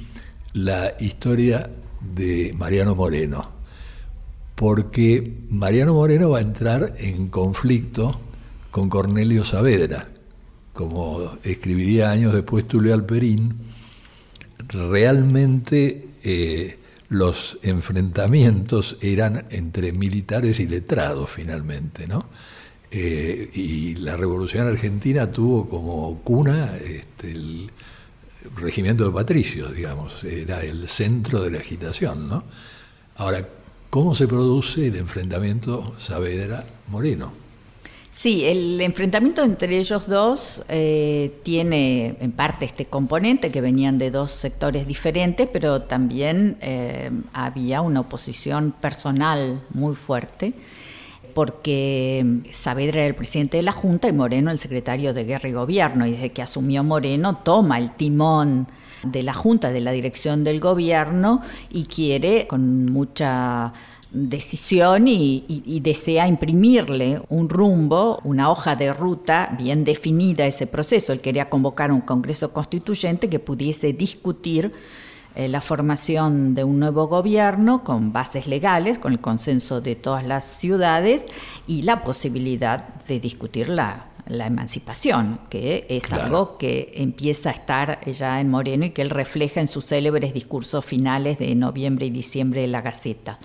la 0.52 0.96
historia 1.00 1.70
de 2.14 2.54
Mariano 2.58 2.94
Moreno, 2.94 3.52
porque 4.54 5.38
Mariano 5.48 5.94
Moreno 5.94 6.28
va 6.28 6.40
a 6.40 6.42
entrar 6.42 6.92
en 6.98 7.28
conflicto 7.28 8.20
con 8.70 8.90
Cornelio 8.90 9.46
Saavedra, 9.46 10.10
como 10.76 11.38
escribiría 11.42 12.10
años 12.10 12.34
después 12.34 12.68
Tulio 12.68 12.92
Alperín, 12.92 13.54
realmente 14.68 16.06
eh, 16.22 16.78
los 17.08 17.58
enfrentamientos 17.62 18.98
eran 19.00 19.46
entre 19.50 19.92
militares 19.92 20.60
y 20.60 20.66
letrados 20.66 21.30
finalmente, 21.30 22.06
¿no? 22.06 22.26
Eh, 22.90 23.50
y 23.54 23.94
la 23.96 24.18
Revolución 24.18 24.68
Argentina 24.68 25.32
tuvo 25.32 25.66
como 25.66 26.20
cuna 26.22 26.76
este, 26.76 27.32
el 27.32 27.70
regimiento 28.56 29.06
de 29.06 29.12
patricios, 29.12 29.74
digamos, 29.74 30.22
era 30.24 30.62
el 30.62 30.88
centro 30.88 31.40
de 31.42 31.52
la 31.52 31.58
agitación, 31.58 32.28
¿no? 32.28 32.44
Ahora, 33.16 33.48
¿cómo 33.88 34.14
se 34.14 34.28
produce 34.28 34.88
el 34.88 34.96
enfrentamiento 34.96 35.94
Saavedra-Moreno? 35.98 37.45
Sí, 38.16 38.46
el 38.46 38.80
enfrentamiento 38.80 39.44
entre 39.44 39.78
ellos 39.78 40.06
dos 40.06 40.62
eh, 40.70 41.38
tiene 41.42 42.16
en 42.18 42.32
parte 42.32 42.64
este 42.64 42.86
componente 42.86 43.52
que 43.52 43.60
venían 43.60 43.98
de 43.98 44.10
dos 44.10 44.30
sectores 44.30 44.86
diferentes, 44.86 45.46
pero 45.52 45.82
también 45.82 46.56
eh, 46.62 47.10
había 47.34 47.82
una 47.82 48.00
oposición 48.00 48.72
personal 48.72 49.62
muy 49.74 49.94
fuerte, 49.94 50.54
porque 51.34 52.40
Saavedra 52.52 53.00
era 53.00 53.08
el 53.08 53.14
presidente 53.14 53.58
de 53.58 53.64
la 53.64 53.72
Junta 53.72 54.08
y 54.08 54.14
Moreno 54.14 54.50
el 54.50 54.58
secretario 54.58 55.12
de 55.12 55.24
Guerra 55.24 55.50
y 55.50 55.52
Gobierno, 55.52 56.06
y 56.06 56.12
desde 56.12 56.32
que 56.32 56.40
asumió 56.40 56.82
Moreno 56.82 57.36
toma 57.44 57.76
el 57.76 57.90
timón 57.96 58.66
de 59.02 59.22
la 59.22 59.34
Junta, 59.34 59.70
de 59.70 59.80
la 59.80 59.92
dirección 59.92 60.42
del 60.42 60.58
gobierno, 60.58 61.42
y 61.68 61.84
quiere 61.84 62.46
con 62.46 62.86
mucha 62.86 63.74
decisión 64.16 65.06
y, 65.08 65.80
desea 65.82 66.26
imprimirle 66.26 67.20
un 67.28 67.48
rumbo, 67.48 68.18
una 68.24 68.50
hoja 68.50 68.74
de 68.74 68.92
ruta 68.92 69.54
bien 69.58 69.84
definida 69.84 70.44
a 70.44 70.46
ese 70.46 70.66
proceso. 70.66 71.12
Él 71.12 71.20
quería 71.20 71.50
convocar 71.50 71.92
un 71.92 72.00
Congreso 72.00 72.52
Constituyente 72.52 73.28
que 73.28 73.38
pudiese 73.38 73.92
discutir 73.92 74.72
eh, 75.34 75.48
la 75.48 75.60
formación 75.60 76.54
de 76.54 76.64
un 76.64 76.80
nuevo 76.80 77.08
gobierno 77.08 77.84
con 77.84 78.12
bases 78.12 78.46
legales, 78.46 78.98
con 78.98 79.12
el 79.12 79.20
consenso 79.20 79.82
de 79.82 79.94
todas 79.94 80.24
las 80.24 80.46
ciudades 80.46 81.26
y 81.66 81.82
la 81.82 82.02
posibilidad 82.02 82.82
de 83.06 83.20
discutir 83.20 83.68
la, 83.68 84.06
emancipación, 84.28 85.38
que 85.50 85.86
es 85.88 86.12
algo 86.12 86.58
que 86.58 86.90
empieza 86.96 87.50
a 87.50 87.52
estar 87.52 88.04
ya 88.10 88.40
en 88.40 88.50
Moreno 88.50 88.86
y 88.86 88.90
que 88.90 89.02
él 89.02 89.10
refleja 89.10 89.60
en 89.60 89.68
sus 89.68 89.84
célebres 89.84 90.34
discursos 90.34 90.84
finales 90.84 91.38
de 91.38 91.54
noviembre 91.54 92.06
y 92.06 92.10
diciembre 92.10 92.62
de 92.62 92.66
la 92.66 92.80
Gaceta. 92.80 93.38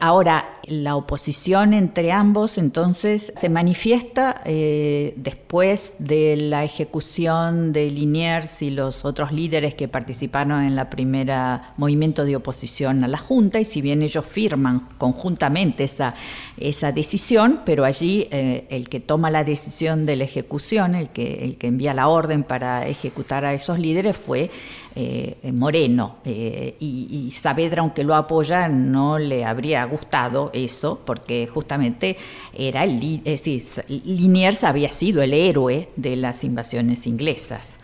Ahora, 0.00 0.52
la 0.66 0.96
oposición 0.96 1.72
entre 1.72 2.10
ambos 2.10 2.58
entonces 2.58 3.32
se 3.36 3.48
manifiesta 3.48 4.40
eh, 4.44 5.14
después 5.16 5.94
de 5.98 6.36
la 6.36 6.64
ejecución 6.64 7.72
de 7.72 7.90
Liniers 7.90 8.62
y 8.62 8.70
los 8.70 9.04
otros 9.04 9.30
líderes 9.30 9.74
que 9.74 9.88
participaron 9.88 10.64
en 10.64 10.74
la 10.74 10.90
primera 10.90 11.74
movimiento 11.76 12.24
de 12.24 12.36
oposición 12.36 13.04
a 13.04 13.08
la 13.08 13.18
Junta, 13.18 13.60
y 13.60 13.64
si 13.64 13.80
bien 13.80 14.02
ellos 14.02 14.24
firman 14.26 14.88
conjuntamente 14.98 15.84
esa, 15.84 16.14
esa 16.56 16.92
decisión, 16.92 17.60
pero 17.64 17.84
allí 17.84 18.26
eh, 18.30 18.66
el 18.70 18.88
que 18.88 19.00
toma 19.00 19.30
la 19.30 19.44
decisión 19.44 20.06
de 20.06 20.16
la 20.16 20.24
ejecución, 20.24 20.94
el 20.94 21.10
que, 21.10 21.44
el 21.44 21.56
que 21.56 21.68
envía 21.68 21.94
la 21.94 22.08
orden 22.08 22.42
para 22.42 22.86
ejecutar 22.86 23.44
a 23.44 23.54
esos 23.54 23.78
líderes 23.78 24.16
fue 24.16 24.50
eh, 24.96 25.50
Moreno 25.52 26.18
eh, 26.24 26.76
y, 26.78 27.32
Saavedra, 27.32 27.82
aunque 27.82 28.04
lo 28.04 28.14
apoya, 28.14 28.68
no 28.68 29.18
le 29.18 29.44
habría 29.44 29.84
gustado 29.86 30.50
eso, 30.52 31.00
porque 31.04 31.48
justamente 31.48 32.16
era 32.56 32.84
el, 32.84 33.00
Liniers 33.00 34.62
había 34.62 34.90
sido 34.90 35.20
el 35.22 35.34
héroe 35.34 35.88
de 35.96 36.14
las 36.14 36.44
invasiones 36.44 37.08
inglesas. 37.08 37.78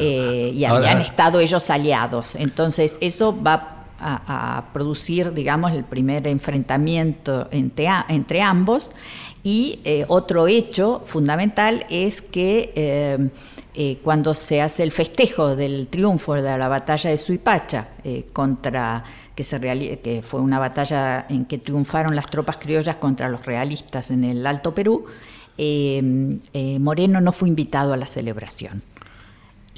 Eh, 0.00 0.52
y 0.52 0.64
habían 0.64 1.00
estado 1.00 1.38
ellos 1.38 1.70
aliados. 1.70 2.34
Entonces, 2.34 2.98
eso 3.00 3.40
va 3.40 3.86
a, 4.00 4.64
producir, 4.72 5.32
digamos, 5.32 5.70
el 5.72 5.84
primer 5.84 6.26
enfrentamiento 6.26 7.46
entre, 7.52 7.88
entre 8.08 8.42
ambos. 8.42 8.90
Y 9.44 9.78
otro 10.08 10.48
hecho 10.48 11.02
fundamental 11.06 11.86
es 11.88 12.20
que 12.20 13.30
eh, 13.80 14.00
cuando 14.02 14.34
se 14.34 14.60
hace 14.60 14.82
el 14.82 14.90
festejo 14.90 15.54
del 15.54 15.86
triunfo 15.86 16.34
de 16.34 16.42
la 16.42 16.66
batalla 16.66 17.10
de 17.10 17.16
Suipacha, 17.16 17.86
eh, 18.02 18.24
contra, 18.32 19.04
que, 19.36 19.44
se 19.44 19.60
que 19.60 20.20
fue 20.26 20.40
una 20.40 20.58
batalla 20.58 21.26
en 21.28 21.44
que 21.44 21.58
triunfaron 21.58 22.16
las 22.16 22.26
tropas 22.26 22.56
criollas 22.56 22.96
contra 22.96 23.28
los 23.28 23.46
realistas 23.46 24.10
en 24.10 24.24
el 24.24 24.44
Alto 24.48 24.74
Perú, 24.74 25.04
eh, 25.56 26.02
Moreno 26.80 27.20
no 27.20 27.30
fue 27.30 27.48
invitado 27.48 27.92
a 27.92 27.96
la 27.96 28.08
celebración. 28.08 28.82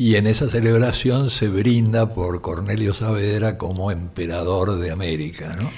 Y 0.01 0.17
en 0.17 0.27
esa 0.27 0.49
celebración 0.49 1.29
se 1.29 1.49
brinda 1.49 2.15
por 2.15 2.41
Cornelio 2.41 2.95
Saavedra 2.95 3.59
como 3.59 3.91
emperador 3.91 4.79
de 4.79 4.91
América. 4.91 5.55
¿no? 5.61 5.71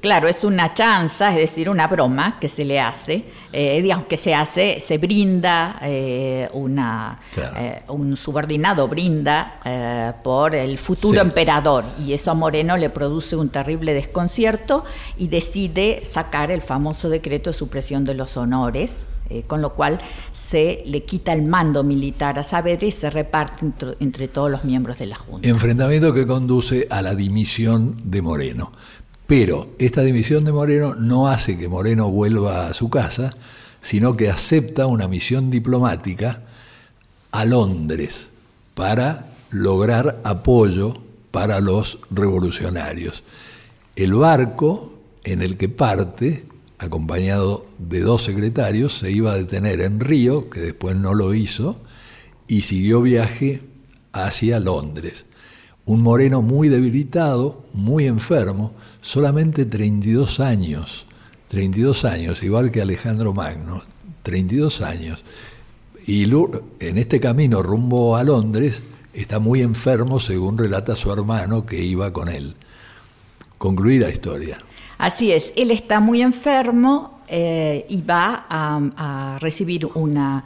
claro, 0.00 0.28
es 0.28 0.44
una 0.44 0.74
chanza, 0.74 1.30
es 1.30 1.38
decir, 1.38 1.68
una 1.68 1.88
broma 1.88 2.38
que 2.38 2.48
se 2.48 2.64
le 2.64 2.78
hace, 2.78 3.24
eh, 3.52 3.82
digamos 3.82 4.06
que 4.06 4.16
se 4.16 4.32
hace, 4.32 4.78
se 4.78 4.98
brinda, 4.98 5.76
eh, 5.82 6.48
una, 6.52 7.18
eh, 7.36 7.82
un 7.88 8.16
subordinado 8.16 8.86
brinda 8.86 9.58
por 10.22 10.54
el 10.54 10.78
futuro 10.78 11.20
emperador 11.20 11.82
y 11.98 12.12
eso 12.12 12.30
a 12.30 12.34
Moreno 12.34 12.76
le 12.76 12.90
produce 12.90 13.34
un 13.34 13.48
terrible 13.48 13.92
desconcierto 13.92 14.84
y 15.16 15.26
decide 15.26 16.04
sacar 16.04 16.52
el 16.52 16.62
famoso 16.62 17.08
decreto 17.08 17.50
de 17.50 17.54
supresión 17.54 18.04
de 18.04 18.14
los 18.14 18.36
honores 18.36 19.02
eh, 19.30 19.44
con 19.46 19.60
lo 19.60 19.74
cual 19.74 19.98
se 20.32 20.82
le 20.86 21.02
quita 21.02 21.32
el 21.32 21.46
mando 21.46 21.84
militar 21.84 22.38
a 22.38 22.42
Saavedra 22.42 22.86
y 22.86 22.92
se 22.92 23.10
reparte 23.10 23.66
entre, 24.00 24.28
todos 24.28 24.50
los 24.50 24.64
miembros 24.64 24.98
de 24.98 25.06
la 25.06 25.16
Junta. 25.16 25.48
Enfrentamiento 25.48 26.14
que 26.14 26.26
conduce 26.26 26.86
a 26.88 27.02
la 27.02 27.14
dimisión 27.14 28.00
de 28.04 28.22
Moreno. 28.22 28.72
Pero 29.26 29.68
esta 29.78 30.00
dimisión 30.00 30.44
de 30.44 30.52
Moreno 30.52 30.94
no 30.94 31.28
hace 31.28 31.58
que 31.58 31.68
Moreno 31.68 32.08
vuelva 32.10 32.68
a 32.68 32.74
su 32.74 32.88
casa, 32.88 33.36
sino 33.82 34.16
que 34.16 34.30
acepta 34.30 34.86
una 34.86 35.08
misión 35.08 35.50
diplomática 35.50 36.42
a 37.30 37.44
Londres 37.44 38.28
para 38.74 39.26
lograr 39.50 40.20
apoyo 40.24 40.94
para 41.30 41.60
los 41.60 41.98
revolucionarios. 42.10 43.22
El 43.94 44.14
barco 44.14 44.94
en 45.24 45.42
el 45.42 45.58
que 45.58 45.68
parte 45.68 46.47
acompañado 46.78 47.66
de 47.78 48.00
dos 48.00 48.24
secretarios, 48.24 48.98
se 48.98 49.10
iba 49.10 49.32
a 49.32 49.36
detener 49.36 49.80
en 49.80 50.00
Río, 50.00 50.48
que 50.48 50.60
después 50.60 50.96
no 50.96 51.14
lo 51.14 51.34
hizo, 51.34 51.76
y 52.46 52.62
siguió 52.62 53.02
viaje 53.02 53.62
hacia 54.12 54.60
Londres. 54.60 55.24
Un 55.84 56.02
moreno 56.02 56.42
muy 56.42 56.68
debilitado, 56.68 57.64
muy 57.72 58.06
enfermo, 58.06 58.74
solamente 59.00 59.64
32 59.64 60.40
años, 60.40 61.06
32 61.48 62.04
años, 62.04 62.42
igual 62.42 62.70
que 62.70 62.82
Alejandro 62.82 63.32
Magno, 63.32 63.82
32 64.22 64.80
años. 64.82 65.24
Y 66.06 66.24
en 66.80 66.98
este 66.98 67.20
camino 67.20 67.62
rumbo 67.62 68.16
a 68.16 68.24
Londres 68.24 68.82
está 69.12 69.38
muy 69.38 69.62
enfermo, 69.62 70.20
según 70.20 70.56
relata 70.56 70.94
su 70.94 71.12
hermano 71.12 71.66
que 71.66 71.82
iba 71.82 72.12
con 72.12 72.28
él. 72.28 72.54
Concluir 73.56 74.02
la 74.02 74.10
historia. 74.10 74.62
Así 74.98 75.30
es, 75.30 75.52
él 75.56 75.70
está 75.70 76.00
muy 76.00 76.22
enfermo 76.22 77.20
eh, 77.28 77.86
y 77.88 78.02
va 78.02 78.46
a, 78.50 79.38
recibir 79.40 79.86
una, 79.94 80.44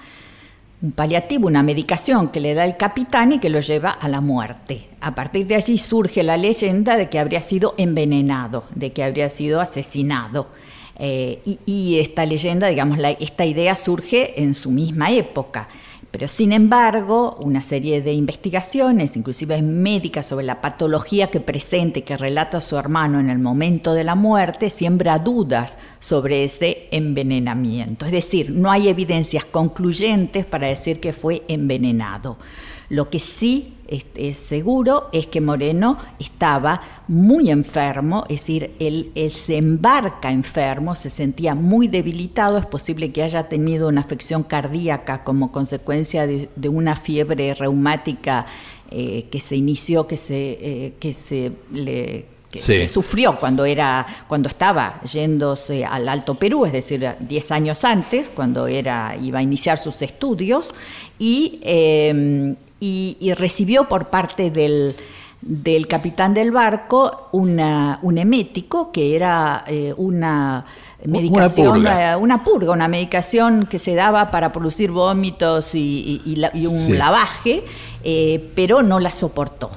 un 0.82 0.92
paliativo, 0.92 1.46
una 1.46 1.62
medicación 1.62 2.28
que 2.28 2.38
le 2.38 2.52
da 2.52 2.66
el 2.66 2.76
capitán 2.76 3.32
y 3.32 3.38
que 3.38 3.48
lo 3.48 3.60
lleva 3.60 3.90
a 3.90 4.08
la 4.08 4.20
muerte. 4.20 4.90
A 5.00 5.14
partir 5.14 5.46
de 5.46 5.54
allí 5.54 5.78
surge 5.78 6.22
la 6.22 6.36
leyenda 6.36 6.98
de 6.98 7.08
que 7.08 7.18
habría 7.18 7.40
sido 7.40 7.74
envenenado, 7.78 8.64
de 8.74 8.92
que 8.92 9.02
habría 9.02 9.30
sido 9.30 9.60
asesinado. 9.60 10.48
Eh, 10.98 11.40
y, 11.64 11.98
esta 11.98 12.26
leyenda, 12.26 12.68
digamos, 12.68 12.98
esta 13.20 13.46
idea 13.46 13.74
surge 13.74 14.42
en 14.42 14.54
su 14.54 14.70
misma 14.70 15.10
época. 15.10 15.68
Pero 16.12 16.28
sin 16.28 16.52
embargo, 16.52 17.38
una 17.40 17.62
serie 17.62 18.02
de 18.02 18.12
investigaciones, 18.12 19.16
inclusive 19.16 19.62
médicas, 19.62 20.26
sobre 20.26 20.44
la 20.44 20.60
patología 20.60 21.30
que 21.30 21.40
presente, 21.40 22.04
que 22.04 22.18
relata 22.18 22.60
su 22.60 22.76
hermano 22.76 23.18
en 23.18 23.30
el 23.30 23.38
momento 23.38 23.94
de 23.94 24.04
la 24.04 24.14
muerte, 24.14 24.68
siembra 24.68 25.18
dudas 25.18 25.78
sobre 26.00 26.44
ese 26.44 26.86
envenenamiento. 26.90 28.04
Es 28.04 28.12
decir, 28.12 28.50
no 28.50 28.70
hay 28.70 28.88
evidencias 28.88 29.46
concluyentes 29.46 30.44
para 30.44 30.66
decir 30.66 31.00
que 31.00 31.14
fue 31.14 31.44
envenenado. 31.48 32.36
Lo 32.90 33.08
que 33.08 33.18
sí 33.18 33.72
es, 33.92 34.36
seguro 34.38 35.08
es 35.12 35.26
que 35.26 35.40
Moreno 35.40 35.98
estaba 36.18 36.80
muy 37.08 37.50
enfermo, 37.50 38.24
es 38.28 38.40
decir, 38.40 38.70
él, 38.78 39.12
se 39.30 39.58
embarca 39.58 40.30
enfermo, 40.30 40.94
se 40.94 41.10
sentía 41.10 41.54
muy 41.54 41.88
debilitado, 41.88 42.56
es 42.58 42.66
posible 42.66 43.12
que 43.12 43.22
haya 43.22 43.48
tenido 43.48 43.88
una 43.88 44.00
afección 44.00 44.42
cardíaca 44.42 45.24
como 45.24 45.52
consecuencia 45.52 46.26
de, 46.26 46.48
una 46.68 46.96
fiebre 46.96 47.54
reumática 47.54 48.46
eh, 48.90 49.26
que 49.30 49.40
se 49.40 49.56
inició, 49.56 50.06
que 50.06 50.16
se, 50.16 50.58
eh, 50.60 50.94
que 50.98 51.12
se 51.12 51.52
le 51.72 52.26
sufrió 52.86 53.38
cuando 53.38 53.64
era 53.64 54.06
cuando 54.26 54.48
estaba 54.48 55.00
yéndose 55.02 55.84
al 55.84 56.08
Alto 56.08 56.34
Perú, 56.34 56.66
es 56.66 56.72
decir, 56.72 57.06
10 57.18 57.50
años 57.50 57.84
antes, 57.84 58.30
cuando 58.30 58.66
era 58.66 59.16
iba 59.20 59.38
a 59.38 59.42
iniciar 59.42 59.78
sus 59.78 60.02
estudios. 60.02 60.74
Y 61.18 61.60
eh, 61.62 62.54
y, 62.82 63.32
recibió 63.34 63.84
por 63.84 64.06
parte 64.06 64.50
del, 64.50 64.96
del 65.40 65.86
capitán 65.86 66.34
del 66.34 66.50
barco 66.50 67.28
una, 67.30 68.00
un 68.02 68.18
emético 68.18 68.90
que 68.90 69.14
era 69.14 69.62
eh, 69.68 69.94
una 69.96 70.64
medicación, 71.04 71.86
una 72.20 72.42
purga. 72.44 72.72
una 72.72 72.88
medicación 72.88 73.66
que 73.66 73.78
se 73.78 73.94
daba 73.94 74.32
para 74.32 74.52
producir 74.52 74.90
vómitos 74.90 75.76
y, 75.76 76.20
un 76.66 76.98
lavaje, 76.98 77.64
eh, 78.02 78.50
pero 78.56 78.82
no 78.82 78.98
la 78.98 79.12
soportó. 79.12 79.70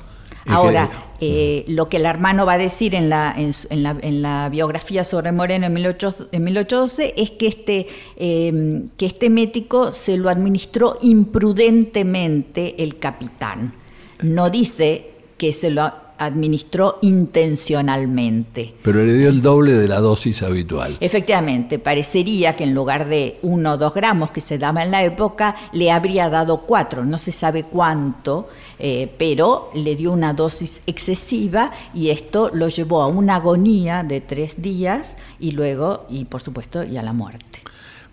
Ahora, 0.48 0.90
eh, 1.22 1.64
lo 1.68 1.88
que 1.88 1.98
el 1.98 2.06
hermano 2.06 2.46
va 2.46 2.54
a 2.54 2.58
decir 2.58 2.96
en 2.96 3.10
la, 3.10 4.50
biografía 4.52 5.04
sobre 5.04 5.32
Moreno 5.32 5.66
en, 5.68 5.74
1812 5.74 7.14
es 7.18 7.32
que 7.32 7.48
este, 7.48 7.88
em, 8.18 8.90
que 8.98 9.06
este 9.06 9.30
médico 9.30 9.92
se 9.94 10.18
lo 10.18 10.30
administró 10.30 10.98
imprudentemente 11.02 12.84
el 12.84 13.00
capitán. 13.00 13.74
No 14.22 14.50
dice 14.50 15.12
que 15.38 15.54
se 15.54 15.70
lo 15.70 16.05
administró 16.18 17.00
intencionalmente. 17.02 18.74
Pero 18.82 19.04
le 19.04 19.14
dio 19.14 19.30
el 19.30 19.42
doble 19.42 19.74
de 19.74 19.88
la 19.88 20.00
dosis 20.00 20.44
habitual. 20.44 20.98
Efectivamente, 21.00 21.80
parecería 21.80 22.56
que 22.56 22.64
en 22.64 22.74
lugar 22.74 23.08
de 23.08 23.38
uno 23.42 23.74
o 23.74 23.78
dos 23.78 23.94
gramos 23.94 24.32
que 24.32 24.42
se 24.42 24.58
daba 24.58 24.84
en 24.84 24.92
la 24.92 25.04
época, 25.04 25.56
le 25.74 25.92
habría 25.92 26.30
dado 26.30 26.62
cuatro, 26.62 27.06
no 27.06 27.18
se 27.18 27.32
sabe 27.32 27.64
cuánto, 27.64 28.48
eh, 28.80 29.12
pero 29.18 29.70
le 29.74 29.96
dio 29.96 30.12
una 30.12 30.34
dosis 30.34 30.82
excesiva 30.88 31.72
y 31.94 32.10
esto 32.10 32.50
lo 32.54 32.68
llevó 32.70 33.02
a 33.02 33.08
una 33.08 33.36
agonía 33.36 34.04
de 34.04 34.22
tres 34.22 34.62
días 34.62 35.16
y 35.40 35.52
luego, 35.52 36.06
y 36.10 36.26
por 36.26 36.42
supuesto, 36.42 36.84
y 36.84 36.98
a 36.98 37.02
la 37.02 37.14
muerte. 37.14 37.60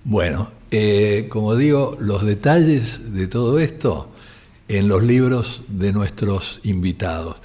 Bueno, 0.05 0.51
eh, 0.71 1.29
como 1.31 1.55
digo, 1.55 1.97
los 2.01 2.25
detalles 2.25 3.15
de 3.15 3.29
todo 3.29 3.59
esto 3.61 4.09
en 4.69 4.89
los 4.89 5.03
libros 5.03 5.63
de 5.69 5.93
nuestros 5.93 6.61
invitados 6.65 7.37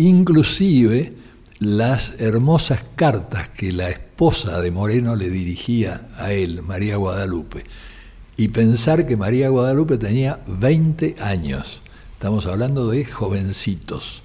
inclusive 0.00 1.14
las 1.58 2.20
hermosas 2.20 2.84
cartas 2.96 3.50
que 3.50 3.70
la 3.70 3.90
esposa 3.90 4.60
de 4.62 4.70
Moreno 4.70 5.14
le 5.14 5.28
dirigía 5.28 6.08
a 6.16 6.32
él, 6.32 6.62
María 6.62 6.96
Guadalupe. 6.96 7.64
Y 8.36 8.48
pensar 8.48 9.06
que 9.06 9.18
María 9.18 9.50
Guadalupe 9.50 9.98
tenía 9.98 10.40
20 10.46 11.16
años, 11.20 11.82
estamos 12.14 12.46
hablando 12.46 12.88
de 12.88 13.04
jovencitos. 13.04 14.22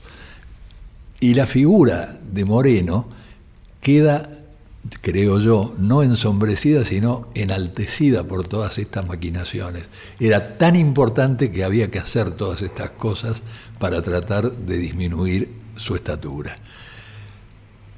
Y 1.19 1.33
la 1.33 1.45
figura 1.45 2.17
de 2.31 2.45
Moreno 2.45 3.07
queda, 3.81 4.29
creo 5.01 5.39
yo, 5.39 5.75
no 5.77 6.03
ensombrecida, 6.03 6.85
sino 6.85 7.27
enaltecida 7.35 8.23
por 8.23 8.47
todas 8.47 8.77
estas 8.77 9.05
maquinaciones. 9.05 9.89
Era 10.21 10.57
tan 10.57 10.77
importante 10.77 11.51
que 11.51 11.65
había 11.65 11.91
que 11.91 11.99
hacer 11.99 12.31
todas 12.31 12.61
estas 12.61 12.91
cosas 12.91 13.41
para 13.77 14.01
tratar 14.01 14.53
de 14.53 14.77
disminuir 14.77 15.64
su 15.75 15.95
estatura. 15.95 16.55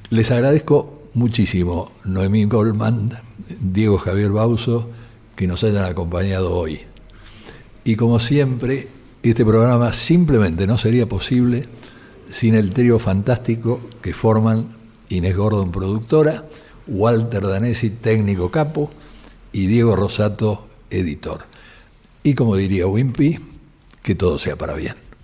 Les 0.10 0.32
agradezco 0.32 1.04
muchísimo, 1.14 1.92
Noemí 2.06 2.46
Goldman, 2.46 3.12
Diego 3.60 3.98
Javier 3.98 4.32
Bauso, 4.32 4.90
que 5.36 5.48
nos 5.48 5.64
hayan 5.64 5.86
acompañado 5.86 6.54
hoy. 6.54 6.82
Y 7.84 7.96
como 7.96 8.20
siempre, 8.20 8.88
este 9.24 9.46
programa 9.46 9.92
simplemente 9.94 10.68
no 10.68 10.78
sería 10.78 11.08
posible 11.08 11.68
sin 12.30 12.56
el 12.56 12.72
trío 12.72 13.00
fantástico 13.00 13.80
que 14.02 14.14
forman 14.14 14.68
Inés 15.10 15.36
Gordon, 15.36 15.72
productora, 15.72 16.46
Walter 16.88 17.46
Danesi, 17.48 17.90
técnico 17.90 18.52
capo, 18.52 18.92
y 19.52 19.68
Diego 19.68 19.96
Rosato, 19.96 20.68
editor. 20.90 21.46
Y 22.24 22.34
como 22.34 22.56
diría 22.56 22.88
Wimpy, 22.88 23.40
que 24.04 24.16
todo 24.16 24.38
sea 24.38 24.56
para 24.56 24.74
bien. 24.74 25.07